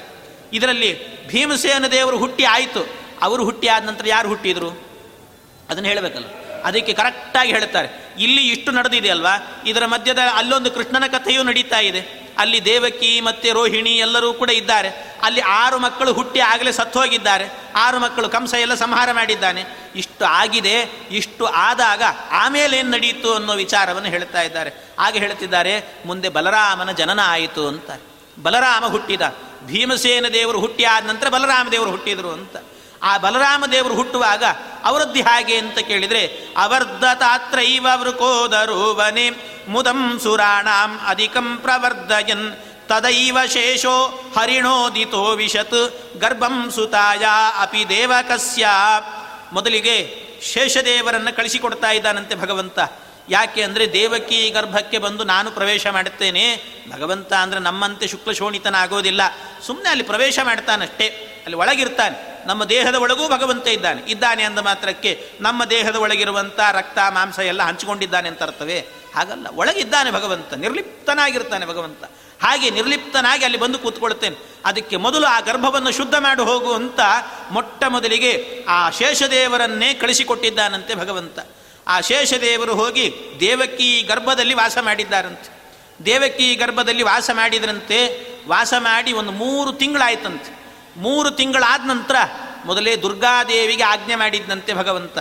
ಇದರಲ್ಲಿ 0.52 1.18
ಭೀಮಸೇನ 1.28 1.86
ದೇವರು 1.86 2.18
ಹುಟ್ಟಿ 2.18 2.44
ಆಯಿತು. 2.44 2.88
ಅವರು 3.22 3.44
ಹುಟ್ಟಿ 3.44 3.68
ಆದ 3.68 3.84
ನಂತರ 3.84 4.04
ಯಾರು 4.06 4.28
ಹುಟ್ಟಿದರು? 4.28 4.88
ಅದನ್ನು 5.70 5.88
ಹೇಳಬೇಕಲ್ಲ. 5.88 6.24
ಅದಕ್ಕೆ 6.64 6.92
ಕರೆಕ್ಟಾಗಿ 6.92 7.50
ಹೇಳ್ತಾರೆ. 7.50 8.14
ಇಲ್ಲಿ 8.18 8.48
ಇಷ್ಟು 8.48 8.72
ನಡೆದಿದೆ 8.72 9.10
ಅಲ್ವಾ? 9.10 9.62
ಇದರ 9.66 9.86
ಮಧ್ಯದ 9.86 10.18
ಅಲ್ಲೊಂದು 10.34 10.70
ಕೃಷ್ಣನ 10.70 11.06
ಕಥೆಯೂ 11.06 11.42
ನಡೀತಾ 11.42 11.78
ಇದೆ. 11.78 12.27
ಅಲ್ಲಿ 12.38 12.64
ದೇವಕಿ 12.64 13.20
ಮತ್ತೆ 13.20 13.52
ರೋಹಿಣಿ 13.52 13.90
ಎಲ್ಲರೂ 13.90 14.32
ಕೂಡ 14.32 14.50
ಇದ್ದಾರೆ. 14.50 14.88
ಅಲ್ಲಿ 15.22 15.40
ಆರು 15.40 15.78
ಮಕ್ಕಳು 15.78 16.12
ಹುಟ್ಟಿ 16.12 16.40
ಆಗಲೇ 16.40 16.72
ಸತ್ತು 16.72 17.00
ಹೋಗಿದ್ದಾರೆ. 17.00 17.48
ಆರು 17.76 17.98
ಮಕ್ಕಳು 17.98 18.28
ಕಂಸ 18.28 18.54
ಎಲ್ಲ 18.54 18.74
ಸಂಹಾರ 18.74 19.12
ಮಾಡಿದ್ದಾನೆ. 19.12 19.64
ಇಷ್ಟು 19.96 20.24
ಆಗಿದೆ, 20.24 21.06
ಇಷ್ಟು 21.10 21.46
ಆದಾಗ 21.46 22.02
ಆಮೇಲೆ 22.30 22.78
ಏನು 22.78 22.90
ನಡೆಯಿತು 22.90 23.34
ಅನ್ನೋ 23.34 23.52
ವಿಚಾರವನ್ನು 23.52 24.08
ಹೇಳ್ತಾ 24.08 24.42
ಇದ್ದಾರೆ. 24.42 24.70
ಹಾಗೆ 24.98 25.18
ಹೇಳ್ತಿದ್ದಾರೆ, 25.18 25.94
ಮುಂದೆ 26.06 26.28
ಬಲರಾಮನ 26.28 26.92
ಜನನ 26.92 27.20
ಆಯಿತು 27.24 27.68
ಅಂತ. 27.68 27.90
ಬಲರಾಮ 28.42 28.84
ಹುಟ್ಟಿದ. 28.86 29.20
ಭೀಮಸೇನ 29.66 30.26
ದೇವರು 30.28 30.60
ಹುಟ್ಟಿ 30.60 30.84
ಆದ 30.84 31.06
ನಂತರ 31.06 31.28
ಬಲರಾಮ 31.28 31.68
ದೇವರು 31.68 31.90
ಹುಟ್ಟಿದರು 31.90 32.30
ಅಂತ. 32.30 32.56
ಆ 33.02 33.16
ಬಲರಾಮ 33.16 33.64
ದೇವರು 33.66 33.94
ಹುಟ್ಟುವಾಗ 33.94 34.44
ಅವರದ್ದು 34.84 35.22
ಹಾಗೆ 35.22 35.56
ಅಂತ 35.56 35.78
ಕೇಳಿದರೆ, 35.78 36.22
ಅವರ್ಧತಾತ್ರೈವ 36.56 37.86
ವೃಕೋದರೂವನೆ 37.94 39.26
ಮುದಂ 39.68 40.20
ಸುರಾಣಾಂ 40.22 40.98
ಅಧಿಕಂ 41.06 41.56
ಪ್ರವರ್ಧಯನ್ 41.56 42.48
ತದೈವ 42.88 43.38
ಶೇಷೋ 43.46 43.96
ಹರಿಣೋದಿತೋ 44.36 45.24
ವಿಶತ್ 45.30 45.80
ಗರ್ಭಂ 46.20 46.70
ಸುತಾಯ 46.74 47.24
ಅಪಿ 47.58 47.88
ದೇವಕಸ್ಯ. 47.88 48.66
ಮೊದಲಿಗೆ 49.52 49.96
ಶೇಷದೇವರನ್ನು 50.42 51.36
ಕಳಿಸಿಕೊಡ್ತಾ 51.36 51.90
ಇದ್ದಾನಂತೆ 51.90 52.34
ಭಗವಂತ. 52.34 52.78
ಯಾಕೆ 53.28 53.62
ಅಂದರೆ 53.62 53.92
ದೇವಕಿ 53.92 54.50
ಗರ್ಭಕ್ಕೆ 54.50 54.98
ಬಂದು 54.98 55.24
ನಾನು 55.24 55.50
ಪ್ರವೇಶ 55.50 55.86
ಮಾಡುತ್ತೇನೆ, 55.86 56.44
ಭಗವಂತ 56.92 57.32
ಅಂದರೆ 57.32 57.60
ನಮ್ಮಂತೆ 57.60 58.06
ಶುಕ್ಲ 58.08 58.32
ಶೋಣಿತನಾಗೋದಿಲ್ಲ 58.32 59.22
ಸುಮ್ಮನೆ 59.66 59.88
ಅಲ್ಲಿ 59.88 60.04
ಪ್ರವೇಶ 60.04 60.38
ಮಾಡ್ತಾನಷ್ಟೇ, 60.42 61.08
ಅಲ್ಲಿ 61.44 61.56
ಒಳಗಿರ್ತಾನೆ. 61.56 62.16
ನಮ್ಮ 62.46 62.64
ದೇಹದ 62.64 62.94
ಒಳಗೂ 62.94 63.28
ಭಗವಂತ 63.28 63.68
ಇದ್ದಾನೆ. 63.68 64.02
ಇದ್ದಾನೆ 64.10 64.42
ಅಂದ 64.42 64.58
ಮಾತ್ರಕ್ಕೆ 64.58 65.30
ನಮ್ಮ 65.40 65.64
ದೇಹದ 65.64 65.96
ಒಳಗಿರುವಂಥ 65.96 66.60
ರಕ್ತ, 66.72 66.98
ಮಾಂಸ 67.08 67.38
ಎಲ್ಲ 67.38 67.62
ಹಂಚಿಕೊಂಡಿದ್ದಾನೆ 67.62 68.28
ಅಂತ 68.28 68.42
ಅರ್ಥವೇ? 68.42 68.86
ಹಾಗಲ್ಲ. 69.14 69.46
ಒಳಗಿದ್ದಾನೆ 69.54 70.10
ಭಗವಂತ, 70.10 70.54
ನಿರ್ಲಿಪ್ತನಾಗಿರ್ತಾನೆ 70.54 71.66
ಭಗವಂತ. 71.66 72.04
ಹಾಗೆ 72.42 72.70
ನಿರ್ಲಿಪ್ತನಾಗಿ 72.70 73.44
ಅಲ್ಲಿ 73.44 73.58
ಬಂದು 73.58 73.78
ಕೂತ್ಕೊಳ್ತೇನೆ. 73.78 74.36
ಅದಕ್ಕೆ 74.64 74.96
ಮೊದಲು 74.96 75.26
ಆ 75.26 75.40
ಗರ್ಭವನ್ನು 75.40 75.92
ಶುದ್ಧ 75.92 76.14
ಮಾಡಿ, 76.14 76.42
ಹೋಗು 76.42 76.72
ಅಂತ 76.72 77.00
ಮೊಟ್ಟ 77.50 77.84
ಮೊದಲಿಗೆ 77.84 78.64
ಆ 78.68 78.90
ಶೇಷದೇವರನ್ನೇ 78.90 79.94
ಕಳಿಸಿಕೊಟ್ಟಿದ್ದಾನಂತೆ 79.94 80.94
ಭಗವಂತ. 80.94 81.38
ಆ 81.88 82.00
ಶೇಷದೇವರು 82.00 82.74
ಹೋಗಿ 82.74 83.14
ದೇವಕಿ 83.40 84.02
ಗರ್ಭದಲ್ಲಿ 84.02 84.54
ವಾಸ 84.54 84.78
ಮಾಡಿದ್ದಾರಂತೆ. 84.80 85.58
ದೇವಕಿ 86.04 86.54
ಗರ್ಭದಲ್ಲಿ 86.54 87.02
ವಾಸ 87.02 87.30
ಮಾಡಿದ್ರಂತೆ. 87.32 88.28
ವಾಸ 88.48 88.74
ಮಾಡಿ 88.78 89.12
ಒಂದು 89.12 89.32
ಮೂರು 89.32 89.72
ತಿಂಗಳಾಯ್ತಂತೆ. 89.72 90.57
ಮೂರು 90.98 91.30
ತಿಂಗಳಾದ 91.30 91.86
ನಂತರ 91.86 92.16
ಮೊದಲೇ 92.64 92.96
ದುರ್ಗಾದೇವಿಗೆ 92.96 93.82
ಆಜ್ಞೆ 93.82 94.14
ಮಾಡಿದ್ದಂತೆ 94.14 94.74
ಭಗವಂತ. 94.74 95.18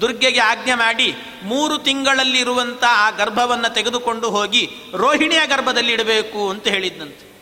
ದುರ್ಗೆಗೆ 0.00 0.40
ಆಜ್ಞೆ 0.40 0.74
ಮಾಡಿ 0.74 1.14
ಮೂರು 1.42 1.78
ತಿಂಗಳಲ್ಲಿರುವಂಥ 1.78 2.84
ಆ 2.88 3.10
ಗರ್ಭವನ್ನು 3.10 3.74
ತೆಗೆದುಕೊಂಡು 3.74 4.30
ಹೋಗಿ 4.30 4.70
ರೋಹಿಣಿಯ 4.94 5.40
ಗರ್ಭದಲ್ಲಿ 5.46 5.92
ಇಡಬೇಕು 5.92 6.50
ಅಂತ 6.50 6.68
ಹೇಳಿದ್ದಂತೆ 6.68 7.34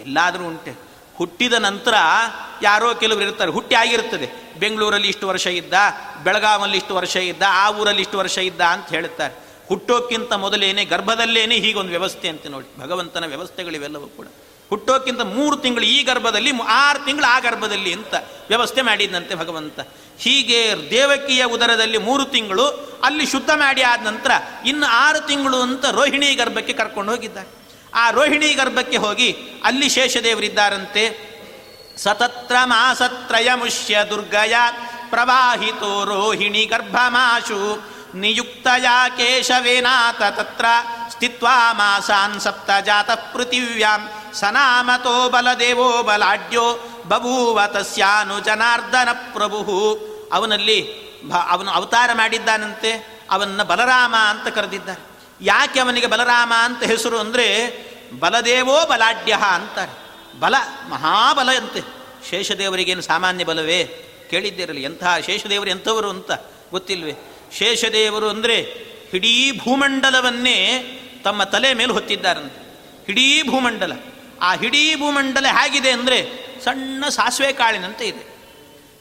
ಎಲ್ಲಾದರೂ 0.00 0.44
ಉಂಟೆ. 0.44 0.72
ಹುಟ್ಟಿದ 1.16 1.52
ನಂತರ 1.52 1.94
ಯಾರೋ 2.62 2.94
ಕೆಲವರು 2.94 3.24
ಇರ್ತಾರೆ. 3.24 3.50
ಹುಟ್ಟಿ 3.50 3.74
ಆಗಿರ್ತದೆ. 3.74 4.54
ಬೆಂಗಳೂರಲ್ಲಿ 4.58 5.08
ಇಷ್ಟು 5.08 5.28
ವರ್ಷ 5.28 5.46
ಇದ್ದ 5.46 5.74
ಬೆಳಗಾವಲ್ಲಿ 6.24 6.76
ಇಷ್ಟು 6.76 6.94
ವರ್ಷ 6.94 7.16
ಇದ್ದ, 7.16 7.42
ಆ 7.48 7.70
ಊರಲ್ಲಿ 7.70 8.02
ಇಷ್ಟು 8.02 8.18
ವರ್ಷ 8.18 8.38
ಇದ್ದ 8.38 8.60
ಅಂತ 8.60 8.88
ಹೇಳ್ತಾರೆ 8.88 9.34
ಹುಟ್ಟೋಕ್ಕಿಂತ 9.68 10.32
ಮೊದಲೇನೆ 10.32 10.84
ಗರ್ಭದಲ್ಲೇನೆ 10.84 11.54
ಹೀಗೊಂದು 11.54 11.90
ವ್ಯವಸ್ಥೆ 11.90 12.28
ಅಂತ 12.28 12.46
ನೋಡಿ. 12.46 12.80
ಭಗವಂತನ 12.80 13.24
ವ್ಯವಸ್ಥೆಗಳಿವೆಲ್ಲವೂ 13.26 14.06
ಕೂಡ. 14.06 14.26
ಹುಟ್ಟೋಕ್ಕಿಂತ 14.68 15.20
ಮೂರು 15.20 15.56
ತಿಂಗಳು 15.56 15.84
ಈ 15.84 16.02
ಗರ್ಭದಲ್ಲಿ 16.02 16.50
ಆರು 16.68 17.04
ತಿಂಗಳು 17.04 17.26
ಆ 17.26 17.38
ಗರ್ಭದಲ್ಲಿ 17.38 17.92
ಅಂತ 17.92 18.14
ವ್ಯವಸ್ಥೆ 18.48 18.82
ಮಾಡಿದ್ದಂತೆ 18.82 19.34
ಭಗವಂತ. 19.34 19.80
ಹೀಗೆ 20.18 20.90
ದೇವಕಿಯ 20.90 21.44
ಉದರದಲ್ಲಿ 21.44 21.98
ಮೂರು 21.98 22.24
ತಿಂಗಳು, 22.24 22.66
ಅಲ್ಲಿ 23.04 23.26
ಶುದ್ಧ 23.26 23.50
ಮಾಡಿ 23.50 23.82
ಆದ 23.82 24.06
ನಂತರ 24.06 24.30
ಇನ್ನು 24.66 24.86
ಆರು 24.86 25.20
ತಿಂಗಳು 25.20 25.62
ಅಂತ 25.62 25.84
ರೋಹಿಣಿ 25.84 26.34
ಗರ್ಭಕ್ಕೆ 26.34 26.72
ಕರ್ಕೊಂಡು 26.72 27.12
ಹೋಗಿದ್ದಾರೆ. 27.12 27.66
ಆ 27.94 28.10
ರೋಹಿಣಿ 28.10 28.54
ಗರ್ಭಕ್ಕೆ 28.54 28.96
ಹೋಗಿ 28.96 29.36
ಅಲ್ಲಿ 29.64 29.88
ಶೇಷದೇವರಿದ್ದಾರಂತೆ. 29.88 31.36
ಸತತ್ರ 31.96 32.56
ಮಾಸತ್ರಯ 32.64 33.48
ಮುಷ್ಯ 33.54 33.98
ದುರ್ಗಯ 34.10 34.54
ಪ್ರವಾಹಿತೋ 35.10 36.04
ರೋಹಿಣಿ 36.04 36.64
ಗರ್ಭಮಾಶು 36.64 37.90
ನಿಯುಕ್ತಯ 38.14 38.86
ಕೇಶವೇನಾಥ 39.16 40.22
ತತ್ರ 40.22 40.64
ಸ್ಥಿತ್ವಾ 41.10 41.72
ಮಾಸಾನ್ 41.72 42.40
ಸಪ್ತ 42.40 42.70
ಜಾತ 42.84 43.10
ಪೃಥಿವ್ಯಾಂ. 43.10 44.08
ಸನಾಮತೋ 44.34 45.28
ಬಲದೇವೋ 45.28 46.02
ಬಲಾಢ್ಯೋ 46.02 46.94
ಬಭೂವ 47.08 47.60
ತಸ್ಯಾನು 47.66 48.40
ಜನಾರ್ದನ 48.40 49.08
ಪ್ರಭು. 49.12 49.98
ಅವನಲ್ಲಿ 50.32 51.06
ಅವನು 51.48 51.70
ಅವತಾರ 51.70 52.10
ಮಾಡಿದ್ದಾನಂತೆ 52.14 53.22
ಅವನ್ನ 53.30 53.62
ಬಲರಾಮ 53.62 54.14
ಅಂತ 54.16 54.48
ಕರೆದಿದ್ದಾರೆ. 54.48 55.02
ಯಾಕೆ 55.40 55.80
ಅವನಿಗೆ 55.80 56.06
ಬಲರಾಮ 56.06 56.52
ಅಂತ 56.56 56.82
ಹೆಸರು 56.82 57.18
ಅಂದರೆ, 57.18 57.78
ಬಲದೇವೋ 58.18 58.86
ಬಲಾಢ್ಯ 58.86 59.38
ಅಂತಾರೆ. 59.50 60.06
ಬಲ, 60.40 60.54
ಮಹಾಬಲ 60.90 61.50
ಅಂತೆ. 61.56 61.80
ಶೇಷದೇವರಿಗೇನು 62.30 63.02
ಸಾಮಾನ್ಯ 63.02 63.44
ಬಲವೇ? 63.44 64.02
ಕೇಳಿದ್ದಿರಲಿ 64.30 64.82
ಎಂಥ 64.82 65.04
ಶೇಷದೇವರು 65.26 65.70
ಎಂಥವರು 65.70 66.10
ಅಂತ 66.10 66.32
ಗೊತ್ತಿಲ್ವೇ? 66.70 67.14
ಶೇಷದೇವರು 67.58 68.28
ಅಂದರೆ 68.28 68.56
ಇಡೀ 69.14 69.58
ಭೂಮಂಡಲವನ್ನೇ 69.64 70.82
ತಮ್ಮ 71.24 71.42
ತಲೆ 71.42 71.74
ಮೇಲೆ 71.74 71.92
ಹೊತ್ತಿದ್ದಾರಂತೆ. 71.92 72.66
ಇಡೀ 73.08 73.42
ಭೂಮಂಡಲ. 73.42 73.92
ಆ 74.40 74.54
ಹಿಡೀ 74.54 74.94
ಭೂಮಂಡಲ 74.94 75.46
ಹೇಗಿದೆ 75.46 75.90
ಅಂದರೆ 75.90 76.46
ಸಣ್ಣ 76.64 77.08
ಸಾಸಿವೆ 77.08 77.52
ಕಾಳಿನಂತೆ 77.52 78.04
ಇದೆ. 78.04 78.36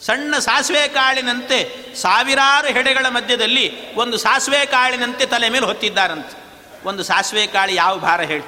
ಸಣ್ಣ 0.01 0.37
ಸಾಸಿವೆ 0.37 0.87
ಕಾಳಿನಂತೆ 0.87 1.85
ಸಾವಿರಾರು 1.95 2.67
ಹೆಡೆಗಳ 2.67 3.05
ಮಧ್ಯದಲ್ಲಿ 3.09 3.95
ಒಂದು 3.95 4.17
ಸಾಸಿವೆ 4.17 4.65
ಕಾಳಿನಂತೆ 4.65 5.25
ತಲೆ 5.25 5.49
ಮೇಲೆ 5.49 5.65
ಹೊತ್ತಿದ್ದಾರಂತೆ. 5.65 6.45
ಒಂದು 6.87 7.03
ಸಾಸಿವೆ 7.03 7.47
ಕಾಳಿ 7.47 7.75
ಯಾವ 7.75 7.97
ಭಾರ 7.97 8.21
ಹೇಳಿ? 8.21 8.43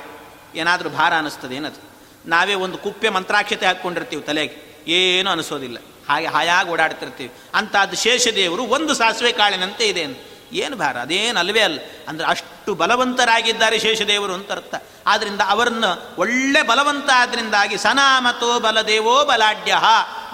ಏನಾದರೂ 0.59 0.89
ಭಾರ 0.89 1.15
ಅನ್ನಿಸ್ತದೆ 1.15 1.55
ಏನದು? 1.55 1.91
ನಾವೇ 2.25 2.53
ಒಂದು 2.53 2.77
ಕುಪ್ಪೆ 2.77 3.09
ಮಂತ್ರಾಕ್ಷತೆ 3.09 3.65
ಹಾಕ್ಕೊಂಡಿರ್ತೀವಿ 3.65 4.21
ತಲೆಗೆ. 4.21 4.83
ಏನೂ 4.91 5.29
ಅನಿಸೋದಿಲ್ಲ. 5.29 5.77
ಹಾಗೆ 6.09 6.25
ಹಾಯಾಗಿ 6.25 6.69
ಓಡಾಡ್ತಿರ್ತೀವಿ. 6.69 7.31
ಅಂಥದ್ದು 7.53 7.95
ಶೇಷದೇವರು 7.95 8.63
ಒಂದು 8.63 8.93
ಸಾಸಿವೆ 8.93 9.31
ಕಾಳಿನಂತೆ 9.31 9.87
ಇದೆ 9.87 10.03
ಅಂತ. 10.03 10.17
ಏನು 10.51 10.75
ಭಾರ? 10.75 10.97
ಅದೇನು 10.97 11.39
ಅಲ್ವೇ 11.39 11.59
ಅಲ್ಲ. 11.59 11.79
ಅಂದರೆ 12.07 12.27
ಅಷ್ಟು 12.27 12.73
ಬಲವಂತರಾಗಿದ್ದಾರೆ 12.73 13.79
ಶೇಷದೇವರು 13.79 14.33
ಅಂತ 14.33 14.51
ಅರ್ಥ. 14.51 14.75
ಆದ್ದರಿಂದ 15.07 15.41
ಅವರನ್ನು 15.47 16.15
ಒಳ್ಳೆ 16.17 16.61
ಬಲವಂತ 16.61 17.09
ಆದ್ದರಿಂದಾಗಿ 17.15 17.77
ಸನಾಮತೋ 17.77 18.59
ಬಲದೇವೋ 18.59 19.25
ಬಲಾಢ್ಯ. 19.25 19.77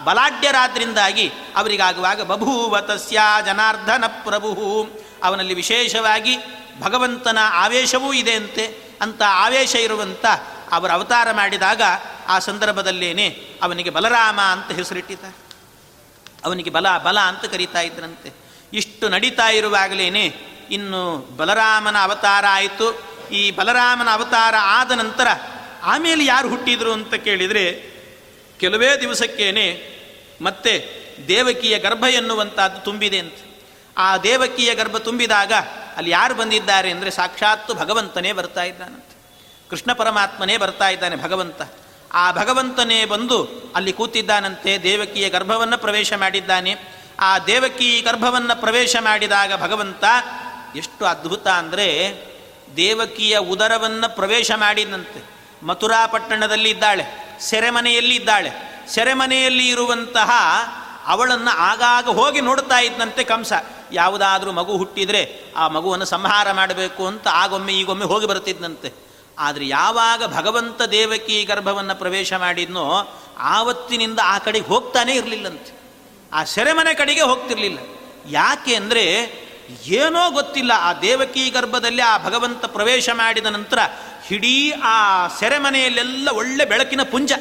ಬಲಾಢ್ಯರಾದ್ರಿಂದಾಗಿ 0.03 1.31
ಅವರಿಗಾಗುವಾಗ 1.55 2.21
ಬಭೂವ 2.21 2.79
ತಸ್ಯ 2.79 3.19
ಜನಾರ್ದನ 3.45 4.03
ಪ್ರಭು. 4.07 4.89
ಅವನಲ್ಲಿ 5.23 5.53
ವಿಶೇಷವಾಗಿ 5.53 6.37
ಭಗವಂತನ 6.81 7.37
ಆವೇಶವೂ 7.41 8.13
ಇದೆ 8.13 8.33
ಅಂತೆ 8.33 8.83
ಅಂತ 9.01 9.21
ಆವೇಶ 9.27 9.75
ಇರುವಂಥ 9.75 10.25
ಅವರ 10.71 10.91
ಅವತಾರ 10.91 11.31
ಮಾಡಿದಾಗ 11.31 11.81
ಆ 12.27 12.39
ಸಂದರ್ಭದಲ್ಲೇನೆ 12.39 13.57
ಅವನಿಗೆ 13.63 13.89
ಬಲರಾಮ 13.89 14.41
ಅಂತ 14.41 14.71
ಹೆಸರಿಟ್ಟಿದ್ದಾರೆ. 14.71 15.43
ಅವನಿಗೆ 16.45 16.69
ಬಲ 16.69 16.97
ಬಲ 16.97 17.19
ಅಂತ 17.19 17.45
ಕರೀತಾ 17.45 17.81
ಇದ್ರಂತೆ 17.81 18.42
ಇಷ್ಟು 18.73 19.09
ನಡೀತಾ 19.09 19.47
ಇರುವಾಗಲೇ 19.49 20.07
ಇನ್ನು 20.71 21.17
ಬಲರಾಮನ 21.37 21.95
ಅವತಾರ 21.97 22.45
ಆಯಿತು. 22.49 22.87
ಈ 23.31 23.51
ಬಲರಾಮನ 23.51 24.07
ಅವತಾರ 24.09 24.55
ಆದ 24.59 24.91
ನಂತರ 24.91 25.27
ಆಮೇಲೆ 25.83 26.25
ಯಾರು 26.25 26.49
ಹುಟ್ಟಿದ್ರು 26.49 26.91
ಅಂತ 26.93 27.13
ಕೇಳಿದರೆ 27.13 27.93
ಕೆಲವೇ 28.59 28.97
ದಿವಸಕ್ಕೇನೆ 29.01 29.67
ಮತ್ತೆ 30.41 30.73
ದೇವಕಿಯ 31.27 31.79
ಗರ್ಭ 31.79 32.03
ಎನ್ನುವಂಥದ್ದು 32.03 32.79
ತುಂಬಿದೆ 32.81 33.19
ಅಂತ. 33.19 33.33
ಆ 33.97 34.17
ದೇವಕಿಯ 34.17 34.75
ಗರ್ಭ 34.75 34.97
ತುಂಬಿದಾಗ 34.97 35.53
ಅಲ್ಲಿ 35.95 36.11
ಯಾರು 36.11 36.35
ಬಂದಿದ್ದಾರೆ 36.35 36.91
ಅಂದರೆ 36.91 37.11
ಸಾಕ್ಷಾತ್ತು 37.11 37.73
ಭಗವಂತನೇ 37.73 38.31
ಬರ್ತಾ 38.31 38.63
ಇದ್ದಾನಂತೆ. 38.63 39.13
ಕೃಷ್ಣ 39.69 39.93
ಪರಮಾತ್ಮನೇ 39.93 40.57
ಬರ್ತಾ 40.57 40.89
ಇದ್ದಾನೆ 40.89 41.15
ಭಗವಂತ. 41.15 41.61
ಆ 42.13 42.31
ಭಗವಂತನೇ 42.31 43.05
ಬಂದು 43.05 43.37
ಅಲ್ಲಿ 43.75 43.93
ಕೂತಿದ್ದಾನಂತೆ, 43.93 44.83
ದೇವಕಿಯ 44.83 45.29
ಗರ್ಭವನ್ನು 45.29 45.77
ಪ್ರವೇಶ 45.77 46.13
ಮಾಡಿದ್ದಾನೆ. 46.13 47.02
ಆ 47.19 47.39
ದೇವಕಿ 47.39 48.01
ಗರ್ಭವನ್ನು 48.01 48.61
ಪ್ರವೇಶ 48.61 48.95
ಮಾಡಿದಾಗ 48.99 49.61
ಭಗವಂತ 49.61 50.03
ಎಷ್ಟು 50.75 51.05
ಅದ್ಭುತ 51.05 51.47
ಅಂದರೆ 51.47 51.87
ದೇವಕಿಯ 52.77 53.37
ಉದರವನ್ನು 53.37 54.15
ಪ್ರವೇಶ 54.15 54.51
ಮಾಡಿದಂತೆ. 54.55 55.23
ಮಥುರಾ 55.63 56.05
ಪಟ್ಟಣದಲ್ಲಿ 56.05 56.69
ಇದ್ದಾಳೆ, 56.69 57.37
ಸೆರೆಮನೆಯಲ್ಲಿ 57.39 58.15
ಇದ್ದಾಳೆ. 58.15 58.51
ಸೆರೆಮನೆಯಲ್ಲಿ 58.87 59.69
ಇರುವಂತಹ 59.69 60.31
ಅವಳನ್ನು 61.05 61.57
ಆಗಾಗ 61.57 62.05
ಹೋಗಿ 62.05 62.41
ನೋಡ್ತಾ 62.41 62.79
ಇದ್ದಂತೆ 62.79 63.23
ಕಂಸ. 63.23 63.53
ಯಾವುದಾದ್ರೂ 63.91 64.51
ಮಗು 64.51 64.77
ಹುಟ್ಟಿದರೆ 64.77 65.53
ಆ 65.57 65.67
ಮಗುವನ್ನು 65.67 66.05
ಸಂಹಾರ 66.05 66.51
ಮಾಡಬೇಕು 66.51 67.07
ಅಂತ 67.07 67.27
ಆಗೊಮ್ಮೆ 67.27 67.73
ಈಗೊಮ್ಮೆ 67.73 68.05
ಹೋಗಿ 68.05 68.27
ಬರ್ತಿದ್ದಂತೆ. 68.27 68.93
ಆದರೆ 69.39 69.67
ಯಾವಾಗ 69.67 70.35
ಭಗವಂತ 70.35 70.81
ದೇವಕಿ 70.81 71.43
ಗರ್ಭವನ್ನು 71.43 71.95
ಪ್ರವೇಶ 71.95 72.33
ಮಾಡಿದ್ನೋ, 72.33 73.17
ಆವತ್ತಿನಿಂದ 73.37 74.19
ಆ 74.23 74.37
ಕಡೆಗೆ 74.37 74.65
ಹೋಗ್ತಾನೆ 74.65 75.15
ಇರಲಿಲ್ಲಂತೆ. 75.15 75.82
ಆ 76.33 76.43
ಸೆರೆಮನೆ 76.43 76.93
ಕಡೆಗೆ 76.93 77.21
ಹೋಗ್ತಿರ್ಲಿಲ್ಲ. 77.21 77.79
ಯಾಕೆ 78.29 78.75
ಅಂದರೆ 78.75 79.03
ಏನೋ 79.85 80.31
ಗೊತ್ತಿಲ್ಲ, 80.31 80.71
ಆ 80.77 80.89
ದೇವಕಿ 81.01 81.43
ಗರ್ಭದಲ್ಲಿ 81.49 82.01
ಆ 82.01 82.17
ಭಗವಂತ 82.17 82.65
ಪ್ರವೇಶ 82.65 83.09
ಮಾಡಿದ 83.13 83.45
ನಂತರ 83.45 83.79
ಇಡೀ 84.31 84.71
ಆ 84.83 84.95
ಸೆರೆಮನೆಯಲ್ಲೆಲ್ಲ 85.39 86.29
ಒಳ್ಳೆ 86.31 86.65
ಬೆಳಕಿನ 86.65 87.03
ಪುಂಜ. 87.03 87.31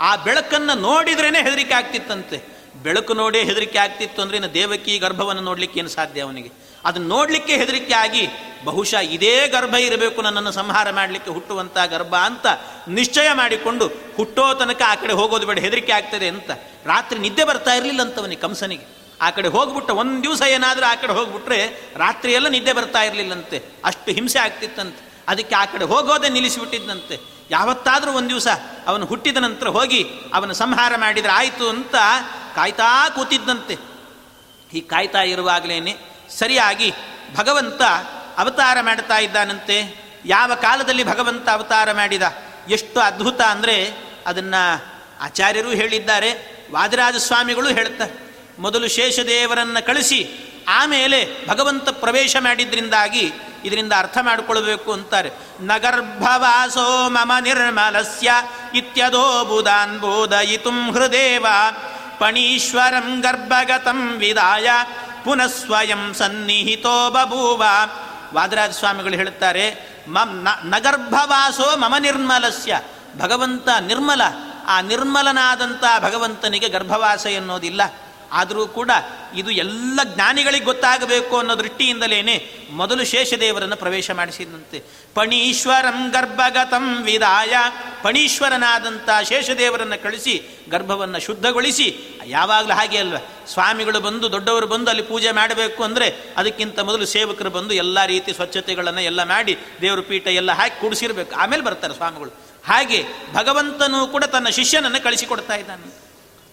ಆ 0.00 0.10
ಬೆಳಕನ್ನು 0.16 0.74
ನೋಡಿದ್ರೇ 0.80 1.28
ಹೆದರಿಕೆ 1.28 1.74
ಆಗ್ತಿತ್ತಂತೆ. 1.74 2.38
ಬೆಳಕು 2.82 3.12
ನೋಡೇ 3.14 3.40
ಹೆದರಿಕೆ 3.44 3.78
ಆಗ್ತಿತ್ತು 3.78 4.22
ಅಂದರೆ 4.22 4.36
ಇನ್ನು 4.36 4.54
ದೇವಕಿ 4.54 4.92
ಗರ್ಭವನ್ನು 4.98 5.42
ನೋಡಲಿಕ್ಕೆ 5.42 5.78
ಏನು 5.80 5.88
ಸಾಧ್ಯ 5.88 6.20
ಅವನಿಗೆ? 6.20 6.50
ಅದನ್ನು 6.84 7.08
ನೋಡಲಿಕ್ಕೆ 7.08 7.56
ಹೆದರಿಕೆ 7.56 7.94
ಆಗಿ 7.94 8.28
ಬಹುಶಃ 8.64 8.98
ಇದೇ 8.98 9.48
ಗರ್ಭ 9.48 9.74
ಇರಬೇಕು 9.74 10.22
ನನ್ನನ್ನು 10.22 10.52
ಸಂಹಾರ 10.52 10.90
ಮಾಡಲಿಕ್ಕೆ 10.90 11.30
ಹುಟ್ಟುವಂಥ 11.30 11.78
ಗರ್ಭ 11.78 12.14
ಅಂತ 12.14 12.46
ನಿಶ್ಚಯ 12.88 13.32
ಮಾಡಿಕೊಂಡು 13.32 13.86
ಹುಟ್ಟೋ 14.16 14.54
ತನಕ 14.54 14.82
ಆ 14.86 14.94
ಕಡೆ 14.94 15.12
ಹೋಗೋದು 15.12 15.46
ಬೇಡ, 15.46 15.58
ಹೆದರಿಕೆ 15.58 15.92
ಆಗ್ತದೆ 15.92 16.28
ಅಂತ. 16.28 16.50
ರಾತ್ರಿ 16.84 17.18
ನಿದ್ದೆ 17.18 17.44
ಬರ್ತಾ 17.44 17.74
ಇರಲಿಲ್ಲ 17.74 18.02
ಅಂತವನಿಗೆ 18.02 18.40
ಕಂಸನಿಗೆ. 18.40 18.86
ಆ 19.20 19.30
ಕಡೆ 19.30 19.48
ಹೋಗ್ಬಿಟ್ಟ 19.48 19.90
ಒಂದು 19.90 20.22
ದಿವಸ 20.22 20.42
ಏನಾದರೂ 20.42 20.86
ಆ 20.86 20.94
ಕಡೆ 20.94 21.12
ಹೋಗ್ಬಿಟ್ರೆ 21.12 21.90
ರಾತ್ರಿ 21.96 22.32
ಎಲ್ಲ 22.32 22.48
ನಿದ್ದೆ 22.48 22.72
ಬರ್ತಾ 22.72 23.02
ಇರಲಿಲ್ಲಂತೆ. 23.02 23.62
ಅಷ್ಟು 23.84 24.10
ಹಿಂಸೆ 24.10 24.38
ಆಗ್ತಿತ್ತಂತೆ. 24.38 25.10
ಅದಕ್ಕೆ 25.28 25.54
ಆ 25.54 25.64
ಕಡೆ 25.64 25.84
ಹೋಗೋದೇ 25.84 26.28
ನಿಲ್ಲಿಸಿಬಿಟ್ಟಿದ್ದಂತೆ 26.28 27.18
ಯಾವತ್ತಾದರೂ 27.50 28.12
ಒಂದು 28.12 28.28
ದಿವಸ 28.28 28.48
ಅವನು 28.86 29.06
ಹುಟ್ಟಿದ 29.06 29.36
ನಂತರ 29.36 29.68
ಹೋಗಿ 29.68 30.04
ಅವನ 30.34 30.52
ಸಂಹಾರ 30.52 30.92
ಮಾಡಿದರೆ 30.96 31.32
ಆಯಿತು 31.32 31.68
ಅಂತ 31.68 31.94
ಕಾಯ್ತಾ 32.54 33.08
ಕೂತಿದ್ದಂತೆ 33.08 33.76
ಈ 34.74 34.80
ಕಾಯ್ತಾ 34.80 35.22
ಇರುವಾಗಲೇ 35.22 35.80
ಸರಿಯಾಗಿ 36.38 36.92
ಭಗವಂತ 37.36 37.82
ಅವತಾರ 38.38 38.80
ಮಾಡ್ತಾ 38.80 39.18
ಇದ್ದಾನಂತೆ. 39.18 39.76
ಯಾವ 40.24 40.54
ಕಾಲದಲ್ಲಿ 40.54 41.04
ಭಗವಂತ 41.04 41.48
ಅವತಾರ 41.48 41.92
ಮಾಡಿದ? 41.92 42.22
ಎಷ್ಟು 42.68 43.00
ಅದ್ಭುತ 43.00 43.40
ಅಂದರೆ 43.40 43.92
ಅದನ್ನು 44.26 44.62
ಆಚಾರ್ಯರು 45.20 45.70
ಹೇಳಿದ್ದಾರೆ 45.70 46.60
ವಾದಿರಾಜ 46.72 47.16
ಸ್ವಾಮಿಗಳು 47.16 47.68
ಹೇಳ್ತಾರೆ. 47.68 48.14
ಮೊದಲು 48.58 48.88
ಶೇಷದೇವರನ್ನು 48.88 49.86
ಕಳಿಸಿ, 49.86 50.20
ಆಮೇಲೆ 50.68 51.48
ಭಗವಂತ 51.48 51.88
ಪ್ರವೇಶ 51.88 52.36
ಮಾಡಿದ್ರಿಂದಾಗಿ 52.40 53.32
ಇದರಿಂದ 53.64 53.92
ಅರ್ಥ 53.96 54.18
ಮಾಡಿಕೊಳ್ಬೇಕು 54.22 54.92
ಅಂತಾರೆ. 54.92 55.30
ನಗರ್ಭವಾಸೋ 55.60 57.08
ಮಮ 57.08 57.32
ನಿರ್ಮಲಸ್ಯ 57.40 58.30
ಇತ್ಯದೋ 58.74 59.44
ಬುಧಾನ್ 59.44 59.98
ಬೋಧಯಿತು 59.98 60.92
ಹೃದೇವ. 60.92 61.46
ಪಣೀಶ್ವರಂ 62.18 63.20
ಗರ್ಭಗತಂ 63.20 64.16
ವಿದಾಯ. 64.18 64.70
ಪುನಃ 65.24 65.46
ಸ್ವಯಂ 65.46 66.14
ಸನ್ನಿಹಿತೋ 66.14 67.10
ಬಭೂವ. 67.10 67.64
ವಾದರಾಜ 68.34 68.70
ಸ್ವಾಮಿಗಳು 68.70 69.14
ಹೇಳುತ್ತಾರೆ, 69.14 69.90
ಮಮ್ 70.08 70.46
ನಗರ್ಭವಾಸೋ 70.70 71.76
ಮಮ 71.76 71.94
ನಿರ್ಮಲಸ್ಯ. 71.98 72.80
ಭಗವಂತ 73.18 73.68
ನಿರ್ಮಲ, 73.80 74.20
ಆ 74.66 74.80
ನಿರ್ಮಲನಾದಂಥ 74.80 75.84
ಭಗವಂತನಿಗೆ 76.00 76.68
ಗರ್ಭವಾಸ 76.68 77.26
ಎನ್ನುವುದಿಲ್ಲ. 77.26 77.82
ಆದರೂ 78.32 78.66
ಕೂಡ 78.66 78.90
ಇದು 79.36 79.50
ಎಲ್ಲ 79.50 80.00
ಜ್ಞಾನಿಗಳಿಗೆ 80.04 80.64
ಗೊತ್ತಾಗಬೇಕು 80.64 81.38
ಅನ್ನೋ 81.38 81.58
ದೃಷ್ಟಿಯಿಂದಲೇನೆ 81.58 82.50
ಮೊದಲು 82.70 83.04
ಶೇಷದೇವರನ್ನು 83.04 83.76
ಪ್ರವೇಶ 83.76 84.10
ಮಾಡಿಸಿದಂತೆ. 84.10 84.82
ಪಣೀಶ್ವರಂ 85.14 86.10
ಗರ್ಭಗತಂ 86.10 87.02
ವಿದಾಯ. 87.02 87.52
ಪಣೀಶ್ವರನಾದಂಥ 88.02 89.28
ಶೇಷದೇವರನ್ನು 89.28 90.02
ಕಳಿಸಿ, 90.02 90.64
ಗರ್ಭವನ್ನು 90.70 91.20
ಶುದ್ಧಗೊಳಿಸಿ. 91.20 91.96
ಯಾವಾಗಲೂ 92.26 92.74
ಹಾಗೆ 92.74 92.98
ಅಲ್ವ? 92.98 93.16
ಸ್ವಾಮಿಗಳು 93.46 94.00
ಬಂದು, 94.00 94.32
ದೊಡ್ಡವರು 94.32 94.66
ಬಂದು 94.66 94.90
ಅಲ್ಲಿ 94.90 95.02
ಪೂಜೆ 95.02 95.32
ಮಾಡಬೇಕು 95.32 95.84
ಅಂದರೆ 95.84 96.14
ಅದಕ್ಕಿಂತ 96.36 96.80
ಮೊದಲು 96.80 97.06
ಸೇವಕರು 97.06 97.50
ಬಂದು 97.50 97.74
ಎಲ್ಲ 97.74 98.04
ರೀತಿ 98.04 98.32
ಸ್ವಚ್ಛತೆಗಳನ್ನು 98.32 99.00
ಎಲ್ಲ 99.00 99.22
ಮಾಡಿ 99.22 99.58
ದೇವರ 99.80 100.00
ಪೀಠ 100.00 100.26
ಎಲ್ಲ 100.26 100.52
ಹಾಕಿ 100.52 100.80
ಕೂಡಿಸಿರ್ಬೇಕು. 100.80 101.36
ಆಮೇಲೆ 101.36 101.62
ಬರ್ತಾರೆ 101.62 101.94
ಸ್ವಾಮಿಗಳು. 101.94 102.30
ಹಾಗೆ 102.66 103.04
ಭಗವಂತನೂ 103.32 104.06
ಕೂಡ 104.06 104.24
ತನ್ನ 104.24 104.48
ಶಿಷ್ಯನನ್ನು 104.48 105.02
ಕಳಿಸಿಕೊಡ್ತಾ 105.02 105.54
ಇದ್ದಾನೆ. 105.54 106.09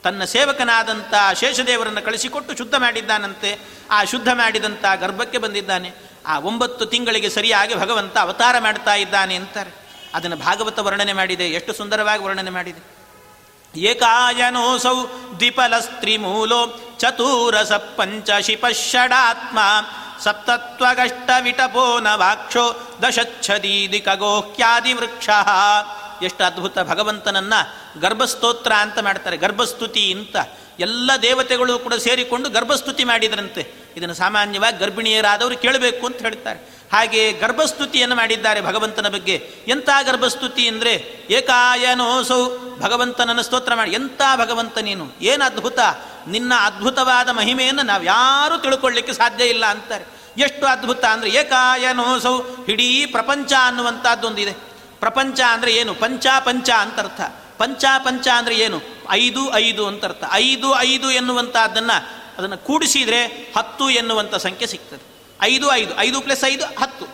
ತನ್ನ 0.08 0.24
ಸೇವಕನಾದಂಥ 0.24 1.14
ಶೇಷದೇವರನ್ನು 1.40 2.02
ಕಳಿಸಿಕೊಟ್ಟು 2.02 2.58
ಶುದ್ಧ 2.58 2.76
ಮಾಡಿದ್ದಾನಂತೆ. 2.76 3.60
ಆ 3.92 4.04
ಶುದ್ಧ 4.04 4.28
ಮಾಡಿದಂಥ 4.34 4.86
ಗರ್ಭಕ್ಕೆ 5.00 5.38
ಬಂದಿದ್ದಾನೆ. 5.38 5.92
ಆ 6.28 6.40
ಒಂಬತ್ತು 6.40 6.86
ತಿಂಗಳಿಗೆ 6.86 7.30
ಸರಿಯಾಗಿ 7.30 7.76
ಭಗವಂತ 7.76 8.18
ಅವತಾರ 8.18 8.56
ಮಾಡ್ತಾ 8.60 8.96
ಇದ್ದಾನೆ 8.96 9.36
ಅಂತಾರೆ. 9.36 9.72
ಅದನ್ನು 10.14 10.36
ಭಾಗವತ 10.36 10.80
ವರ್ಣನೆ 10.80 11.14
ಮಾಡಿದೆ. 11.14 11.46
ಎಷ್ಟು 11.46 11.74
ಸುಂದರವಾಗಿ 11.74 12.24
ವರ್ಣನೆ 12.24 12.50
ಮಾಡಿದೆ. 12.50 12.98
ಏಕಾಯನೋಸೌ 13.80 15.06
ದ್ವಿಪಲಸ್ತ್ರಿಮೂಲೋ 15.40 16.68
ಚತುರಸ 16.98 17.72
ಪಂಚಶಿಪಷಡಾತ್ಮ 17.72 19.60
ಸಪ್ತತ್ವಗಷ್ಟ 20.24 21.30
ವಿಟಪೋ 21.42 22.00
ನವಾಕ್ಷೋ 22.00 22.98
ದಶಚ್ಛದೀದಿ 23.02 24.00
ಖಗೋಹ್ಯಾದಿ 24.00 24.94
ವೃಕ್ಷ 24.94 25.30
ಎಷ್ಟು 26.24 26.44
ಅದ್ಭುತ 26.44 26.80
ಭಗವಂತನನ್ನ 26.80 27.54
ಗರ್ಭಸ್ತೋತ್ರ 28.02 28.74
ಅಂತ 28.74 29.00
ಮಾಡ್ತಾರೆ, 29.00 29.38
ಗರ್ಭಸ್ತುತಿ 29.38 30.14
ಅಂತ. 30.14 30.36
ಎಲ್ಲ 30.80 31.12
ದೇವತೆಗಳು 31.22 31.80
ಕೂಡ 31.80 31.94
ಸೇರಿಕೊಂಡು 31.94 32.50
ಗರ್ಭಸ್ತುತಿ 32.50 33.04
ಮಾಡಿದ್ರಂತೆ. 33.04 33.74
ಇದನ್ನು 33.98 34.14
ಸಾಮಾನ್ಯವಾಗಿ 34.14 34.78
ಗರ್ಭಿಣಿಯರಾದವರು 34.78 35.58
ಕೇಳಬೇಕು 35.58 36.06
ಅಂತ 36.06 36.18
ಹೇಳ್ತಾರೆ. 36.18 36.78
ಹಾಗೆ 36.94 37.32
ಗರ್ಭಸ್ತುತಿಯನ್ನು 37.32 38.16
ಮಾಡಿದ್ದಾರೆ 38.16 38.62
ಭಗವಂತನ 38.62 39.08
ಬಗ್ಗೆ. 39.08 39.52
ಎಂಥ 39.68 39.90
ಗರ್ಭಸ್ತುತಿ 40.06 40.68
ಅಂದರೆ, 40.68 41.26
ಏಕಾಯನೋಸೌ, 41.30 42.58
ಭಗವಂತನನ್ನು 42.80 43.44
ಸ್ತೋತ್ರ 43.44 43.76
ಮಾಡಿ. 43.76 43.92
ಎಂಥ 43.92 44.22
ಭಗವಂತ 44.36 44.78
ನೀನು? 44.78 45.12
ಏನು 45.22 45.46
ಅದ್ಭುತ? 45.46 45.80
ನಿನ್ನ 46.28 46.54
ಅದ್ಭುತವಾದ 46.60 47.30
ಮಹಿಮೆಯನ್ನು 47.30 47.84
ನಾವು 47.84 48.04
ಯಾರೂ 48.04 48.58
ತಿಳ್ಕೊಳ್ಳಿಕ್ಕೆ 48.58 49.14
ಸಾಧ್ಯ 49.14 49.46
ಇಲ್ಲ 49.46 49.66
ಅಂತಾರೆ. 49.66 50.06
ಎಷ್ಟು 50.38 50.66
ಅದ್ಭುತ 50.66 51.06
ಅಂದರೆ, 51.06 51.30
ಏಕಾಯನೋಸೌ 51.30 52.42
ಇಡೀ 52.68 53.06
ಪ್ರಪಂಚ 53.06 53.54
ಅನ್ನುವಂಥದ್ದೊಂದಿದೆ. 53.66 54.67
ಪ್ರಪಂಚ 55.00 55.40
ಅಂದರೆ 55.42 55.72
ಏನು? 55.74 55.94
ಪಂಚ 55.94 56.28
ಪಂಚ 56.40 56.70
ಅಂತ 56.70 57.00
ಅರ್ಥ. 57.00 57.22
ಪಂಚ 57.58 57.86
ಪಂಚ 58.04 58.28
ಅಂದರೆ 58.28 58.56
ಏನು? 58.56 58.82
ಐದು 59.10 59.54
ಐದು 59.54 59.88
ಅಂತ 59.88 60.06
ಅರ್ಥ. 60.06 60.24
ಐದು 60.32 60.80
ಐದು 60.80 61.12
ಎನ್ನುವಂಥದ್ದನ್ನು 61.12 62.28
ಅದನ್ನು 62.38 62.58
ಕೂಡಿಸಿದರೆ 62.58 63.52
ಹತ್ತು 63.58 63.90
ಎನ್ನುವಂಥ 63.90 64.36
ಸಂಖ್ಯೆ 64.36 64.68
ಸಿಗ್ತದೆ. 64.68 65.04
ಐದು 65.42 65.72
ಐದು. 65.72 65.98
ಐದು 65.98 66.22
ಪ್ಲಸ್ 66.22 66.44
ಐದು, 66.46 66.66
ಹತ್ತು. 66.66 67.06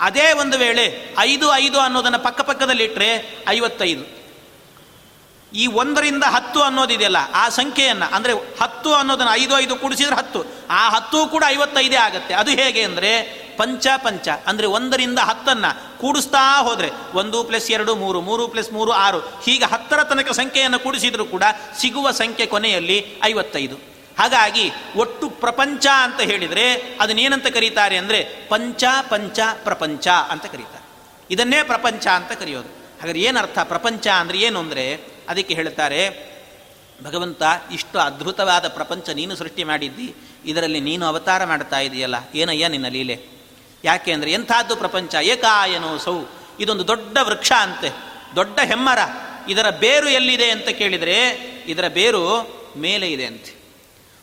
ಅದೇ 0.00 0.32
ಒಂದು 0.32 0.58
ವೇಳೆ 0.58 1.14
ಐದು 1.18 1.54
ಐದು 1.54 1.80
ಅನ್ನೋದನ್ನು 1.80 2.18
ಪಕ್ಕಪಕ್ಕದಲ್ಲಿಟ್ಟರೆ 2.18 3.40
ಐವತ್ತೈದು. 3.48 4.16
ಈ 5.54 5.66
ಒಂದರಿಂದ 5.66 6.24
ಹತ್ತು 6.24 6.62
ಅನ್ನೋದಿದೆಯಲ್ಲ, 6.62 7.16
ಆ 7.34 7.48
ಸಂಖ್ಯೆಯನ್ನು, 7.48 8.14
ಅಂದರೆ 8.14 8.32
ಹತ್ತು 8.32 8.94
ಅನ್ನೋದನ್ನು 8.94 9.32
ಐದು 9.32 9.58
ಐದು 9.58 9.76
ಕೂಡಿಸಿದ್ರೆ 9.76 10.16
ಹತ್ತು. 10.16 10.44
ಆ 10.70 10.88
ಹತ್ತು 10.88 11.26
ಕೂಡ 11.26 11.44
ಐವತ್ತೈದೇ 11.48 11.96
ಆಗುತ್ತೆ. 11.96 12.34
ಅದು 12.34 12.50
ಹೇಗೆ 12.50 12.82
ಅಂದರೆ 12.82 13.45
ಪಂಚ 13.58 13.86
ಪಂಚ, 14.04 14.28
ಅಂದರೆ 14.50 14.66
ಒಂದರಿಂದ 14.76 15.20
ಹತ್ತನ್ನು 15.30 15.70
ಕೂಡಿಸ್ತಾ 16.00 16.42
ಹೋದರೆ 16.66 16.90
ಒಂದು 17.20 17.38
ಪ್ಲಸ್ 17.48 17.68
ಎರಡು 17.76 17.92
ಮೂರು 18.02 18.18
ಮೂರು 18.28 18.44
ಪ್ಲಸ್ 18.52 18.70
ಮೂರು 18.76 18.92
ಆರು. 19.06 19.20
ಹೀಗೆ 19.46 19.66
ಹತ್ತರ 19.72 20.00
ತನಕ 20.10 20.30
ಸಂಖ್ಯೆಯನ್ನು 20.40 20.80
ಕೂಡಿಸಿದರೂ 20.84 21.26
ಕೂಡ 21.34 21.44
ಸಿಗುವ 21.80 22.06
ಸಂಖ್ಯೆ 22.22 22.46
ಕೊನೆಯಲ್ಲಿ 22.54 22.98
ಐವತ್ತೈದು. 23.30 23.78
ಹಾಗಾಗಿ 24.20 24.66
ಒಟ್ಟು 25.02 25.26
ಪ್ರಪಂಚ 25.42 25.86
ಅಂತ 26.04 26.20
ಹೇಳಿದರೆ 26.30 26.66
ಅದನ್ನೇನಂತ 27.02 27.48
ಕರೀತಾರೆ 27.56 27.96
ಅಂದರೆ 28.02 28.20
ಪಂಚ 28.52 28.84
ಪಂಚ 29.10 29.38
ಪ್ರಪಂಚ 29.66 30.06
ಅಂತ 30.32 30.46
ಕರೀತಾರೆ. 30.54 30.84
ಇದನ್ನೇ 31.30 31.60
ಪ್ರಪಂಚ 31.72 32.06
ಅಂತ 32.18 32.32
ಕರೆಯೋದು. 32.40 32.70
ಹಾಗಾದ್ರೆ 33.00 33.22
ಏನರ್ಥ 33.28 33.58
ಪ್ರಪಂಚ 33.72 34.06
ಅಂದರೆ 34.22 34.38
ಏನು 34.46 34.58
ಅಂದರೆ 34.64 34.84
ಅದಕ್ಕೆ 35.30 35.54
ಹೇಳ್ತಾರೆ, 35.58 36.00
ಭಗವಂತ 36.98 37.42
ಇಷ್ಟು 37.76 37.96
ಅದ್ಭುತವಾದ 38.04 38.66
ಪ್ರಪಂಚ 38.76 39.06
ನೀನು 39.18 39.34
ಸೃಷ್ಟಿ 39.40 39.64
ಮಾಡಿದ್ದಿ, 39.70 40.06
ಇದರಲ್ಲಿ 40.50 40.80
ನೀನು 40.88 41.04
ಅವತಾರ 41.10 41.42
ಮಾಡ್ತಾ 41.50 41.78
ಇದೆಯಲ್ಲ, 41.86 42.16
ಏನಯ್ಯ 42.42 42.68
ನಿನ್ನ 42.74 42.88
ಲೀಲೆ? 42.96 43.16
ಯಾಕೆ 43.84 44.12
ಅಂದರೆ 44.12 44.32
ಎಂಥದ್ದು 44.32 44.76
ಪ್ರಪಂಚ? 44.76 45.14
ಏಕಾಯನೋ 45.14 45.98
ಸೌ 45.98 46.22
ಇದೊಂದು 46.60 46.88
ದೊಡ್ಡ 46.88 47.18
ವೃಕ್ಷ 47.22 47.52
ಅಂತೆ. 47.52 47.90
ದೊಡ್ಡ 48.36 48.60
ಹೆಮ್ಮರ. 48.60 48.98
ಇದರ 49.48 49.70
ಬೇರು 49.70 50.08
ಎಲ್ಲಿದೆ 50.08 50.50
ಅಂತ 50.50 50.68
ಕೇಳಿದರೆ 50.68 51.28
ಇದರ 51.66 51.88
ಬೇರು 51.88 52.24
ಮೇಲೆ 52.76 53.12
ಇದೆ 53.12 53.26
ಅಂತೆ. 53.26 53.56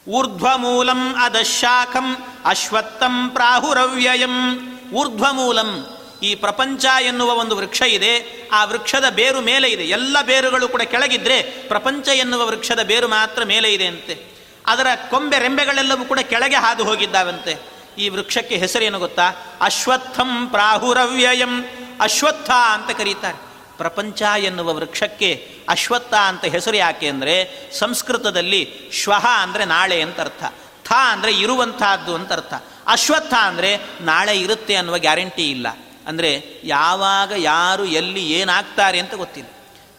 ಊರ್ಧ್ವಮೂಲಂ 0.08 1.16
ಅದಶಾಖಂ 1.22 2.18
ಅಶ್ವತ್ಥಂ 2.46 3.30
ಪ್ರಾಹುರವ್ಯಯಂ. 3.30 4.58
ಊರ್ಧ್ವಮೂಲಂ 4.94 5.98
ಈ 6.24 6.36
ಪ್ರಪಂಚ 6.36 6.86
ಎನ್ನುವ 7.02 7.34
ಒಂದು 7.34 7.56
ವೃಕ್ಷ 7.58 7.82
ಇದೆ. 7.82 8.48
ಆ 8.52 8.66
ವೃಕ್ಷದ 8.66 9.06
ಬೇರು 9.10 9.42
ಮೇಲೆ 9.42 9.70
ಇದೆ. 9.70 9.84
ಎಲ್ಲ 9.84 10.22
ಬೇರುಗಳು 10.22 10.68
ಕೂಡ 10.68 10.82
ಕೆಳಗಿದ್ರೆ 10.82 11.42
ಪ್ರಪಂಚ 11.42 12.08
ಎನ್ನುವ 12.08 12.46
ವೃಕ್ಷದ 12.46 12.84
ಬೇರು 12.84 13.08
ಮಾತ್ರ 13.08 13.44
ಮೇಲೆ 13.44 13.74
ಇದೆ 13.74 13.88
ಅಂತೆ. 13.88 14.34
ಅದರ 14.66 14.88
ಕೊಂಬೆ 15.10 15.40
ರೆಂಬೆಗಳೆಲ್ಲವೂ 15.40 16.06
ಕೂಡ 16.06 16.20
ಕೆಳಗೆ 16.20 16.56
ಹಾದು 16.56 16.84
ಹೋಗಿದ್ದಾವಂತೆ. 16.84 17.73
ಈ 17.98 18.10
ವೃಕ್ಷಕ್ಕೆ 18.10 18.58
ಹೆಸರೇನು 18.58 19.00
ಗೊತ್ತಾ? 19.00 19.30
ಅಶ್ವತ್ಥಂ 19.62 20.48
ಪ್ರಾಹುರವ್ಯಯಂ. 20.48 21.66
ಅಶ್ವತ್ಥ 22.00 22.50
ಅಂತ 22.50 22.98
ಕರೀತಾರೆ. 22.98 23.54
ಪ್ರಪಂಚ 23.78 24.22
ಎನ್ನುವ 24.22 24.74
ವೃಕ್ಷಕ್ಕೆ 24.74 25.50
ಅಶ್ವತ್ಥ 25.70 26.14
ಅಂತ 26.14 26.46
ಹೆಸರು 26.46 26.78
ಯಾಕೆ 26.78 27.08
ಅಂದರೆ, 27.08 27.52
ಸಂಸ್ಕೃತದಲ್ಲಿ 27.80 28.90
ಶ್ವಹ 28.92 29.26
ಅಂದರೆ 29.42 29.66
ನಾಳೆ 29.66 30.02
ಅಂತ 30.02 30.20
ಅರ್ಥ. 30.20 30.44
ಥ 30.90 30.92
ಅಂದರೆ 31.12 31.34
ಇರುವಂತಹದ್ದು 31.34 32.16
ಅಂತ 32.16 32.32
ಅರ್ಥ. 32.32 32.54
ಅಶ್ವತ್ಥ 32.88 33.34
ಅಂದರೆ 33.42 33.80
ನಾಳೆ 34.02 34.40
ಇರುತ್ತೆ 34.40 34.76
ಅನ್ನುವ 34.76 34.98
ಗ್ಯಾರಂಟಿ 34.98 35.52
ಇಲ್ಲ. 35.52 35.68
ಅಂದರೆ 36.08 36.44
ಯಾವಾಗ, 36.64 37.32
ಯಾರು, 37.38 37.86
ಎಲ್ಲಿ, 37.86 38.32
ಏನಾಗ್ತಾರೆ 38.32 39.00
ಅಂತ 39.00 39.14
ಗೊತ್ತಿಲ್ಲ. 39.14 39.50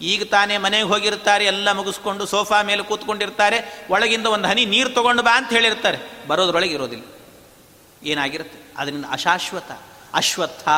ಈಗ 0.01 0.23
ತಾನೇ 0.23 0.59
ಮನೆಗೆ 0.59 0.85
ಹೋಗಿರ್ತಾರೆ, 0.85 1.45
ಎಲ್ಲ 1.45 1.73
ಮುಗಿಸ್ಕೊಂಡು 1.73 2.27
ಸೋಫಾ 2.27 2.63
ಮೇಲೆ 2.63 2.83
ಕೂತ್ಕೊಂಡಿರ್ತಾರೆ, 2.83 3.87
ಒಳಗಿಂದ 3.91 4.27
ಒಂದು 4.27 4.49
ಹನಿ 4.49 4.65
ನೀರು 4.65 4.91
ತಗೊಂಡು 4.91 5.23
ಬಾ 5.23 5.37
ಅಂತ 5.37 5.53
ಹೇಳಿರ್ತಾರೆ. 5.53 5.99
ಬರೋದ್ರೊಳಗೆ 6.29 6.75
ಇರೋದಿಲ್ಲ. 6.75 7.05
ಏನಾಗಿರುತ್ತೆ? 8.05 8.73
ಅದರಿಂದ 8.77 9.05
ಅಶಾಶ್ವತ, 9.11 9.73
ಅಶ್ವತ್ಥ. 10.15 10.69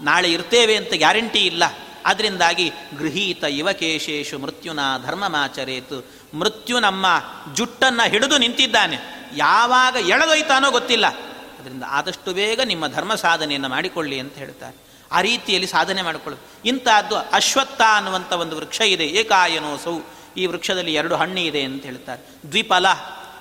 ನಾಳೆ 0.00 0.32
ಇರ್ತೇವೆ 0.32 0.76
ಅಂತ 0.76 0.88
ಗ್ಯಾರಂಟಿ 0.94 1.38
ಇಲ್ಲ. 1.38 1.62
ಅದರಿಂದಾಗಿ 2.06 2.72
ಗೃಹೀತ 2.98 3.44
ಯುವಕೇಶೇಶು 3.48 4.38
ಮೃತ್ಯುನ 4.38 4.80
ಧರ್ಮಮಾಚರೇತು. 5.06 6.10
ಮೃತ್ಯು 6.38 6.80
ನಮ್ಮ 6.80 7.06
ಜುಟ್ಟನ್ನು 7.54 8.10
ಹಿಡಿದು 8.10 8.38
ನಿಂತಿದ್ದಾನೆ. 8.38 8.96
ಯಾವಾಗ 9.36 9.94
ಎಳೆದೊಯ್ತಾನೋ 9.94 10.70
ಗೊತ್ತಿಲ್ಲ. 10.70 11.06
ಅದರಿಂದ 11.06 11.82
ಆದಷ್ಟು 11.88 12.32
ಬೇಗ 12.32 12.60
ನಿಮ್ಮ 12.60 12.86
ಧರ್ಮ 12.86 13.14
ಸಾಧನೆಯನ್ನು 13.14 13.68
ಮಾಡಿಕೊಳ್ಳಿ 13.68 14.20
ಅಂತ 14.20 14.34
ಹೇಳ್ತಾರೆ. 14.34 14.76
ಆ 15.12 15.20
ರೀತಿಯಲ್ಲಿ 15.20 15.68
ಸಾಧನೆ 15.68 16.02
ಮಾಡಿಕೊಳ್ಳಿ. 16.02 16.68
ಇಂಥದ್ದು 16.68 17.16
ಅಶ್ವತ್ಥ 17.16 17.80
ಅನ್ನುವಂಥ 17.96 18.32
ಒಂದು 18.32 18.56
ವೃಕ್ಷ 18.56 18.80
ಇದೆ. 18.80 19.04
ಏಕಾಯನೋಸೌ. 19.04 19.98
ಈ 20.36 20.46
ವೃಕ್ಷದಲ್ಲಿ 20.46 20.94
ಎರಡು 20.94 21.16
ಹಣ್ಣು 21.16 21.40
ಇದೆ 21.40 21.62
ಅಂತ 21.62 21.84
ಹೇಳ್ತಾರೆ. 21.84 22.48
ದ್ವಿಫಲ. 22.48 22.86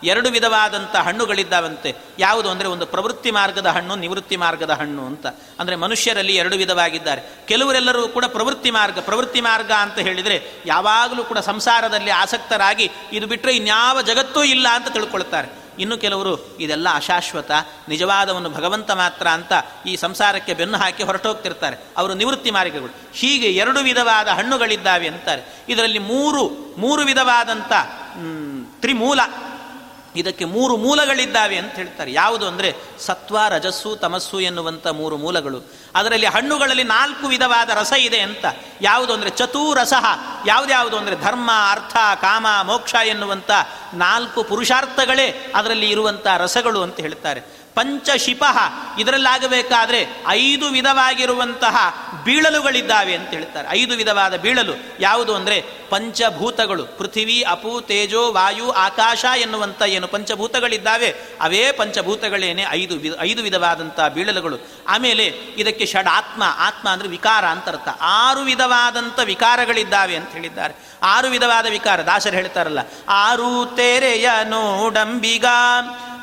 ಎರಡು 0.04 0.30
ವಿಧವಾದಂಥ 0.30 0.96
ಹಣ್ಣುಗಳಿದ್ದಾವಂತೆ. 0.96 1.96
ಯಾವುದು 2.20 2.50
ಅಂದರೆ 2.50 2.68
ಒಂದು 2.68 2.86
ಪ್ರವೃತ್ತಿ 2.86 3.32
ಮಾರ್ಗದ 3.32 3.68
ಹಣ್ಣು, 3.68 3.96
ನಿವೃತ್ತಿ 3.96 4.38
ಮಾರ್ಗದ 4.38 4.70
ಹಣ್ಣು 4.70 5.06
ಅಂತ. 5.06 5.28
ಅಂದರೆ 5.60 5.76
ಮನುಷ್ಯರಲ್ಲಿ 5.76 6.36
ಎರಡು 6.36 6.56
ವಿಧವಾಗಿದ್ದಾರೆ. 6.56 7.22
ಕೆಲವರೆಲ್ಲರೂ 7.48 8.08
ಕೂಡ 8.08 8.26
ಪ್ರವೃತ್ತಿ 8.26 8.72
ಮಾರ್ಗ 8.72 9.00
ಪ್ರವೃತ್ತಿ 9.00 9.42
ಮಾರ್ಗ 9.42 9.72
ಅಂತ 9.72 10.00
ಹೇಳಿದರೆ 10.00 10.64
ಯಾವಾಗಲೂ 10.66 11.24
ಕೂಡ 11.24 11.38
ಸಂಸಾರದಲ್ಲಿ 11.38 12.12
ಆಸಕ್ತರಾಗಿ 12.12 12.92
ಇದು 13.14 13.28
ಬಿಟ್ಟರೆ 13.28 13.56
ಇನ್ಯಾವ 13.56 14.02
ಜಗತ್ತೂ 14.02 14.44
ಇಲ್ಲ 14.44 14.68
ಅಂತ 14.68 14.88
ತಿಳ್ಕೊಳ್ತಾರೆ. 14.88 15.64
ಇನ್ನು 15.80 15.98
ಕೆಲವರು 15.98 16.58
ಇದೆಲ್ಲ 16.58 16.88
ಅಶಾಶ್ವತ 16.96 17.52
ನಿಜವಾದವನ್ನು 17.90 18.50
ಭಗವಂತ 18.50 18.92
ಮಾತ್ರ 18.92 19.28
ಅಂತ 19.28 19.52
ಈ 19.88 19.96
ಸಂಸಾರಕ್ಕೆ 19.96 20.54
ಬೆನ್ನು 20.54 20.78
ಹಾಕಿ 20.78 21.04
ಹೊರಟೋಗ್ತಿರ್ತಾರೆ. 21.04 21.78
ಅವರು 21.98 22.14
ನಿವೃತ್ತಿ 22.14 22.52
ಮಾರ್ಗಗಳು. 22.52 22.96
ಹೀಗೆ 23.14 23.48
ಎರಡು 23.48 23.80
ವಿಧವಾದ 23.80 24.28
ಹಣ್ಣುಗಳಿದ್ದಾವೆ 24.28 25.08
ಅಂತಾರೆ. 25.08 25.42
ಇದರಲ್ಲಿ 25.70 26.00
ಮೂರು 26.00 26.50
ಮೂರು 26.78 27.02
ವಿಧವಾದಂಥ 27.02 27.72
ತ್ರಿಮೂಲ. 28.82 29.20
ಇದಕ್ಕೆ 30.16 30.46
ಮೂರು 30.46 30.78
ಮೂಲಗಳಿದ್ದಾವೆ 30.78 31.58
ಅಂತ 31.58 31.74
ಹೇಳ್ತಾರೆ. 31.74 32.12
ಯಾವುದು 32.12 32.48
ಅಂದರೆ 32.48 32.76
ಸತ್ವ, 33.00 33.38
ರಜಸ್ಸು, 33.50 33.96
ತಮಸ್ಸು 33.96 34.40
ಎನ್ನುವಂಥ 34.40 34.88
ಮೂರು 34.88 35.18
ಮೂಲಗಳು. 35.18 35.72
ಅದರಲ್ಲಿ 35.96 36.28
ಹಣ್ಣುಗಳಲ್ಲಿ 36.28 36.84
ನಾಲ್ಕು 36.84 37.28
ವಿಧವಾದ 37.28 37.70
ರಸ 37.70 37.94
ಇದೆ 38.00 38.20
ಅಂತ. 38.20 38.46
ಯಾವುದು 38.82 39.14
ಅಂದರೆ 39.14 39.30
ಚತುರಸ 39.30 39.94
ಯಾವುದ್ಯಾವುದು 40.48 40.98
ಅಂದರೆ 40.98 41.16
ಧರ್ಮ, 41.16 41.52
ಅರ್ಥ, 41.72 41.96
ಕಾಮ, 42.22 42.48
ಮೋಕ್ಷ 42.64 42.96
ಎನ್ನುವಂಥ 42.96 43.52
ನಾಲ್ಕು 43.94 44.44
ಪುರುಷಾರ್ಥಗಳೇ 44.44 45.52
ಅದರಲ್ಲಿ 45.56 45.90
ಇರುವಂಥ 45.90 46.28
ರಸಗಳು 46.28 46.82
ಅಂತ 46.82 47.00
ಹೇಳ್ತಾರೆ. 47.00 47.63
ಪಂಚಶಿಪ. 47.76 48.44
ಇದರಲ್ಲಾಗಬೇಕಾದ್ರೆ 49.00 50.00
ಐದು 50.30 50.66
ವಿಧವಾಗಿರುವಂತಹ 50.68 51.76
ಬೀಳಲುಗಳಿದ್ದಾವೆ 52.26 53.14
ಅಂತ 53.16 53.30
ಹೇಳ್ತಾರೆ. 53.30 53.68
ಐದು 53.72 53.94
ವಿಧವಾದ 53.96 54.34
ಬೀಳಲು 54.36 54.76
ಯಾವುದು 55.00 55.34
ಅಂದರೆ 55.36 55.58
ಪಂಚಭೂತಗಳು. 55.90 56.84
ಪೃಥಿವಿ, 56.98 57.38
ಅಪು, 57.44 57.72
ತೇಜೋ, 57.82 58.22
ವಾಯು, 58.32 58.68
ಆಕಾಶ 58.80 59.24
ಎನ್ನುವಂಥ 59.38 59.82
ಏನು 59.88 60.08
ಪಂಚಭೂತಗಳಿದ್ದಾವೆ. 60.08 61.10
ಅವೇ 61.42 61.64
ಪಂಚಭೂತಗಳೇನೆ 61.72 62.64
ಐದು 62.70 62.96
ಐದು 63.20 63.42
ವಿಧವಾದಂಥ 63.44 64.00
ಬೀಳಲುಗಳು. 64.16 64.58
ಆಮೇಲೆ 64.88 65.26
ಇದಕ್ಕೆ 65.58 65.86
ಷಡ್ 65.86 66.12
ಆತ್ಮ 66.12 66.44
ಆತ್ಮ 66.60 66.88
ಅಂದರೆ 66.90 67.08
ವಿಕಾರ 67.08 67.44
ಅಂತ 67.46 67.68
ಅರ್ಥ. 67.70 67.90
ಆರು 68.02 68.42
ವಿಧವಾದಂಥ 68.42 69.20
ವಿಕಾರಗಳಿದ್ದಾವೆ 69.26 70.16
ಅಂತ 70.16 70.32
ಹೇಳಿದ್ದಾರೆ. 70.32 70.74
ಆರು 71.04 71.28
ವಿಧವಾದ 71.28 71.68
ವಿಕಾರ 71.70 72.02
ದಾಸರು 72.02 72.36
ಹೇಳ್ತಾರಲ್ಲ, 72.36 72.82
ಆರು 73.24 73.50
ತೆರೆಯ 73.76 74.30
ನೋಡಂಬಿಗ 74.48 75.48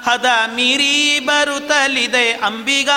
ಹದ 0.07 0.26
ಮೀರಿ 0.55 1.18
ಬರುತ್ತಲಿದೆ 1.18 2.30
ಅಂಬಿಗ. 2.30 2.90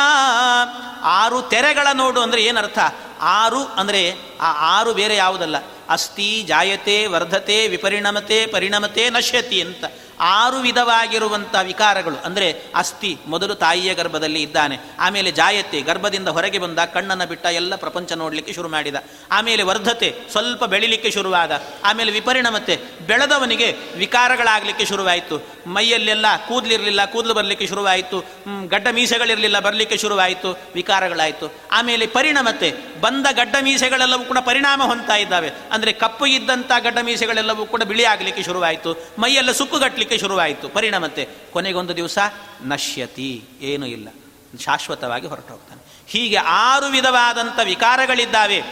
ಆರು 1.04 1.41
ತೆರೆಗಳ 1.41 1.88
ನೋಡು 1.93 2.22
ಅಂದರೆ 2.22 2.43
ಏನರ್ಥ? 2.43 2.80
ಆರು 3.22 3.66
ಅಂದರೆ 3.66 4.16
ಆ 4.41 4.80
ಆರು 4.80 4.93
ಬೇರೆ 4.93 5.16
ಯಾವುದಲ್ಲ? 5.16 5.56
ಅಸ್ಥಿ, 5.89 6.43
ಜಾಯತೆ, 6.43 7.08
ವರ್ಧತೆ, 7.08 7.68
ವಿಪರಿಣಮತೆ, 7.68 8.45
ಪರಿಣಮತೆ, 8.45 9.10
ನಶ್ಯತಿ 9.10 9.62
ಅಂತ. 9.62 9.86
ಆರು 10.20 10.57
ವಿಧವಾಗಿರುವಂಥ 10.57 11.55
ವಿಕಾರಗಳು. 11.64 12.16
ಅಂದರೆ 12.26 12.61
ಅಸ್ಥಿ 12.76 13.18
ಮೊದಲು 13.28 13.55
ತಾಯಿಯ 13.55 13.93
ಗರ್ಭದಲ್ಲಿ 13.93 14.41
ಇದ್ದಾನೆ. 14.41 14.80
ಆಮೇಲೆ 14.99 15.32
ಜಾಯತೆ, 15.32 15.82
ಗರ್ಭದಿಂದ 15.82 16.28
ಹೊರಗೆ 16.28 16.59
ಬಂದ 16.59 16.80
ಕಣ್ಣನ್ನು 16.80 17.28
ಬಿಟ್ಟ 17.28 17.45
ಎಲ್ಲ 17.45 17.76
ಪ್ರಪಂಚ 17.76 18.14
ನೋಡಲಿಕ್ಕೆ 18.14 18.53
ಶುರು 18.53 18.70
ಮಾಡಿದ. 18.70 18.95
ಆಮೇಲೆ 19.32 19.64
ವರ್ಧತೆ, 19.64 20.16
ಸ್ವಲ್ಪ 20.32 20.64
ಬೆಳಿಲಿಕ್ಕೆ 20.66 21.11
ಶುರುವಾದ. 21.11 21.64
ಆಮೇಲೆ 21.84 22.11
ವಿಪರಿಣಮತೆ, 22.11 22.78
ಬೆಳೆದವನಿಗೆ 23.07 23.76
ವಿಕಾರಗಳಾಗಲಿಕ್ಕೆ 23.97 24.86
ಶುರುವಾಯಿತು. 24.86 25.47
ಮೈಯಲ್ಲೆಲ್ಲ 25.68 26.26
ಕೂದಲಿರಲಿಲ್ಲ, 26.47 27.05
ಕೂದಲು 27.05 27.34
ಬರಲಿಕ್ಕೆ 27.34 27.68
ಶುರುವಾಯಿತು. 27.68 28.20
ಗಡ್ಡ 28.68 28.88
ಮೀಸೆಗಳಿರಲಿಲ್ಲ, 28.91 29.59
ಬರಲಿಕ್ಕೆ 29.59 29.97
ಶುರುವಾಯಿತು. 29.97 30.59
ವಿಕಾರಗಳಾಯಿತು. 30.76 31.53
ಆಮೇಲೆ 31.72 32.07
ಪರಿಣಮತೆ, 32.07 32.74
ಬಂದ 33.01 33.26
ಗಡ್ಡ 33.32 33.55
ಮೀಸೆಗಳೆಲ್ಲವೂ 33.61 34.24
ಕೂಡ 34.24 34.38
ಪರಿಣಾಮ 34.38 34.84
ಹೊಂತಾ 34.84 35.16
ಇದ್ದಾವೆ. 35.16 35.49
ಅಂದರೆ 35.72 35.91
ಕಪ್ಪು 35.91 36.26
ಇದ್ದಂಥ 36.26 36.72
ಗಡ್ಡ 36.80 36.97
ಮೀಸೆಗಳೆಲ್ಲವೂ 37.01 37.66
ಕೂಡ 37.66 37.84
ಬಿಳಿ 37.84 38.05
ಆಗಲಿಕ್ಕೆ 38.05 38.43
ಶುರುವಾಯಿತು. 38.43 38.93
ಮೈಯೆಲ್ಲ 39.20 39.51
ಸುಕ್ಕುಗಟ್ಟಲಿಕ್ಕೆ 39.51 40.01
ಶುರುವಾಯಿತು. 40.12 40.70
ಪರಿಣಾಮತೆ 40.70 41.28
ಕೊನೆಗೊಂದು 41.51 41.95
ದಿವಸ 41.95 42.18
ನಶ್ಯತಿ, 42.62 43.43
ಏನೂ 43.62 43.86
ಇಲ್ಲ. 43.86 44.08
ಶಾಶ್ವತವಾಗಿ 44.60 45.28
ಹೊರಟು 45.28 45.51
ಹೋಗ್ತಾನೆ 45.51 45.82
ಹೀಗೆ 46.08 46.38
ಆರು 46.38 46.86
ವಿಧವಾದಂಥ 46.86 47.60
ವಿಕಾರಗಳಿದ್ದಾವೆ. 47.64 48.64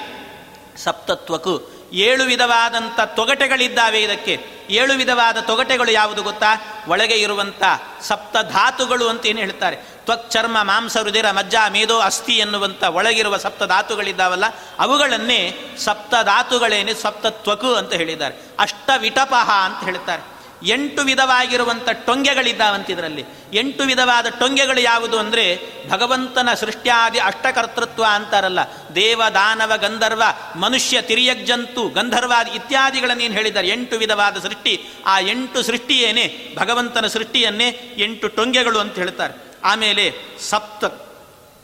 ಸಪ್ತತ್ವಕ್ಕೂ 0.77 1.77
ಏಳು 1.93 2.23
ವಿಧವಾದಂಥ 2.23 2.99
ತೊಗಟೆಗಳಿದ್ದಾವೆ 2.99 4.03
ಇದಕ್ಕೆ. 4.03 4.45
ಏಳು 4.69 4.93
ವಿಧವಾದ 4.93 5.37
ತೊಗಟೆಗಳು 5.37 5.91
ಯಾವುದು 5.91 6.23
ಗೊತ್ತಾ? 6.23 6.83
ಒಳಗೆ 6.87 7.15
ಇರುವಂಥ 7.15 7.63
ಸಪ್ತ 8.01 8.37
ಧಾತುಗಳು 8.37 9.07
ಅಂತ 9.07 9.25
ಏನು 9.25 9.39
ಹೇಳ್ತಾರೆ. 9.39 9.75
ತ್ವಕ್, 9.75 10.31
ಚರ್ಮ, 10.31 10.57
ಮಾಂಸ 10.61 10.97
ರುದಿರ 10.97 11.31
ಮಜ್ಜ 11.31 11.55
ಮೇದೋ 11.69 11.99
ಅಸ್ಥಿ 11.99 12.33
ಎನ್ನುವಂಥ 12.33 12.83
ಒಳಗಿರುವ 12.83 13.37
ಸಪ್ತ 13.37 13.63
ಧಾತುಗಳಿದ್ದಾವಲ್ಲ, 13.63 14.43
ಅವುಗಳನ್ನೇ 14.79 15.57
ಸಪ್ತ 15.77 16.13
ಧಾತುಗಳೇನೆ 16.23 16.93
ಸಪ್ತತ್ವಕು 16.93 17.75
ಅಂತ 17.75 17.93
ಹೇಳಿದ್ದಾರೆ. 17.93 18.35
ಅಷ್ಟ 18.59 18.89
ವಿಟಪಹ 18.97 19.51
ಅಂತ 19.51 19.83
ಹೇಳ್ತಾರೆ. 19.83 20.40
ಎಂಟು 20.63 21.01
ವಿಧವಾಗಿರುವಂಥ 21.01 21.89
ಟೊಂಗೆಗಳಿದ್ದಾವಂತ 21.89 22.89
ಇದರಲ್ಲಿ 22.89 23.25
ಎಂಟು 23.53 23.83
ವಿಧವಾದ 23.83 24.25
ಟೊಂಗೆಗಳು 24.29 24.81
ಯಾವುದು 24.81 25.19
ಅಂದರೆ 25.19 25.59
ಭಗವಂತನ 25.89 26.53
ಸೃಷ್ಟ್ಯಾದಿ 26.53 27.19
ಅಷ್ಟಕರ್ತೃತ್ವ 27.19 28.05
ಅಂತಾರಲ್ಲ. 28.09 28.59
ದೇವ, 28.95 29.21
ದಾನವ, 29.33 29.71
ಗಂಧರ್ವ, 29.77 30.23
ಮನುಷ್ಯ 30.55 31.01
ತಿರಿಯಜ್ಜಂತು 31.01 31.89
ಗಂಧರ್ವಾದಿ 31.89 32.51
ಇತ್ಯಾದಿಗಳನ್ನು 32.51 33.23
ಏನು 33.23 33.33
ಹೇಳಿದ್ದಾರೆ. 33.33 33.69
ಎಂಟು 33.69 33.97
ವಿಧವಾದ 33.97 34.37
ಸೃಷ್ಟಿ. 34.39 34.89
ಆ 35.05 35.19
ಎಂಟು 35.19 35.63
ಸೃಷ್ಟಿಯೇನೆ 35.63 36.55
ಭಗವಂತನ 36.55 37.07
ಸೃಷ್ಟಿಯನ್ನೇ 37.07 37.95
ಎಂಟು 37.97 38.27
ಟೊಂಗೆಗಳು 38.27 38.79
ಅಂತ 38.79 38.95
ಹೇಳ್ತಾರೆ. 38.95 39.33
ಆಮೇಲೆ 39.63 40.13
ಸಪ್ತ, 40.49 40.85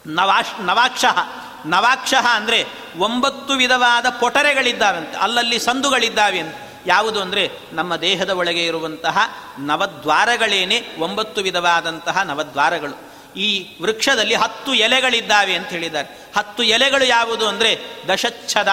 ನವಾಶ್ 0.08 0.66
ನವಾಕ್ಷ 0.66 1.06
ನವಾಕ್ಷ 1.66 2.14
ಅಂದರೆ 2.14 2.66
ಒಂಬತ್ತು 2.98 3.54
ವಿಧವಾದ 3.54 4.06
ಪೊಟರೆಗಳಿದ್ದಾವಂತೆ. 4.10 5.18
ಅಲ್ಲಲ್ಲಿ 5.18 5.60
ಸಂದುಗಳಿದ್ದಾವೆ 5.60 6.40
ಅಂತ. 6.40 6.56
ಯಾವುದು 6.88 7.22
ಅಂದರೆ 7.22 7.52
ನಮ್ಮ 7.74 7.96
ದೇಹದ 7.96 8.30
ಒಳಗೆ 8.30 8.66
ಇರುವಂತಹ 8.66 9.18
ನವದ್ವಾರಗಳೇನೆ 9.60 10.84
ಒಂಬತ್ತು 11.00 11.42
ವಿಧವಾದಂತಹ 11.42 12.22
ನವದ್ವಾರಗಳು. 12.22 13.08
ಈ 13.40 13.68
ವೃಕ್ಷದಲ್ಲಿ 13.82 14.36
ಹತ್ತು 14.36 14.74
ಎಲೆಗಳಿದ್ದಾವೆ 14.74 15.56
ಅಂತ 15.56 15.70
ಹೇಳಿದ್ದಾರೆ. 15.70 16.32
ಹತ್ತು 16.38 16.64
ಎಲೆಗಳು 16.64 17.06
ಯಾವುದು 17.06 17.48
ಅಂದರೆ 17.48 17.80
ದಶಚ್ಛದ. 18.08 18.70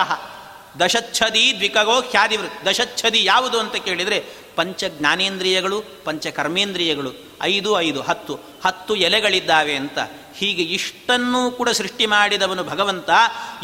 ದಶಚ್ಛದಿ 0.80 1.52
ದ್ವಿಕಗೋ 1.56 2.02
ಖ್ಯಾದಿ 2.02 2.38
ದಶಚ್ಛದಿ 2.66 3.24
ಯಾವುದು 3.24 3.60
ಅಂತ 3.60 3.76
ಕೇಳಿದರೆ 3.76 4.43
ಪಂಚ 4.57 4.84
ಜ್ಞಾನೇಂದ್ರಿಯಗಳು 4.84 5.82
ಪಂಚ 6.05 6.26
ಕರ್ಮೇಂದ್ರಿಯಗಳು 6.26 7.12
ಐದು 7.42 7.80
ಐದು, 7.80 8.02
ಹತ್ತು 8.02 8.38
ಹತ್ತು 8.64 8.94
ಎಲೆಗಳಿದ್ದಾವೆ 8.94 9.74
ಅಂತ. 9.74 9.98
ಹೀಗೆ 10.36 10.62
ಇಷ್ಟನ್ನೂ 10.62 11.50
ಕೂಡ 11.50 11.68
ಸೃಷ್ಟಿ 11.68 12.07
ಮಾಡಿದವನು 12.07 12.64
ಭಗವಂತ. 12.64 13.11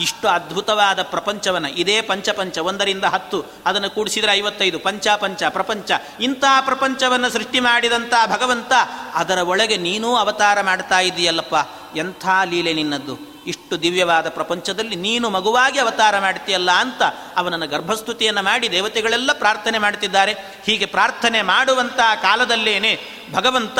ಇಷ್ಟು 0.00 0.28
ಅದ್ಭುತವಾದ 0.28 1.02
ಪ್ರಪಂಚವನ್ನು, 1.02 1.68
ಇದೇ 1.68 2.00
ಪಂಚಪಂಚ, 2.00 2.58
ಒಂದರಿಂದ 2.58 3.04
ಹತ್ತು, 3.04 3.44
ಅದನ್ನು 3.66 3.90
ಕೂಡಿಸಿದರೆ 3.90 4.32
ಐವತ್ತೈದು, 4.32 4.78
ಪಂಚ 4.78 5.08
ಪಂಚ, 5.08 5.42
ಪ್ರಪಂಚ. 5.48 5.90
ಇಂಥ 6.20 6.44
ಪ್ರಪಂಚವನ್ನು 6.64 7.30
ಸೃಷ್ಟಿ 7.30 7.60
ಮಾಡಿದಂಥ 7.60 8.14
ಭಗವಂತ, 8.26 8.72
ಅದರ 9.14 9.38
ಒಳಗೆ 9.38 9.76
ನೀನೂ 9.76 10.16
ಅವತಾರ 10.16 10.60
ಮಾಡ್ತಾ 10.60 11.00
ಇದೆಯಲ್ಲಪ್ಪ. 11.00 11.54
ಎಂಥ 11.96 12.26
ಲೀಲೆ 12.44 12.72
ನಿನ್ನದ್ದು? 12.72 13.29
ಇಷ್ಟು 13.46 13.82
ದಿವ್ಯವಾದ 13.82 14.28
ಪ್ರಪಂಚದಲ್ಲಿ 14.28 14.96
ನೀನು 14.96 15.30
ಮಗುವಾಗಿ 15.30 15.78
ಅವತಾರ 15.78 16.18
ಮಾಡ್ತೀಯಲ್ಲ 16.18 16.70
ಅಂತ 16.70 17.02
ಅವನನ್ನು 17.36 17.66
ಗರ್ಭಸ್ತುತಿಯನ್ನು 17.66 18.42
ಮಾಡಿ 18.42 18.72
ದೇವತೆಗಳೆಲ್ಲ 18.72 19.32
ಪ್ರಾರ್ಥನೆ 19.32 19.78
ಮಾಡ್ತಿದ್ದಾರೆ. 19.78 20.32
ಹೀಗೆ 20.66 20.86
ಪ್ರಾರ್ಥನೆ 20.86 21.42
ಮಾಡುವಂಥ 21.42 22.00
ಕಾಲದಲ್ಲೇನೆ 22.22 22.98
ಭಗವಂತ 23.32 23.78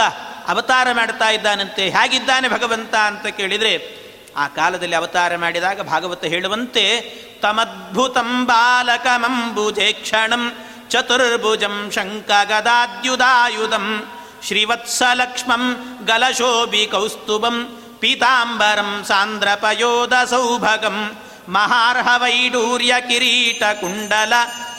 ಅವತಾರ 0.49 0.93
ಮಾಡ್ತಾ 0.93 1.29
ಇದ್ದಾನಂತೆ, 1.29 1.89
ಹೇಗಿದ್ದಾನೆ 1.89 2.49
ಭಗವಂತ 2.49 2.95
ಅಂತ 2.95 3.27
ಕೇಳಿದರೆ, 3.27 4.01
ಆ 4.37 4.49
ಕಾಲದಲ್ಲಿ 4.49 4.95
ಅವತಾರ 4.95 5.37
ಮಾಡಿದಾಗ 5.37 5.81
ಭಾಗವತ 5.81 6.25
ಹೇಳುವಂತೆ, 6.25 7.01
ತಮದ್ಭುತಂ 7.43 8.47
ಬಾಲಕಮಂಬುಜೇ 8.47 9.93
ಕ್ಷಣಂ 9.93 10.53
ಚತುರ್ಭುಜಂ 10.89 11.91
ಶಂಕ 11.95 12.31
ಗದಾದ್ಯುದಾಯುಧಂ 12.45 14.11
ಶ್ರೀವತ್ಸಲಕ್ಷ್ಮಂ 14.47 15.77
ಗಲಶೋಭಿ 16.05 16.87
ಕೌಸ್ತುಭಂ 16.87 17.80
ಪೀತಾಂಬರಂ 18.01 19.05
ಸಾಂದ್ರಪಯೋದ 19.09 20.13
ಸೌಭಗಂ 20.25 21.17
ಮಹಾರ್ಹ 21.49 22.09
ವೈಡೂರ್ಯ 22.17 22.95
ಕಿರೀಟ 23.01 23.63
ಕುಂಡಲ 23.81 24.33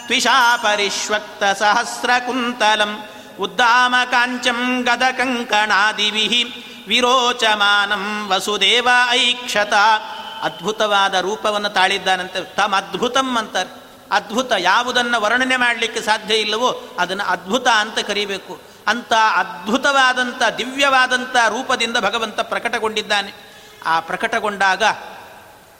ತ್ವಿಷಾ 0.05 0.57
ಪರಿಶ್ವಕ್ತ 0.57 1.43
ಸಹಸ್ರ 1.43 2.09
ಕುಂತಲಂ 2.19 3.09
ಉದ್ದಾಮ 3.39 3.95
ಕಾಂಚಂ 4.11 4.82
ಗದ 4.82 5.01
ಕಂಕಣಾದಿವಿಹಿ 5.11 6.43
ವಿರೋಚಮಾನಂ 6.88 8.28
ವಸುದೇವ 8.30 8.88
ಐಕ್ಷತ. 9.09 9.74
ಅದ್ಭುತವಾದ 10.41 11.13
ರೂಪವನ್ನು 11.13 11.69
ತಾಳಿದ್ದಾನಂತೆ. 11.69 12.55
ತಮ್ಮ 12.55 12.76
ಅದ್ಭುತಂ 12.76 13.38
ಅಂತಾರೆ. 13.38 13.69
ಅದ್ಭುತ 14.11 14.51
ಯಾವುದನ್ನು 14.57 15.22
ವರ್ಣನೆ 15.22 15.55
ಮಾಡಲಿಕ್ಕೆ 15.55 16.01
ಸಾಧ್ಯ 16.01 16.36
ಇಲ್ಲವೋ 16.36 16.97
ಅದನ್ನು 16.99 17.24
ಅದ್ಭುತ 17.24 17.67
ಅಂತ 17.67 17.99
ಕರಿಬೇಕು. 17.99 18.70
ಅಂತ 18.88 19.13
ಅದ್ಭುತವಾದಂಥ 19.13 20.41
ದಿವ್ಯವಾದಂಥ 20.57 21.36
ರೂಪದಿಂದ 21.36 21.97
ಭಗವಂತ 21.97 22.39
ಪ್ರಕಟಗೊಂಡಿದ್ದಾನೆ. 22.39 23.34
ಆ 23.86 23.99
ಪ್ರಕಟಗೊಂಡಾಗ 23.99 24.84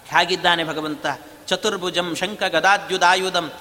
ಹೇಗಿದ್ದಾನೆ 0.06 0.64
ಭಗವಂತ? 0.64 1.06
ಚತುರ್ಭುಜಂ 1.48 2.16
ಶಂಖ 2.16 2.44
ಗದಾದ್ಯುದಾಯುಧಂ 2.44 3.52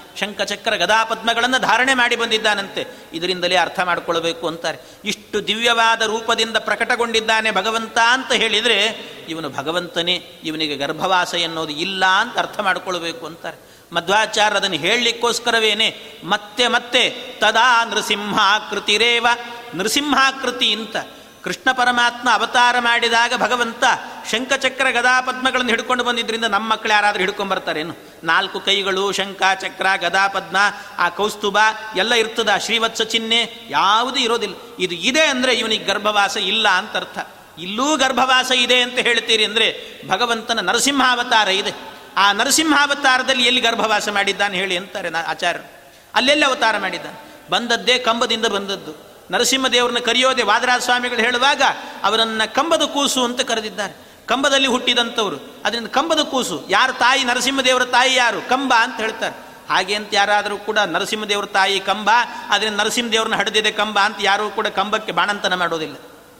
ಗದಾ 0.77 1.03
ಪದ್ಮಗಳನ್ನು 1.03 1.59
ಧಾರಣೆ 1.59 1.93
ಮಾಡಿ 1.93 2.15
ಬಂದಿದ್ದಾನಂತೆ. 2.15 2.85
ಇದರಿಂದಲೇ 3.13 3.55
ಅರ್ಥ 3.55 3.79
ಮಾಡಿಕೊಳ್ಬೇಕು 3.79 4.47
ಅಂತಾರೆ. 4.47 4.77
ಇಷ್ಟು 5.05 5.47
ದಿವ್ಯವಾದ 5.47 6.01
ರೂಪದಿಂದ 6.01 6.57
ಪ್ರಕಟಗೊಂಡಿದ್ದಾನೆ 6.57 7.51
ಭಗವಂತ 7.51 7.97
ಅಂತ 8.11 8.31
ಹೇಳಿದರೆ, 8.31 8.85
ಇವನು 9.29 9.49
ಭಗವಂತನೇ, 9.49 10.15
ಇವನಿಗೆ 10.43 10.77
ಗರ್ಭವಾಸ 10.77 11.33
ಎನ್ನೋದು 11.33 11.71
ಇಲ್ಲ 11.71 12.05
ಅಂತ 12.05 12.37
ಅರ್ಥ 12.37 12.59
ಮಾಡಿಕೊಳ್ಬೇಕು 12.59 13.25
ಅಂತಾರೆ. 13.25 13.70
ಮಧ್ವಾಚಾರ್ಯ 13.91 14.57
ಅದನ್ನು 14.57 14.77
ಹೇಳಲಿಕ್ಕೋಸ್ಕರವೇನೆ? 14.77 16.11
ಮತ್ತೆ 16.23 16.67
ಮತ್ತೆ, 16.67 17.09
ತದಾ 17.39 17.85
ನೃಸಿಂಹಾಕೃತಿರೇವ. 17.85 19.27
ನೃಸಿಂಹಾಕೃತಿ 19.75 20.73
ಅಂತ 20.73 20.97
ಕೃಷ್ಣ 21.43 21.71
ಪರಮಾತ್ಮ 21.71 22.29
ಅವತಾರ 22.33 22.75
ಮಾಡಿದಾಗ 22.79 23.33
ಭಗವಂತ 23.37 23.83
ಶಂಖಚಕ್ರ 24.31 24.89
ಗದಾ 24.89 25.21
ಪದ್ಮಗಳನ್ನು 25.21 25.69
ಹಿಡ್ಕೊಂಡು 25.69 26.03
ಬಂದಿದ್ದರಿಂದ 26.03 26.45
ನಮ್ಮ 26.45 26.71
ಮಕ್ಕಳು 26.71 26.91
ಯಾರಾದರೂ 26.91 27.19
ಹಿಡ್ಕೊಂಡು 27.19 27.51
ಬರ್ತಾರೇನು? 27.51 27.95
ನಾಲ್ಕು 28.23 28.59
ಕೈಗಳು, 28.59 29.11
ಶಂಖ, 29.11 29.41
ಚಕ್ರ 29.61 29.85
ಗದಾ 30.01 30.27
ಪದ್ಮ 30.27 30.57
ಆ 30.97 31.09
ಕೌಸ್ತುಭ 31.09 31.57
ಎಲ್ಲ 31.95 32.13
ಇರ್ತದ. 32.13 32.49
ಶ್ರೀವತ್ಸ 32.57 33.01
ಚಿಹ್ನೆ 33.01 33.67
ಯಾವುದೂ 33.69 34.19
ಇರೋದಿಲ್ಲ. 34.19 34.55
ಇದು 34.79 34.95
ಇದೆ 34.95 35.25
ಅಂದರೆ 35.25 35.53
ಇವನಿಗೆ 35.53 35.85
ಗರ್ಭವಾಸ 35.85 36.37
ಇಲ್ಲ 36.37 36.67
ಅಂತ 36.67 36.95
ಅರ್ಥ 36.95 37.19
ಇಲ್ಲೂ 37.59 37.97
ಗರ್ಭವಾಸ 37.97 38.51
ಇದೆ 38.51 38.81
ಅಂತ 38.81 38.93
ಹೇಳ್ತೀರಿ 38.93 39.45
ಅಂದರೆ 39.45 39.99
ಭಗವಂತನ 40.07 40.69
ನರಸಿಂಹಾವತಾರ 40.69 41.47
ಇದೆ. 41.47 42.00
ಆ 42.17 42.31
ನರಸಿಂಹಾವತಾರದಲ್ಲಿ 42.31 43.43
ಎಲ್ಲಿ 43.43 43.61
ಗರ್ಭವಾಸ 43.61 44.09
ಮಾಡಿದ್ದಾನೆ 44.09 44.57
ಹೇಳಿ 44.57 44.77
ಅಂತಾರೆ 44.77 45.09
ನಾ 45.09 45.19
ಆಚಾರ್ಯರು. 45.27 45.71
ಅಲ್ಲೆಲ್ಲಿ 46.13 46.45
ಅವತಾರ 46.45 46.77
ಮಾಡಿದ್ದಾನೆ. 46.77 47.31
ಬಂದದ್ದೇ 47.51 47.97
ಕಂಬದಿಂದ 47.97 48.45
ಬಂದದ್ದು. 48.45 49.11
ನರಸಿಂಹದೇವರನ್ನ 49.31 49.99
ಕರೆಯೋದೆ 49.99 50.43
ವಾದರಾಜ 50.43 50.81
ಸ್ವಾಮಿಗಳು 50.81 51.19
ಹೇಳುವಾಗ 51.19 51.61
ಅವರನ್ನ 52.03 52.45
ಕಂಬದ 52.45 52.81
ಕೂಸು 52.81 53.23
ಅಂತ 53.23 53.41
ಕರೆದಿದ್ದಾರೆ. 53.41 54.11
ಕಂಬದಲ್ಲಿ 54.25 54.67
ಹುಟ್ಟಿದಂಥವ್ರು. 54.67 55.55
ಅದರಿಂದ 55.65 55.87
ಕಂಬದ 55.87 56.19
ಕೂಸು. 56.19 56.65
ಯಾರು 56.69 56.93
ತಾಯಿ? 56.93 57.23
ನರಸಿಂಹದೇವರ 57.23 57.83
ತಾಯಿ 57.83 58.15
ಯಾರು? 58.15 58.49
ಕಂಬ 58.49 58.73
ಅಂತ 58.79 58.97
ಹೇಳ್ತಾರೆ. 58.97 59.35
ಹಾಗೆ 59.69 59.95
ಅಂತ 59.95 60.09
ಯಾರಾದರೂ 60.13 60.57
ಕೂಡ 60.57 60.79
ನರಸಿಂಹದೇವರ 60.79 61.45
ತಾಯಿ 61.45 61.79
ಕಂಬ 61.79 62.09
ಅದರಿಂದ 62.49 62.79
ನರಸಿಂಹದೇವ್ರನ್ನ 62.79 63.35
ಹಡೆದಿದೆ 63.35 63.71
ಕಂಬ 63.71 63.99
ಅಂತ 63.99 64.17
ಯಾರೂ 64.21 64.49
ಕೂಡ 64.49 64.67
ಕಂಬಕ್ಕೆ 64.67 65.11
ಬಾಣಂತನ 65.11 65.55
ಮಾಡೋದಿಲ್ಲ. 65.55 65.95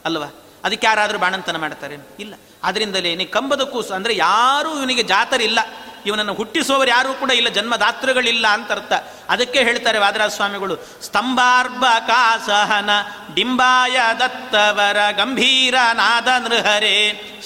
ಅಲ್ವಾ? 0.05 0.25
ಅದಕ್ಕೆ 0.63 0.87
ಯಾರಾದರೂ 0.87 1.19
ಬಾಣಂತನ 1.19 1.57
ಮಾಡ್ತಾರೆ 1.57 1.95
ಇಲ್ಲ. 2.19 2.33
ಅದರಿಂದಲೇ 2.63 3.15
ನೀ 3.15 3.25
ಕಂಬದ 3.25 3.61
ಕೂಸು 3.61 3.93
ಅಂದರೆ 3.93 4.15
ಯಾರೂ 4.15 4.79
ಇವನಿಗೆ 4.79 5.03
ಜಾತರಿಲ್ಲ. 5.03 5.59
ಇವನನ್ನು 6.05 6.33
ಹುಟ್ಟಿಸುವವರು 6.33 6.89
ಯಾರೂ 6.89 7.13
ಕೂಡ 7.13 7.31
ಇಲ್ಲ, 7.31 7.49
ಜನ್ಮದಾತೃಗಳಿಲ್ಲ 7.49 8.47
ಅಂತ 8.47 8.71
ಅರ್ಥ 8.71 8.93
ಅದಕ್ಕೆ 9.29 9.59
ಹೇಳ್ತಾರೆ 9.63 9.99
ವಾದರಾಜ 9.99 10.31
ಸ್ವಾಮಿಗಳು 10.31 10.75
ಸ್ತಂಭಾರ್ಭ 11.01 11.83
ಕಾಸಹನ 12.07 12.89
ಡಿಂಬಾಯ 13.35 13.97
ದತ್ತವರ 14.19 15.11
ಗಂಭೀರ 15.11 15.75
ನಾದ 15.93 16.27
ನೃಹರೇ. 16.39 16.95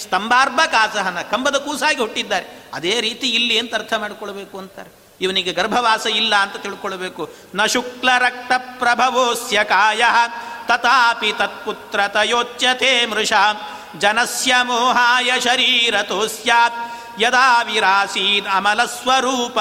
ಸ್ತಂಭಾರ್ಭ 0.01 0.59
ಕಾಸಹನ, 0.71 1.21
ಕಂಬದ 1.21 1.55
ಕೂಸಾಗಿ 1.55 1.99
ಹುಟ್ಟಿದ್ದಾರೆ. 1.99 2.47
ಅದೇ 2.73 3.01
ರೀತಿ 3.01 3.27
ಇಲ್ಲಿ 3.29 3.59
ಅಂತ 3.59 3.75
ಅರ್ಥ 3.75 3.93
ಮಾಡಿಕೊಳ್ಬೇಕು 3.93 4.57
ಅಂತಾರೆ. 4.57 5.04
ಇವನಿಗೆ 5.21 5.53
ಗರ್ಭವಾಸ 5.53 6.05
ಇಲ್ಲ 6.05 6.35
ಅಂತ 6.35 6.55
ತಿಳ್ಕೊಳ್ಬೇಕು. 6.55 7.29
ನ 7.55 7.65
ಶುಕ್ಲ 7.65 8.17
ರಕ್ತ 8.17 8.51
ಪ್ರಭವೋಸ್ಯ 8.57 9.63
ಕಾಯ, 9.63 10.03
ತಥಾಪಿ 10.67 11.33
ತತ್ಪುತ್ರ 11.37 12.07
ತಯೋಚ್ಯತೆ 12.07 13.05
ಮೃಷ. 13.05 13.33
ಜನಸ್ಯ 13.97 14.55
ಮೋಹಾಯ 14.63 15.31
ಶರೀರತೋ 15.39 16.27
ಸ್ಯಾತ್, 16.27 17.21
ಯದಾ 17.21 17.61
ವಿರಾಸೀದ್ 17.61 18.47
ಅಮಲಸ್ವರೂಪ 18.47 19.59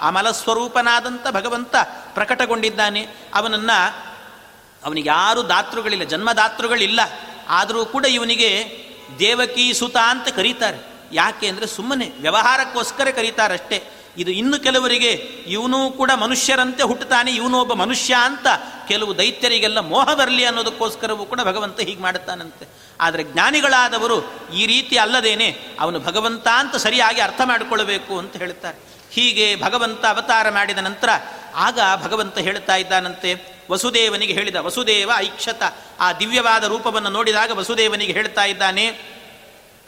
ಅಮಲಸ್ವರೂಪನಾದಂಥ 0.00 1.26
ಭಗವಂತ 1.30 1.76
ಪ್ರಕಟಗೊಂಡಿದ್ದಾನೆ. 2.14 3.06
ಅವನನ್ನು, 3.34 3.96
ಅವನಿಗೆ 4.84 5.08
ಯಾರು 5.08 5.48
ದಾತೃಗಳಿಲ್ಲ, 5.48 6.04
ಜನ್ಮದಾತೃಗಳಿಲ್ಲ. 6.04 7.00
ಆದರೂ 7.48 7.84
ಕೂಡ 7.84 8.04
ಇವನಿಗೆ 8.04 8.78
ದೇವಕಿ 9.18 9.74
ಸುತ 9.74 9.96
ಅಂತ 9.96 10.28
ಕರೀತಾರೆ. 10.28 10.78
ಯಾಕೆ 11.12 11.48
ಅಂದರೆ 11.48 11.66
ಸುಮ್ಮನೆ 11.66 12.12
ವ್ಯವಹಾರಕ್ಕೋಸ್ಕರ 12.20 13.08
ಕರೀತಾರಷ್ಟೇ. 13.10 13.97
ಇದು 14.18 14.30
ಇನ್ನು 14.30 14.58
ಕೆಲವರಿಗೆ 14.58 15.10
ಇವನು 15.56 15.90
ಕೂಡ 15.90 16.10
ಮನುಷ್ಯರಂತೆ 16.14 16.82
ಹುಟ್ಟುತ್ತಾನೆ, 16.82 17.30
ಇವನು 17.32 17.60
ಒಬ್ಬ 17.60 17.72
ಮನುಷ್ಯ 17.72 18.14
ಅಂತ 18.14 18.46
ಕೆಲವು 18.88 19.18
ದೈತ್ಯರಿಗೆಲ್ಲ 19.18 19.80
ಮೋಹ 19.80 20.14
ಬರಲಿ 20.14 20.44
ಅನ್ನೋದಕ್ಕೋಸ್ಕರವೂ 20.44 21.24
ಕೂಡ 21.24 21.40
ಭಗವಂತ 21.40 21.80
ಹೀಗೆ 21.80 22.00
ಮಾಡುತ್ತಾನಂತೆ. 22.00 22.66
ಆದರೆ 23.00 23.22
ಜ್ಞಾನಿಗಳಾದವರು 23.24 24.18
ಈ 24.54 24.66
ರೀತಿ 24.66 24.96
ಅಲ್ಲದೇನೆ 24.96 25.48
ಅವನು 25.80 26.00
ಭಗವಂತ 26.00 26.48
ಅಂತ 26.48 26.76
ಸರಿಯಾಗಿ 26.76 27.20
ಅರ್ಥ 27.20 27.40
ಮಾಡಿಕೊಳ್ಳಬೇಕು 27.44 28.18
ಅಂತ 28.18 28.36
ಹೇಳ್ತಾರೆ. 28.36 28.78
ಹೀಗೆ 29.10 29.60
ಭಗವಂತ 29.62 30.04
ಅವತಾರ 30.06 30.50
ಮಾಡಿದ 30.50 30.78
ನಂತರ 30.78 31.10
ಆಗ 31.54 31.78
ಭಗವಂತ 32.04 32.38
ಹೇಳ್ತಾ 32.38 32.76
ಇದ್ದಾನಂತೆ, 32.76 33.30
ವಸುದೇವನಿಗೆ 33.70 34.32
ಹೇಳಿದ, 34.32 34.56
ವಸುದೇವ 34.56 35.10
ಐಕ್ಷತ, 35.16 35.62
ಆ 36.00 36.12
ದಿವ್ಯವಾದ 36.12 36.64
ರೂಪವನ್ನು 36.64 37.10
ನೋಡಿದಾಗ 37.10 37.50
ವಸುದೇವನಿಗೆ 37.50 38.12
ಹೇಳ್ತಾ 38.12 38.44
ಇದ್ದಾನೆ, 38.44 38.84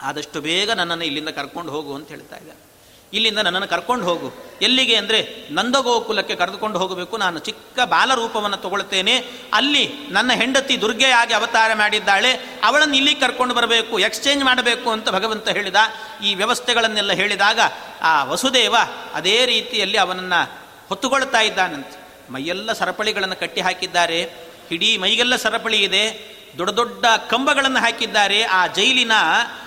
ಆದಷ್ಟು 0.03 0.41
ಬೇಗ 0.41 0.71
ನನ್ನನ್ನು 0.71 1.05
ಇಲ್ಲಿಂದ 1.05 1.29
ಕರ್ಕೊಂಡು 1.29 1.73
ಹೋಗು 1.73 1.95
ಅಂತ 1.95 2.09
ಹೇಳ್ತಾ 2.09 2.37
ಇದ್ದಾನೆ. 2.37 2.70
ಇಲ್ಲಿಂದ 3.13 3.39
ನನ್ನನ್ನು 3.39 3.69
ಕರ್ಕೊಂಡು 3.69 4.05
ಹೋಗು. 4.05 4.51
ಎಲ್ಲಿಗೆ 4.63 4.97
ಅಂದರೆ 4.97 5.49
ನಂದಗೋಕುಲಕ್ಕೆ 5.51 6.35
ಕರೆದುಕೊಂಡು 6.35 6.79
ಹೋಗಬೇಕು. 6.79 7.17
ನಾನು 7.17 7.39
ಚಿಕ್ಕ 7.39 7.81
ಬಾಲರೂಪವನ್ನು 7.81 8.57
ತಗೊಳ್ತೇನೆ. 8.57 9.25
ಅಲ್ಲಿ 9.53 9.93
ನನ್ನ 10.11 10.33
ಹೆಂಡತಿ 10.33 10.81
ದುರ್ಗೆಯಾಗಿ 10.81 11.35
ಅವತಾರ 11.35 11.75
ಮಾಡಿದ್ದಾಳೆ. 11.75 12.61
ಅವಳನ್ನು 12.65 12.97
ಇಲ್ಲಿ 12.97 13.15
ಕರ್ಕೊಂಡು 13.15 13.55
ಬರಬೇಕು 13.55 13.99
ಎಕ್ಸ್ಚೇಂಜ್ 13.99 14.45
ಮಾಡಬೇಕು 14.45 14.91
ಅಂತ 14.91 15.09
ಭಗವಂತ 15.09 15.49
ಹೇಳಿದ. 15.49 15.77
ಈ 16.25 16.35
ವ್ಯವಸ್ಥೆಗಳನ್ನೆಲ್ಲ 16.35 17.13
ಹೇಳಿದಾಗ 17.13 17.61
ಆ 18.03 18.25
ವಸುದೇವ 18.25 18.75
ಅದೇ 19.15 19.47
ರೀತಿಯಲ್ಲಿ 19.47 19.97
ಅವನನ್ನು 19.97 20.61
ಹೊತ್ತುಕೊಳ್ತಾ 20.89 21.41
ಇದ್ದಾನಂತೆ. 21.41 21.97
ಮೈಯೆಲ್ಲ 22.33 22.73
ಸರಪಳಿಗಳನ್ನು 22.73 23.37
ಕಟ್ಟಿ 23.37 23.61
ಹಾಕಿದ್ದಾರೆ. 23.61 24.33
ಇಡೀ 24.71 24.97
ಮೈಗೆಲ್ಲ 24.97 25.37
ಸರಪಳಿ 25.37 25.79
ಇದೆ. 25.79 26.37
ದೊಡ್ಡ 26.59 26.73
ದೊಡ್ಡ 26.73 27.07
ಕಂಬಗಳನ್ನು 27.31 27.81
ಹಾಕಿದ್ದಾರೆ. 27.81 28.43
ಆ 28.43 28.67
ಜೈಲಿನ 28.67 29.13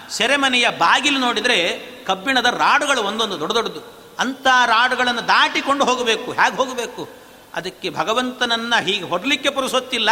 ಸೆರೆಮನೆಯ 0.10 0.70
ಬಾಗಿಲು 0.70 1.20
ನೋಡಿದರೆ 1.20 1.93
ಕಬ್ಬಿಣದ 2.06 2.46
ರಾಡುಗಳು 2.46 3.02
ಒಂದೊಂದು 3.04 3.40
ದೊಡ್ಡ 3.40 3.54
ದೊಡ್ಡದು. 3.54 4.04
ಅಂಥ 4.20 4.48
ರಾಡುಗಳನ್ನು 4.66 5.28
ದಾಟಿಕೊಂಡು 5.28 5.86
ಹೋಗಬೇಕು. 5.86 6.32
ಹೇಗೆ 6.32 6.56
ಹೋಗಬೇಕು? 6.58 7.24
ಅದಕ್ಕೆ 7.54 7.90
ಭಗವಂತನನ್ನು 7.90 8.84
ಹೀಗೆ 8.84 9.04
ಹೊರಲಿಕ್ಕೆ 9.04 9.50
ಪುರುಸೊತ್ತಿಲ್ಲ. 9.50 10.10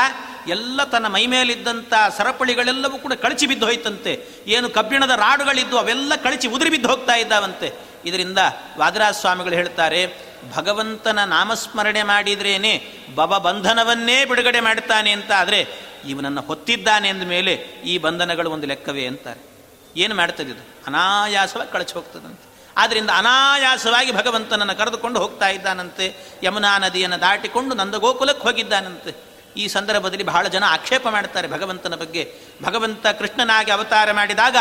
ಎಲ್ಲ 0.48 0.84
ತನ್ನ 0.84 1.08
ಮೈ 1.08 1.26
ಮೇಲಿದ್ದಂಥ 1.26 1.94
ಸರಪಳಿಗಳೆಲ್ಲವೂ 2.18 2.98
ಕೂಡ 2.98 3.14
ಕಳಚಿ 3.14 3.48
ಬಿದ್ದು 3.48 3.66
ಹೋಯ್ತಂತೆ. 3.66 4.28
ಏನು 4.48 4.70
ಕಬ್ಬಿಣದ 4.70 5.10
ರಾಡುಗಳಿದ್ದು 5.10 5.78
ಅವೆಲ್ಲ 5.78 6.16
ಕಳಚಿ 6.16 6.48
ಉದುರಿ 6.48 6.70
ಬಿದ್ದು 6.70 6.90
ಹೋಗ್ತಾ 6.90 7.16
ಇದ್ದಾವಂತೆ. 7.16 7.74
ಇದರಿಂದ 8.06 8.38
ವಾದರಾಜ 8.78 9.14
ಸ್ವಾಮಿಗಳು 9.14 9.54
ಹೇಳ್ತಾರೆ, 9.54 10.32
ಭಗವಂತನ 10.56 11.24
ನಾಮಸ್ಮರಣೆ 11.24 12.04
ಮಾಡಿದ್ರೇನೆ 12.04 12.88
ಬವ 13.16 13.40
ಬಂಧನವನ್ನೇ 13.40 14.26
ಬಿಡುಗಡೆ 14.26 14.60
ಮಾಡ್ತಾನೆ 14.60 15.12
ಅಂತ. 15.12 15.32
ಆದರೆ 15.32 15.68
ಇವನನ್ನು 16.08 16.42
ಹೊತ್ತಿದ್ದಾನೆ 16.42 17.10
ಅಂದ 17.10 17.24
ಮೇಲೆ 17.24 17.54
ಈ 17.86 17.98
ಬಂಧನಗಳು 17.98 18.52
ಒಂದು 18.52 18.68
ಲೆಕ್ಕವೇ 18.68 19.06
ಅಂತಾರೆ. 19.06 19.51
ಏನು 19.98 20.16
ಮಾಡ್ತದೆ 20.16 20.52
ಇದು? 20.52 20.64
ಅನಾಯಾಸವಾಗಿ 20.88 21.72
ಕಳಚಿ 21.72 21.94
ಹೋಗ್ತದಂತೆ. 21.94 22.46
ಆದ್ದರಿಂದ 22.78 23.10
ಅನಾಯಾಸವಾಗಿ 23.10 24.12
ಭಗವಂತನನ್ನು 24.12 24.76
ಕರೆದುಕೊಂಡು 24.78 25.20
ಹೋಗ್ತಾ 25.20 25.48
ಇದ್ದಾನಂತೆ, 25.48 26.06
ಯಮುನಾ 26.44 26.78
ನದಿಯನ್ನು 26.78 27.22
ದಾಟಿಕೊಂಡು 27.22 27.76
ನಂದಗೋಕುಲಕ್ಕೆ 27.76 28.44
ಹೋಗಿದ್ದಾನಂತೆ. 28.44 29.14
ಈ 29.58 29.68
ಸಂದರ್ಭದಲ್ಲಿ 29.68 30.24
ಬಹಳ 30.24 30.48
ಜನ 30.48 30.64
ಆಕ್ಷೇಪ 30.68 31.08
ಮಾಡ್ತಾರೆ 31.08 31.48
ಭಗವಂತನ 31.48 31.96
ಬಗ್ಗೆ. 31.96 32.24
ಭಗವಂತ 32.64 33.08
ಕೃಷ್ಣನಾಗಿ 33.08 33.72
ಅವತಾರ 33.72 34.12
ಮಾಡಿದಾಗ 34.12 34.58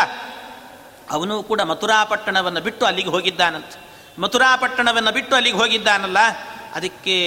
ಅವನು 1.11 1.43
ಕೂಡ 1.43 1.61
ಮಥುರಾಪಟ್ಟಣವನ್ನು 1.61 2.61
ಬಿಟ್ಟು 2.61 2.85
ಅಲ್ಲಿಗೆ 2.85 3.09
ಹೋಗಿದ್ದಾನಂತೆ. 3.09 3.77
ಮಥುರಾಪಟ್ಟಣವನ್ನು 4.21 5.11
ಬಿಟ್ಟು 5.11 5.35
ಅಲ್ಲಿಗೆ 5.35 5.57
ಹೋಗಿದ್ದಾನಲ್ಲ, 5.57 6.17
ಅದಕ್ಕೆ 6.75 7.17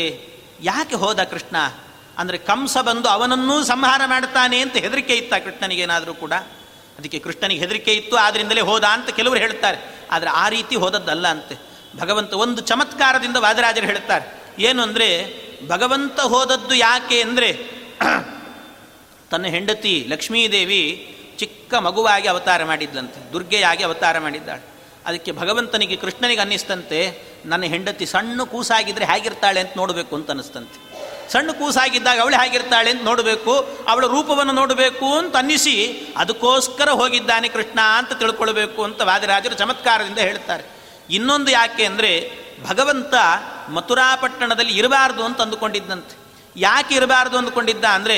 ಯಾಕೆ 0.61 0.95
ಹೋದ 0.95 1.23
ಕೃಷ್ಣ? 1.23 1.57
ಅಂದರೆ 2.19 2.39
ಕಂಸ 2.39 2.77
ಬಂದು 2.79 3.09
ಅವನನ್ನೂ 3.09 3.65
ಸಂಹಾರ 3.65 4.03
ಮಾಡ್ತಾನೆ 4.07 4.61
ಅಂತ 4.61 4.77
ಹೆದರಿಕೆ 4.77 5.15
ಇತ್ತ 5.15 5.35
ಕೃಷ್ಣನಿಗೇನಾದರೂ 5.35 6.15
ಕೂಡ? 6.15 6.33
ಅದಕ್ಕೆ 6.99 7.19
ಕೃಷ್ಣನಿಗೆ 7.19 7.61
ಹೆದರಿಕೆ 7.61 7.95
ಇತ್ತು, 7.95 8.17
ಆದ್ರಿಂದಲೇ 8.17 8.61
ಹೋದ 8.61 8.85
ಅಂತ 8.85 9.11
ಕೆಲವರು 9.11 9.39
ಹೇಳ್ತಾರೆ 9.39 9.95
ಆದರೆ 10.11 10.31
ಆ 10.31 10.49
ರೀತಿ 10.49 10.77
ಹೋದದ್ದಲ್ಲ 10.77 11.29
ಅಂತೆ. 11.29 11.75
ಭಗವಂತ 11.97 12.35
ಒಂದು 12.35 12.63
ಚಮತ್ಕಾರದಿಂದ 12.63 13.37
ವಾದರಾಜರು 13.37 13.87
ಹೇಳ್ತಾರೆ 13.87 14.55
ಏನು 14.59 14.83
ಅಂದರೆ, 14.83 15.27
ಭಗವಂತ 15.69 16.21
ಹೋದದ್ದು 16.21 16.75
ಯಾಕೆ 16.75 17.23
ಅಂದರೆ, 17.23 17.53
ತನ್ನ 19.31 19.47
ಹೆಂಡತಿ 19.47 20.05
ಲಕ್ಷ್ಮೀದೇವಿ 20.09 21.17
ಚಿಕ್ಕ 21.39 21.75
ಮಗುವಾಗಿ 21.75 22.29
ಅವತಾರ 22.29 22.65
ಮಾಡಿದ್ಲಂತೆ, 22.65 23.33
ದುರ್ಗೆಯಾಗಿ 23.33 23.83
ಅವತಾರ 23.83 24.19
ಮಾಡಿದ್ದಾಳೆ. 24.19 24.63
ಅದಕ್ಕೆ 25.07 25.33
ಭಗವಂತನಿಗೆ 25.33 25.97
ಕೃಷ್ಣನಿಗೆ 25.97 26.41
ಅನ್ನಿಸ್ತಂತೆ, 26.41 27.19
ನನ್ನ 27.47 27.65
ಹೆಂಡತಿ 27.65 28.07
ಸಣ್ಣ 28.07 28.43
ಕೂಸಾಗಿದ್ರೆ 28.43 29.05
ಹೇಗಿರ್ತಾಳೆ 29.05 29.61
ಅಂತ 29.61 29.71
ನೋಡಬೇಕು 29.77 30.17
ಅಂತ 30.17 30.31
ಅನ್ನಿಸ್ತಂತೆ. 30.31 30.94
ಸಣ್ಣ 31.33 31.51
ಕೂಸಾಗಿದ್ದಾಗ 31.59 32.19
ಅವಳು 32.25 32.37
ಹೇಗಿರ್ತಾಳೆ 32.41 32.89
ಅಂತ 32.95 33.03
ನೋಡಬೇಕು, 33.09 33.53
ಅವಳ 33.91 34.05
ರೂಪವನ್ನು 34.15 34.55
ನೋಡಬೇಕು 34.61 35.09
ಅಂತ 35.21 35.35
ಅನ್ನಿಸಿ 35.43 35.75
ಅದಕ್ಕೋಸ್ಕರ 36.23 36.89
ಹೋಗಿದ್ದಾನೆ 37.01 37.49
ಕೃಷ್ಣ 37.57 37.81
ಅಂತ 37.99 38.13
ತಿಳ್ಕೊಳ್ಬೇಕು 38.23 38.81
ಅಂತ 38.89 39.01
ವಾದಿರಾಜರು 39.11 39.57
ಚಮತ್ಕಾರದಿಂದ 39.63 40.21
ಹೇಳ್ತಾರೆ. 40.29 40.65
ಇನ್ನೊಂದು 41.17 41.51
ಯಾಕೆ 41.51 41.85
ಅಂದರೆ 41.91 42.13
ಭಗವಂತ 42.69 43.15
ಮಥುರಾಪಟ್ಟಣದಲ್ಲಿ 43.77 44.75
ಇರಬಾರ್ದು 44.81 45.23
ಅಂತ 45.29 45.41
ಅಂದುಕೊಂಡಿದ್ದಂತೆ. 45.45 46.15
ಯಾಕೆ 46.57 46.93
ಇರಬಾರ್ದು 47.01 47.37
ಅಂದುಕೊಂಡಿದ್ದ 47.39 47.87
ಅಂದರೆ 47.99 48.17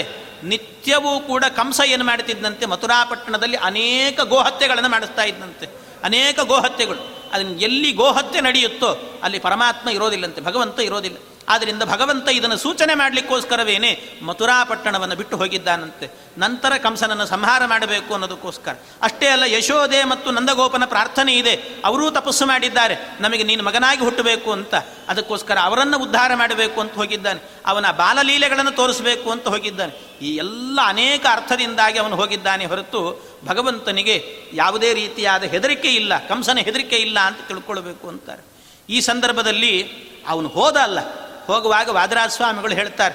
ನಿತ್ಯವೂ 0.51 1.13
ಕೂಡ 1.29 1.45
ಕಂಸ 1.59 1.81
ಏನು 1.95 2.05
ಮಾಡ್ತಿದ್ದಂತೆ, 2.05 2.65
ಮಥುರಾಪಟ್ಟಣದಲ್ಲಿ 2.73 3.59
ಅನೇಕ 3.69 4.19
ಗೋಹತ್ಯೆಗಳನ್ನು 4.33 4.91
ಮಾಡಿಸ್ತಾ 4.95 5.25
ಇದ್ದಂತೆ. 5.25 5.67
ಅನೇಕ 6.05 6.39
ಗೋಹತ್ಯೆಗಳು. 6.51 7.03
ಅದನ್ನು 7.33 7.55
ಎಲ್ಲಿ 7.69 7.91
ಗೋಹತ್ಯೆ 8.01 8.41
ನಡೆಯುತ್ತೋ 8.41 8.91
ಅಲ್ಲಿ 9.25 9.39
ಪರಮಾತ್ಮ 9.47 9.89
ಇರೋದಿಲ್ಲಂತೆ, 9.97 10.41
ಭಗವಂತ 10.41 10.79
ಇರೋದಿಲ್ಲ. 10.89 11.19
ಆದ್ದರಿಂದ 11.49 11.83
ಭಗವಂತ 11.83 12.29
ಇದನ್ನು 12.29 12.57
ಸೂಚನೆ 12.57 12.95
ಮಾಡಲಿಕ್ಕೋಸ್ಕರವೇನೆ 12.95 14.01
ಮಥುರಾ 14.23 14.65
ಪಟ್ಟಣವನ್ನು 14.65 15.17
ಬಿಟ್ಟು 15.17 15.37
ಹೋಗಿದ್ದಾನಂತೆ. 15.37 16.11
ನಂತರ 16.39 16.73
ಕಂಸನನ್ನು 16.77 17.27
ಸಂಹಾರ 17.27 17.63
ಮಾಡಬೇಕು 17.67 18.13
ಅನ್ನೋದಕ್ಕೋಸ್ಕರ. 18.13 18.75
ಅಷ್ಟೇ 19.03 19.27
ಅಲ್ಲ, 19.27 19.45
ಯಶೋದೆ 19.45 20.05
ಮತ್ತು 20.05 20.31
ನಂದಗೋಪನ 20.31 20.85
ಪ್ರಾರ್ಥನೆ 20.85 21.35
ಇದೆ. 21.35 21.55
ಅವರೂ 21.85 22.11
ತಪಸ್ಸು 22.11 22.47
ಮಾಡಿದ್ದಾರೆ. 22.47 22.97
ನಮಗೆ 23.21 23.43
ನೀನು 23.43 23.65
ಮಗನಾಗಿ 23.65 24.01
ಹುಟ್ಟಬೇಕು 24.01 24.53
ಅಂತ. 24.53 24.75
ಅದಕ್ಕೋಸ್ಕರ 25.09 25.59
ಅವರನ್ನು 25.63 26.03
ಉದ್ಧಾರ 26.03 26.35
ಮಾಡಬೇಕು 26.35 26.81
ಅಂತ 26.81 26.93
ಹೋಗಿದ್ದಾನೆ. 26.93 27.41
ಅವನ 27.67 27.91
ಬಾಲಲೀಲೆಗಳನ್ನು 27.91 28.71
ತೋರಿಸಬೇಕು 28.71 29.31
ಅಂತ 29.31 29.49
ಹೋಗಿದ್ದಾನೆ. 29.49 30.19
ಈ 30.23 30.37
ಎಲ್ಲ 30.37 30.79
ಅನೇಕ 30.85 31.27
ಅರ್ಥದಿಂದಾಗಿ 31.31 31.99
ಅವನು 31.99 32.17
ಹೋಗಿದ್ದಾನೆ 32.17 32.65
ಹೊರತು 32.65 33.27
ಭಗವಂತನಿಗೆ 33.47 34.37
ಯಾವುದೇ 34.53 34.95
ರೀತಿಯಾದ 34.95 35.43
ಹೆದರಿಕೆ 35.43 35.89
ಇಲ್ಲ. 35.89 36.29
ಕಂಸನ 36.29 36.59
ಹೆದರಿಕೆ 36.59 36.97
ಇಲ್ಲ 36.97 37.21
ಅಂತ 37.21 37.39
ತಿಳ್ಕೊಳ್ಬೇಕು 37.49 38.09
ಅಂತಾರೆ. 38.09 38.57
ಈ 38.91 39.01
ಸಂದರ್ಭದಲ್ಲಿ 39.01 39.89
ಅವನು 40.29 40.49
ಹೋದ 40.49 40.77
ಅಲ್ಲ 40.77 41.26
ಹೋಗುವಾಗ 41.49 41.89
ವಾದರಾಜ 41.99 42.31
ಸ್ವಾಮಿಗಳು 42.37 42.75
ಹೇಳ್ತಾರೆ, 42.81 43.15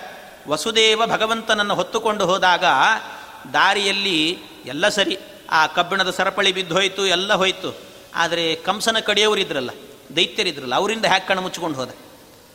ವಸುದೇವ 0.50 1.02
ಭಗವಂತನನ್ನು 1.06 1.76
ಹೊತ್ತುಕೊಂಡು 1.76 2.24
ಹೋದಾಗ 2.26 2.66
ದಾರಿಯಲ್ಲಿ 3.54 4.20
ಎಲ್ಲ 4.66 4.86
ಸರಿ, 4.90 5.16
ಆ 5.50 5.60
ಕಬ್ಬಿಣದ 5.76 6.10
ಸರಪಳಿ 6.10 6.52
ಬಿದ್ದು 6.52 6.74
ಹೋಯಿತು, 6.76 7.04
ಎಲ್ಲ 7.08 7.34
ಹೋಯಿತು. 7.34 7.70
ಆದರೆ 8.16 8.46
ಕಂಸನ 8.68 8.98
ಕಡೆಯವರಿದ್ರಲ್ಲ 9.00 9.72
ದೈತ್ಯರಿದ್ರಲ್ಲ 10.18 10.76
ಅವರಿಂದ 10.76 11.06
ಹ್ಯಾಕ್ 11.06 11.28
ಕಣ್ಣು 11.28 11.42
ಮುಚ್ಕೊಂಡು 11.42 11.78
ಹೋದ. 11.80 11.92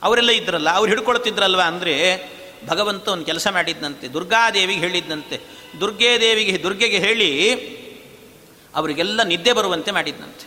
ಅವರೆಲ್ಲ 0.03 0.31
ಇದ್ರಲ್ಲ, 0.31 0.69
ಅವ್ರು 0.69 0.89
ಹಿಡ್ಕೊಳ್ತಿದ್ರಲ್ವ 0.89 1.61
ಅಂದರೆ 1.61 1.95
ಭಗವಂತ 2.67 3.07
ಒಂದು 3.07 3.25
ಕೆಲಸ 3.25 3.47
ಮಾಡಿದ್ದಂತೆ 3.47 4.05
ದುರ್ಗಾದೇವಿಗೆ 4.13 4.81
ಹೇಳಿದ್ದಂತೆ 4.81 5.37
ದುರ್ಗೆ 5.81 6.11
ದೇವಿಗೆ 6.21 6.53
ದುರ್ಗೆಗೆ 6.63 6.99
ಹೇಳಿ 6.99 7.29
ಅವರಿಗೆಲ್ಲ 8.75 9.23
ನಿದ್ದೆ 9.23 9.51
ಬರುವಂತೆ 9.53 9.91
ಮಾಡಿದ್ದಂತೆ 9.91 10.45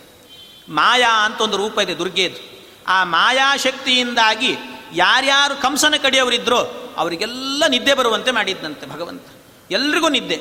ಮಾಯಾ 0.68 1.12
ಅಂತ 1.26 1.40
ಒಂದು 1.40 1.56
ರೂಪ 1.56 1.76
ಇದೆ 1.78 1.94
ದುರ್ಗೆದು. 1.98 2.40
ಆ 2.88 2.96
ಮಾಯಾಶಕ್ತಿಯಿಂದಾಗಿ 3.04 4.52
ಯಾರ್ಯಾರು 4.94 5.62
ಕಂಸನ 5.62 5.94
ಕಡೆಯವರಿದ್ರೋ 6.02 6.58
ಅವರಿಗೆಲ್ಲ 6.96 7.62
ನಿದ್ದೆ 7.68 7.94
ಬರುವಂತೆ 7.94 8.30
ಮಾಡಿದ್ದಂತೆ 8.30 8.86
ಭಗವಂತ. 8.86 9.22
ಎಲ್ರಿಗೂ 9.70 10.08
ನಿದ್ದೆ. 10.08 10.40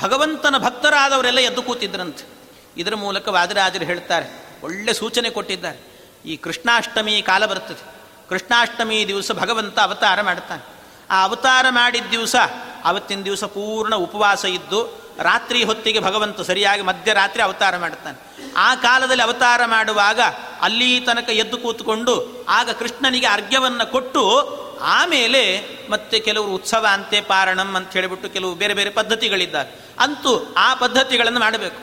ಭಗವಂತನ 0.00 0.58
ಭಕ್ತರಾದವರೆಲ್ಲ 0.58 1.38
ಎದ್ದು 1.38 1.62
ಕೂತಿದ್ರಂತೆ. 1.62 2.28
ಇದರ 2.76 2.94
ಮೂಲಕ 2.94 3.28
ವಾದಿರಾಜರು 3.28 3.84
ಹೇಳ್ತಾರೆ, 3.84 4.46
ಒಳ್ಳೆ 4.62 4.92
ಸೂಚನೆ 4.92 5.30
ಕೊಟ್ಟಿದ್ದಾರೆ. 5.30 6.10
ಈ 6.26 6.36
ಕೃಷ್ಣಾಷ್ಟಮಿ 6.36 7.22
ಕಾಲ 7.22 7.46
ಬರ್ತದೆ. 7.46 7.94
ಕೃಷ್ಣಾಷ್ಟಮಿ 8.28 9.04
ದಿವಸ 9.08 9.32
ಭಗವಂತ 9.32 9.78
ಅವತಾರ 9.78 10.22
ಮಾಡ್ತಾನೆ. 10.22 10.66
ಆ 11.10 11.22
ಅವತಾರ 11.22 11.66
ಮಾಡಿದ 11.68 12.04
ದಿವಸ, 12.10 12.36
ಅವತ್ತಿನ 12.84 13.22
ದಿವಸ 13.22 13.44
ಪೂರ್ಣ 13.44 13.94
ಉಪವಾಸ 13.94 14.44
ಇದ್ದು 14.44 15.05
ರಾತ್ರಿ 15.18 15.64
ಹೊತ್ತಿಗೆ 15.64 16.00
ಭಗವಂತ 16.00 16.40
ಸರಿಯಾಗಿ 16.40 16.82
ಮಧ್ಯರಾತ್ರಿ 16.82 17.42
ಅವತಾರ 17.42 17.76
ಮಾಡುತ್ತಾನೆ. 17.76 18.26
ಆ 18.56 18.74
ಕಾಲದಲ್ಲಿ 18.74 19.22
ಅವತಾರ 19.22 19.60
ಮಾಡುವಾಗ 19.66 20.20
ಅಲ್ಲಿ 20.60 21.00
ತನಕ 21.00 21.28
ಎದ್ದು 21.28 21.58
ಕೂತ್ಕೊಂಡು 21.58 22.44
ಆಗ 22.48 22.70
ಕೃಷ್ಣನಿಗೆ 22.70 23.26
ಅರ್ಘ್ಯವನ್ನು 23.26 23.92
ಕೊಟ್ಟು 23.92 24.56
ಆಮೇಲೆ 24.80 25.62
ಮತ್ತೆ 25.90 26.20
ಕೆಲವರು 26.20 26.50
ಉತ್ಸವ 26.50 26.86
ಅಂತೆ 26.90 27.20
ಪಾರಣಂ 27.20 27.74
ಅಂತ 27.74 27.92
ಹೇಳಿಬಿಟ್ಟು 27.92 28.28
ಕೆಲವು 28.28 28.54
ಬೇರೆ 28.54 28.74
ಬೇರೆ 28.74 28.90
ಪದ್ಧತಿಗಳಿದ್ದಾರೆ. 28.90 29.80
ಅಂತೂ 29.98 30.54
ಆ 30.56 30.74
ಪದ್ಧತಿಗಳನ್ನು 30.74 31.40
ಮಾಡಬೇಕು. 31.40 31.76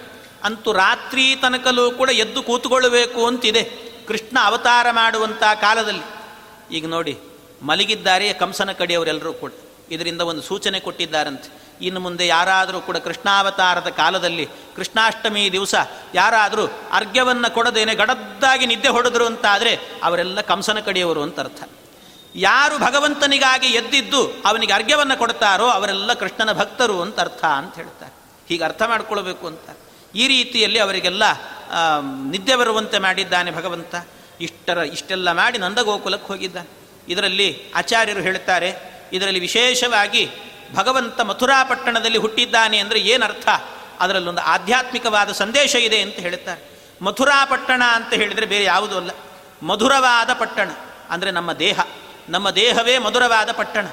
ಅಂತೂ 0.43 0.71
ರಾತ್ರಿ 0.71 1.35
ತನಕಲೂ 1.35 1.91
ಕೂಡ 1.91 2.09
ಎದ್ದು 2.09 2.43
ಕೂತ್ಕೊಳ್ಳಬೇಕು 2.43 3.27
ಅಂತಿದೆ. 3.27 3.63
ಕೃಷ್ಣ 4.07 4.37
ಅವತಾರ 4.43 4.87
ಮಾಡುವಂಥ 4.91 5.43
ಕಾಲದಲ್ಲಿ. 5.61 6.03
ಈಗ 6.75 6.87
ನೋಡಿ, 6.87 7.17
ಮಲಗಿದ್ದಾರೆ 7.61 8.33
ಕಂಸನ 8.33 8.71
ಕಡೆಯವರೆಲ್ಲರೂ 8.71 9.33
ಕೂಡ. 9.33 9.51
ಇದರಿಂದ 9.91 10.21
ಒಂದು 10.21 10.41
ಸೂಚನೆ 10.41 10.79
ಕೊಟ್ಟಿದ್ದಾರಂತೆ. 10.79 11.62
ಇನ್ನು 11.81 11.99
ಮುಂದೆ 11.99 12.27
ಯಾರಾದರೂ 12.27 12.81
ಕೂಡ 12.81 12.97
ಕೃಷ್ಣಾವತಾರದ 12.97 13.89
ಕಾಲದಲ್ಲಿ 13.89 14.45
ಕೃಷ್ಣಾಷ್ಟಮಿ 14.75 15.51
ದಿವಸ 15.51 15.75
ಯಾರಾದರೂ 16.15 16.65
ಅರ್ಘ್ಯವನ್ನು 16.91 17.53
ಕೊಡದೇನೆ 17.53 17.95
ಗಡದ್ದಾಗಿ 17.95 18.65
ನಿದ್ದೆ 18.65 18.87
ಹೊಡೆದ್ರು 18.87 19.25
ಅಂತಾದರೆ 19.25 19.79
ಅವರೆಲ್ಲ 20.03 20.41
ಕಂಸನ 20.41 20.79
ಕಡಿಯವರು 20.79 21.21
ಅಂತ 21.21 21.39
ಅರ್ಥ. 21.39 21.63
ಯಾರು 22.35 22.77
ಭಗವಂತನಿಗಾಗಿ 22.79 23.67
ಎದ್ದಿದ್ದು 23.67 24.21
ಅವನಿಗೆ 24.45 24.73
ಅರ್ಘ್ಯವನ್ನು 24.73 25.17
ಕೊಡ್ತಾರೋ 25.17 25.65
ಅವರೆಲ್ಲ 25.65 26.13
ಕೃಷ್ಣನ 26.13 26.51
ಭಕ್ತರು 26.51 27.01
ಅಂತ 27.01 27.19
ಅರ್ಥ 27.19 27.45
ಅಂತ 27.45 27.75
ಹೇಳ್ತಾರೆ. 27.75 28.13
ಹೀಗೆ 28.49 28.63
ಅರ್ಥ 28.63 28.81
ಮಾಡ್ಕೊಳ್ಬೇಕು 28.81 29.47
ಅಂತ. 29.47 29.77
ಈ 30.15 30.27
ರೀತಿಯಲ್ಲಿ 30.27 30.79
ಅವರಿಗೆಲ್ಲ 30.79 31.23
ನಿದ್ದೆ 32.31 32.55
ಬರುವಂತೆ 32.55 32.99
ಮಾಡಿದ್ದಾನೆ 32.99 33.51
ಭಗವಂತ. 33.51 33.95
ಇಷ್ಟರ, 34.41 34.77
ಇಷ್ಟೆಲ್ಲ 34.77 35.31
ಮಾಡಿ 35.31 35.57
ನಂದಗೋಕುಲಕ್ಕೆ 35.57 36.27
ಹೋಗಿದ್ದಾನೆ. 36.27 36.69
ಇದರಲ್ಲಿ 37.09 37.71
ಆಚಾರ್ಯರು 37.75 38.21
ಹೇಳ್ತಾರೆ, 38.21 38.69
ಇದರಲ್ಲಿ 39.13 39.39
ವಿಶೇಷವಾಗಿ 39.39 40.29
ಭಗವಂತ 40.73 41.21
ಮಥುರಾಪಟ್ಟಣದಲ್ಲಿ 41.21 42.17
ಹುಟ್ಟಿದ್ದಾನೆ 42.17 42.77
ಅಂದರೆ 42.77 42.99
ಏನರ್ಥ? 42.99 43.49
ಅದರಲ್ಲೊಂದು 43.99 44.41
ಆಧ್ಯಾತ್ಮಿಕವಾದ 44.41 45.31
ಸಂದೇಶ 45.31 45.75
ಇದೆ 45.75 46.01
ಅಂತ 46.01 46.15
ಹೇಳುತ್ತಾರೆ. 46.15 46.73
ಮಥುರಾಪಟ್ಟಣ 47.01 47.83
ಅಂತ 47.93 48.13
ಹೇಳಿದರೆ 48.13 48.45
ಬೇರೆ 48.45 48.63
ಯಾವುದೂ 48.63 48.97
ಅಲ್ಲ. 48.97 49.11
ಮಧುರವಾದ 49.63 50.33
ಪಟ್ಟಣ 50.33 50.69
ಅಂದರೆ 51.09 51.31
ನಮ್ಮ 51.31 51.53
ದೇಹ. 51.53 51.79
ನಮ್ಮ 52.29 52.51
ದೇಹವೇ 52.51 52.97
ಮಧುರವಾದ 52.97 53.51
ಪಟ್ಟಣ. 53.51 53.87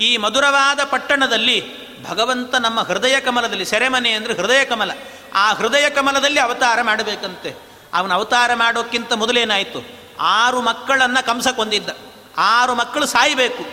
ಈ 0.00 0.16
ಮಧುರವಾದ 0.16 0.80
ಪಟ್ಟಣದಲ್ಲಿ 0.84 1.86
ಭಗವಂತ 2.04 2.54
ನಮ್ಮ 2.54 2.80
ಹೃದಯ 2.80 3.20
ಕಮಲದಲ್ಲಿ, 3.20 3.64
ಸೆರೆಮನೆ 3.64 4.10
ಅಂದರೆ 4.10 4.34
ಹೃದಯ 4.34 4.64
ಕಮಲ. 4.64 4.90
ಆ 5.34 5.52
ಹೃದಯ 5.52 5.90
ಕಮಲದಲ್ಲಿ 5.90 6.40
ಅವತಾರ 6.40 6.82
ಮಾಡಬೇಕಂತೆ. 6.82 7.54
ಅವನ 7.94 8.12
ಅವತಾರ 8.12 8.54
ಮಾಡೋಕ್ಕಿಂತ 8.54 9.12
ಮೊದಲೇನಾಯಿತು? 9.12 9.86
ಆರು 10.20 10.60
ಮಕ್ಕಳನ್ನು 10.60 11.26
ಕಂಸ 11.26 11.48
ಕೊಂದಿದ್ದ 11.48 11.88
ಆರು 12.38 12.74
ಮಕ್ಕಳು 12.74 13.06
ಸಾಯಬೇಕು. 13.06 13.64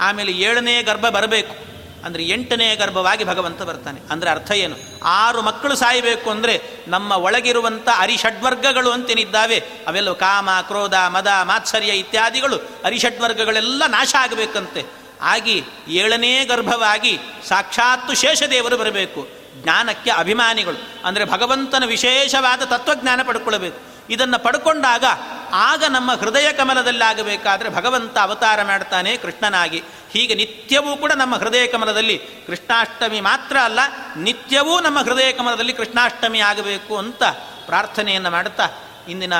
ಆಮೇಲೆ 0.00 0.32
ಏಳನೇ 0.32 0.82
ಗರ್ಭ 0.82 1.08
ಬರಬೇಕು. 1.08 1.69
ಅಂದರೆ 2.04 2.24
ಎಂಟನೇ 2.24 2.76
ಗರ್ಭವಾಗಿ 2.76 3.24
ಭಗವಂತ 3.24 3.62
ಬರ್ತಾನೆ. 3.62 4.00
ಅಂದರೆ 4.10 4.30
ಅರ್ಥ 4.30 4.50
ಏನು? 4.50 4.76
ಆರು 5.04 5.42
ಮಕ್ಕಳು 5.42 5.76
ಸಾಯಬೇಕು 5.76 6.30
ಅಂದರೆ 6.30 6.62
ನಮ್ಮ 6.88 7.12
ಒಳಗಿರುವಂಥ 7.12 7.88
ಅರಿಷಡ್ವರ್ಗಗಳು 7.96 8.90
ಅಂತೇನಿದ್ದಾವೆ. 8.90 9.62
ಅವೆಲ್ಲ 9.86 10.12
ಕಾಮ, 10.12 10.48
ಕ್ರೋಧ, 10.62 10.94
ಮದ, 11.08 11.26
ಮಾತ್ಸರ್ಯ 11.42 11.88
ಇತ್ಯಾದಿಗಳು 11.88 12.56
ಅರಿಷಡ್ವರ್ಗಗಳೆಲ್ಲ 12.84 13.86
ನಾಶ 13.86 14.14
ಆಗಬೇಕಂತೆ. 14.18 14.84
ಆಗಿ 15.20 15.64
ಏಳನೇ 15.88 16.44
ಗರ್ಭವಾಗಿ 16.44 17.18
ಸಾಕ್ಷಾತ್ತು 17.48 18.14
ಶೇಷದೇವರು 18.14 18.76
ಬರಬೇಕು. 18.76 19.28
ಜ್ಞಾನಕ್ಕೆ 19.62 20.10
ಅಭಿಮಾನಿಗಳು. 20.10 21.06
ಅಂದರೆ 21.06 21.24
ಭಗವಂತನ 21.24 21.84
ವಿಶೇಷವಾದ 21.84 22.62
ತತ್ವಜ್ಞಾನ 22.62 23.20
ಪಡ್ಕೊಳ್ಬೇಕು. 23.22 23.89
ಇದನ್ನು 24.10 24.38
ಪಡ್ಕೊಂಡಾಗ 24.38 25.04
ಆಗ 25.52 25.84
ನಮ್ಮ 25.88 26.14
ಹೃದಯ 26.14 26.52
ಕಮಲದಲ್ಲಾಗಬೇಕಾದ್ರೆ 26.52 27.68
ಭಗವಂತ 27.68 28.18
ಅವತಾರ 28.18 28.62
ಮಾಡ್ತಾನೆ 28.62 29.16
ಕೃಷ್ಣನಾಗಿ. 29.16 29.80
ಹೀಗೆ 30.12 30.34
ನಿತ್ಯವೂ 30.34 30.96
ಕೂಡ 30.96 31.12
ನಮ್ಮ 31.12 31.36
ಹೃದಯ 31.36 31.66
ಕಮಲದಲ್ಲಿ 31.66 32.18
ಕೃಷ್ಣಾಷ್ಟಮಿ 32.46 33.20
ಮಾತ್ರ 33.20 33.56
ಅಲ್ಲ, 33.64 33.80
ನಿತ್ಯವೂ 34.16 34.80
ನಮ್ಮ 34.80 34.98
ಹೃದಯ 34.98 35.32
ಕಮಲದಲ್ಲಿ 35.32 35.72
ಕೃಷ್ಣಾಷ್ಟಮಿ 35.72 36.40
ಆಗಬೇಕು 36.40 36.96
ಅಂತ 36.96 37.22
ಪ್ರಾರ್ಥನೆಯನ್ನು 37.66 38.30
ಮಾಡುತ್ತಾ 38.30 38.66
ಇಂದಿನ 39.08 39.32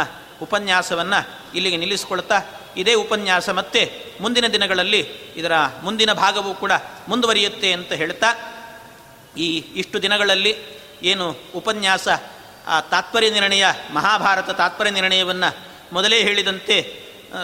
ಉಪನ್ಯಾಸವನ್ನು 0.42 1.20
ಇಲ್ಲಿಗೆ 1.54 1.76
ನಿಲ್ಲಿಸಿಕೊಳ್ತಾ 1.76 2.38
ಇದೇ 2.76 2.94
ಉಪನ್ಯಾಸ 2.94 3.50
ಮತ್ತೆ 3.50 3.80
ಮುಂದಿನ 4.20 4.46
ದಿನಗಳಲ್ಲಿ 4.46 5.00
ಇದರ 5.36 5.52
ಮುಂದಿನ 5.82 6.12
ಭಾಗವೂ 6.12 6.54
ಕೂಡ 6.54 6.72
ಮುಂದುವರಿಯುತ್ತೆ 7.08 7.72
ಅಂತ 7.72 7.92
ಹೇಳ್ತಾ 7.92 8.30
ಈ 9.36 9.64
ಇಷ್ಟು 9.76 10.02
ದಿನಗಳಲ್ಲಿ 10.02 10.52
ಏನು 11.02 11.26
ಉಪನ್ಯಾಸ 11.54 12.08
ಆ 12.66 12.80
ತಾತ್ಪರ್ಯ 12.80 13.30
ನಿರ್ಣಯ, 13.30 13.66
ಮಹಾಭಾರತ 13.92 14.50
ತಾತ್ಪರ್ಯ 14.50 14.90
ನಿರ್ಣಯವನ್ನು 14.90 15.50
ಮೊದಲೇ 15.92 16.22
ಹೇಳಿದಂತೆ 16.22 16.76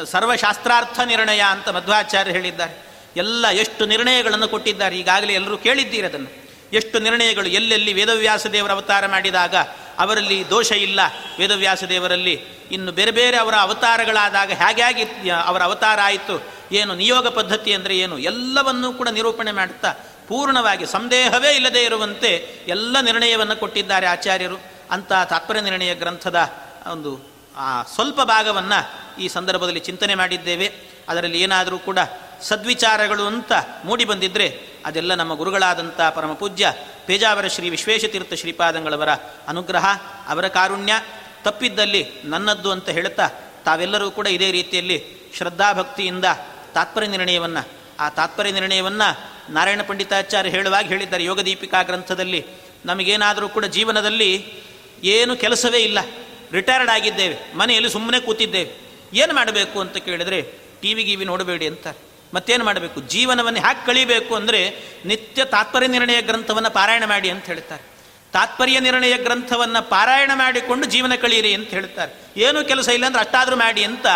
ಸರ್ವಶಾಸ್ತ್ರಾರ್ಥ 0.04 1.00
ನಿರ್ಣಯ 1.00 1.40
ಅಂತ 1.40 1.68
ಮಧ್ವಾಚಾರ್ಯ 1.68 2.32
ಹೇಳಿದ್ದಾರೆ. 2.32 2.74
ಎಲ್ಲ 3.16 3.50
ಎಷ್ಟು 3.50 3.86
ನಿರ್ಣಯಗಳನ್ನು 3.86 4.48
ಕೊಟ್ಟಿದ್ದಾರೆ, 4.48 4.98
ಈಗಾಗಲೇ 4.98 5.32
ಎಲ್ಲರೂ 5.32 5.56
ಕೇಳಿದ್ದೀರಿ 5.58 6.06
ಅದನ್ನು. 6.06 6.30
ಎಷ್ಟು 6.72 6.98
ನಿರ್ಣಯಗಳು 6.98 7.48
ಎಲ್ಲೆಲ್ಲಿ 7.48 7.92
ವೇದವ್ಯಾಸ 7.92 8.46
ದೇವರ 8.46 8.72
ಅವತಾರ 8.72 9.06
ಮಾಡಿದಾಗ 9.06 9.54
ಅವರಲ್ಲಿ 9.98 10.50
ದೋಷ 10.50 10.72
ಇಲ್ಲ, 10.72 11.00
ವೇದವ್ಯಾಸ 11.38 11.84
ದೇವರಲ್ಲಿ 11.84 12.34
ಇನ್ನು 12.70 12.92
ಬೇರೆ 12.92 13.10
ಬೇರೆ 13.10 13.36
ಅವರ 13.36 13.54
ಅವತಾರಗಳಾದಾಗ 13.54 14.50
ಹೇಗಾಗಿ 14.52 15.30
ಅವರ 15.30 15.62
ಅವತಾರ 15.62 15.98
ಆಯಿತು, 16.02 16.36
ಏನು 16.72 16.94
ನಿಯೋಗ 16.94 17.28
ಪದ್ಧತಿ 17.28 17.72
ಅಂದರೆ 17.72 17.98
ಏನು, 17.98 18.18
ಎಲ್ಲವನ್ನೂ 18.18 18.92
ಕೂಡ 18.92 19.08
ನಿರೂಪಣೆ 19.08 19.52
ಮಾಡುತ್ತಾ 19.52 19.92
ಪೂರ್ಣವಾಗಿ 20.28 20.86
ಸಂದೇಹವೇ 20.86 21.52
ಇಲ್ಲದೆ 21.52 21.82
ಇರುವಂತೆ 21.84 22.30
ಎಲ್ಲ 22.68 22.96
ನಿರ್ಣಯವನ್ನು 23.00 23.56
ಕೊಟ್ಟಿದ್ದಾರೆ 23.56 24.06
ಆಚಾರ್ಯರು. 24.06 24.75
ಅಂತ 24.90 25.12
ತಾತ್ಪರ್ಯ 25.12 25.60
ನಿರ್ಣಯ 25.60 25.94
ಗ್ರಂಥದ 25.94 26.52
ಒಂದು 26.92 27.36
ಸ್ವಲ್ಪ 27.94 28.20
ಭಾಗವನ್ನು 28.22 29.06
ಈ 29.20 29.28
ಸಂದರ್ಭದಲ್ಲಿ 29.28 29.80
ಚಿಂತನೆ 29.80 30.14
ಮಾಡಿದ್ದೇವೆ. 30.14 30.72
ಅದರಲ್ಲಿ 31.08 31.40
ಏನಾದರೂ 31.40 31.78
ಕೂಡ 31.78 31.98
ಸದ್ವಿಚಾರಗಳು 32.42 33.26
ಅಂತ 33.26 33.52
ಮೂಡಿ 33.84 34.04
ಬಂದಿದ್ದರೆ 34.04 34.60
ಅದೆಲ್ಲ 34.86 35.14
ನಮ್ಮ 35.14 35.34
ಗುರುಗಳಾದಂಥ 35.34 36.00
ಪರಮ 36.00 36.32
ಪೂಜ್ಯ 36.32 36.72
ಪೇಜಾವರ 37.06 37.46
ಶ್ರೀ 37.46 37.68
ವಿಶ್ವೇಶತೀರ್ಥ 37.68 38.34
ಶ್ರೀಪಾದಂಗಳವರ 38.34 39.08
ಅನುಗ್ರಹ, 39.48 39.86
ಅವರ 40.28 40.48
ಕಾರುಣ್ಯ, 40.48 40.92
ತಪ್ಪಿದ್ದಲ್ಲಿ 41.44 42.06
ನನ್ನದ್ದು 42.24 42.70
ಅಂತ 42.70 42.88
ಹೇಳ್ತಾ 42.88 43.30
ತಾವೆಲ್ಲರೂ 43.64 44.10
ಕೂಡ 44.10 44.26
ಇದೇ 44.26 44.50
ರೀತಿಯಲ್ಲಿ 44.50 45.16
ಶ್ರದ್ಧಾಭಕ್ತಿಯಿಂದ 45.34 46.24
ತಾತ್ಪರ್ಯ 46.74 47.06
ನಿರ್ಣಯವನ್ನು, 47.06 47.68
ಆ 48.00 48.08
ತಾತ್ಪರ್ಯ 48.08 48.52
ನಿರ್ಣಯವನ್ನು 48.52 49.08
ನಾರಾಯಣ 49.52 49.82
ಪಂಡಿತಾಚಾರ್ಯ 49.82 50.50
ಹೇಳುವಾಗ 50.50 50.84
ಹೇಳಿದ್ದಾರೆ 50.84 51.24
ಯೋಗದೀಪಿಕಾ 51.24 51.82
ಗ್ರಂಥದಲ್ಲಿ. 51.82 52.46
ನಮಗೇನಾದರೂ 52.84 53.48
ಕೂಡ 53.48 53.64
ಜೀವನದಲ್ಲಿ 53.64 54.62
ಏನು 55.06 55.36
ಕೆಲಸವೇ 55.36 55.78
ಇಲ್ಲ. 55.78 55.98
ರಿಟೈರ್ಡ್ 56.52 56.90
ಆಗಿದ್ದೇವೆ. 56.90 57.56
ಮನೆಯಲ್ಲಿ 57.56 57.90
ಸುಮ್ಮನೆ 57.90 58.20
ಕೂತಿದ್ದೇವೆ. 58.20 58.70
ಏನು 59.14 59.34
ಮಾಡಬೇಕು 59.34 59.80
ಅಂತ 59.80 59.96
ಕೇಳಿದರೆ 59.96 60.42
ಟಿ 60.80 60.94
ವಿ 60.94 61.02
ಗಿವಿ 61.02 61.24
ನೋಡಬೇಡಿ 61.24 61.66
ಅಂತ. 61.66 61.86
ಮತ್ತೇನು 62.34 62.64
ಮಾಡಬೇಕು? 62.64 63.00
ಜೀವನವನ್ನು 63.00 63.60
ಹ್ಯಾಕ್ 63.60 63.86
ಕಳಿಬೇಕು 63.86 64.34
ಅಂದರೆ 64.34 64.60
ನಿತ್ಯ 65.04 65.44
ತಾತ್ಪರ್ಯ 65.44 65.86
ನಿರ್ಣಯ 65.86 66.22
ಗ್ರಂಥವನ್ನು 66.22 66.70
ಪಾರಾಯಣ 66.70 67.04
ಮಾಡಿ 67.06 67.30
ಅಂತ 67.30 67.46
ಹೇಳ್ತಾರೆ. 67.46 67.82
ತಾತ್ಪರ್ಯ 68.32 68.80
ನಿರ್ಣಯ 68.80 69.18
ಗ್ರಂಥವನ್ನು 69.18 69.90
ಪಾರಾಯಣ 69.90 70.30
ಮಾಡಿಕೊಂಡು 70.34 70.86
ಜೀವನ 70.86 71.12
ಕಳೀರಿ 71.14 71.54
ಅಂತ 71.54 71.68
ಹೇಳ್ತಾರೆ. 71.68 72.40
ಏನು 72.40 72.64
ಕೆಲಸ 72.64 72.88
ಇಲ್ಲ 72.88 73.06
ಅಂದ್ರೆ 73.06 73.22
ಅಷ್ಟಾದರೂ 73.22 73.56
ಮಾಡಿ 73.56 73.84
ಅಂತ, 73.84 74.06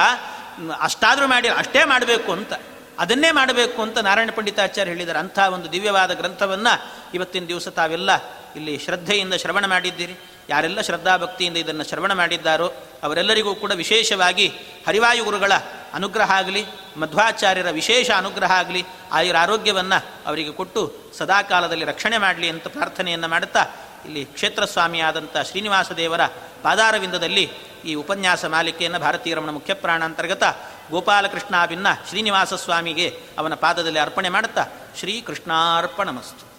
ಅಷ್ಟಾದರೂ 0.81 1.27
ಮಾಡಿ 1.27 1.49
ಅಷ್ಟೇ 1.49 1.85
ಮಾಡಬೇಕು 1.85 2.33
ಅಂತ. 2.33 2.53
ಅದನ್ನೇ 2.99 3.31
ಮಾಡಬೇಕು 3.31 3.83
ಅಂತ 3.83 3.99
ನಾರಾಯಣ 3.99 4.31
ಪಂಡಿತಾಚಾರ್ಯ 4.31 4.91
ಹೇಳಿದ್ದಾರೆ. 4.91 5.19
ಅಂಥ 5.19 5.39
ಒಂದು 5.39 5.73
ದಿವ್ಯವಾದ 5.73 6.13
ಗ್ರಂಥವನ್ನು 6.13 6.73
ಇವತ್ತಿನ 7.15 7.45
ದಿವಸ 7.45 7.69
ತಾವೆಲ್ಲ 7.69 8.11
ಇಲ್ಲಿ 8.57 8.79
ಶ್ರದ್ಧೆಯಿಂದ 8.79 9.35
ಶ್ರವಣ 9.35 9.67
ಮಾಡಿದ್ದೀರಿ. 9.67 10.15
ಯಾರೆಲ್ಲ 10.51 10.81
ಶ್ರದ್ಧಾಭಕ್ತಿಯಿಂದ 10.81 11.57
ಇದನ್ನು 11.57 11.85
ಶ್ರವಣ 11.85 12.13
ಮಾಡಿದ್ದಾರೋ 12.13 12.73
ಅವರೆಲ್ಲರಿಗೂ 13.03 13.55
ಕೂಡ 13.55 13.73
ವಿಶೇಷವಾಗಿ 13.73 14.49
ಹರಿವಾಯು 14.87 15.25
ಗುರುಗಳ 15.25 15.53
ಅನುಗ್ರಹ 15.95 16.31
ಆಗಲಿ, 16.31 16.67
ಮಧ್ವಾಚಾರ್ಯರ 16.97 17.71
ವಿಶೇಷ 17.71 18.11
ಅನುಗ್ರಹ 18.11 18.51
ಆಗಲಿ, 18.51 18.85
ಆಯುರ 19.13 19.37
ಆರೋಗ್ಯವನ್ನು 19.37 20.07
ಅವರಿಗೆ 20.27 20.53
ಕೊಟ್ಟು 20.53 20.95
ಸದಾಕಾಲದಲ್ಲಿ 21.19 21.85
ರಕ್ಷಣೆ 21.85 22.19
ಮಾಡಲಿ 22.19 22.49
ಅಂತ 22.49 22.67
ಪ್ರಾರ್ಥನೆಯನ್ನು 22.67 23.29
ಮಾಡುತ್ತಾ 23.29 23.67
ಇಲ್ಲಿ 24.05 24.25
ಕ್ಷೇತ್ರಸ್ವಾಮಿಯಾದಂಥ 24.25 25.37
ಶ್ರೀನಿವಾಸ 25.37 25.93
ದೇವರ 25.93 26.27
ಪಾದಾರವಿಂದದಲ್ಲಿ 26.63 27.51
ಈ 27.85 27.95
ಉಪನ್ಯಾಸ 27.95 28.45
ಮಾಲಿಕೆಯನ್ನು 28.45 28.99
ಭಾರತೀಯ 28.99 29.35
ರಮಣ 29.35 29.51
ಮುಖ್ಯ 29.51 29.75
ಪ್ರಾಣಾಂತರ್ಗತ 29.75 30.43
ಗೋಪಾಲಕೃಷ್ಣಾಭಿನ್ನ 30.91 31.87
ಶ್ರೀನಿವಾಸ 32.09 32.55
ಸ್ವಾಮಿಗೆ 32.55 33.21
ಅವನ 33.39 33.55
ಪಾದದಲ್ಲಿ 33.55 33.99
ಅರ್ಪಣೆ 33.99 34.29
ಮಾಡುತ್ತಾ 34.29 34.67
ಶ್ರೀಕೃಷ್ಣಾರ್ಪಣಮಸ್ತು. 34.97 36.50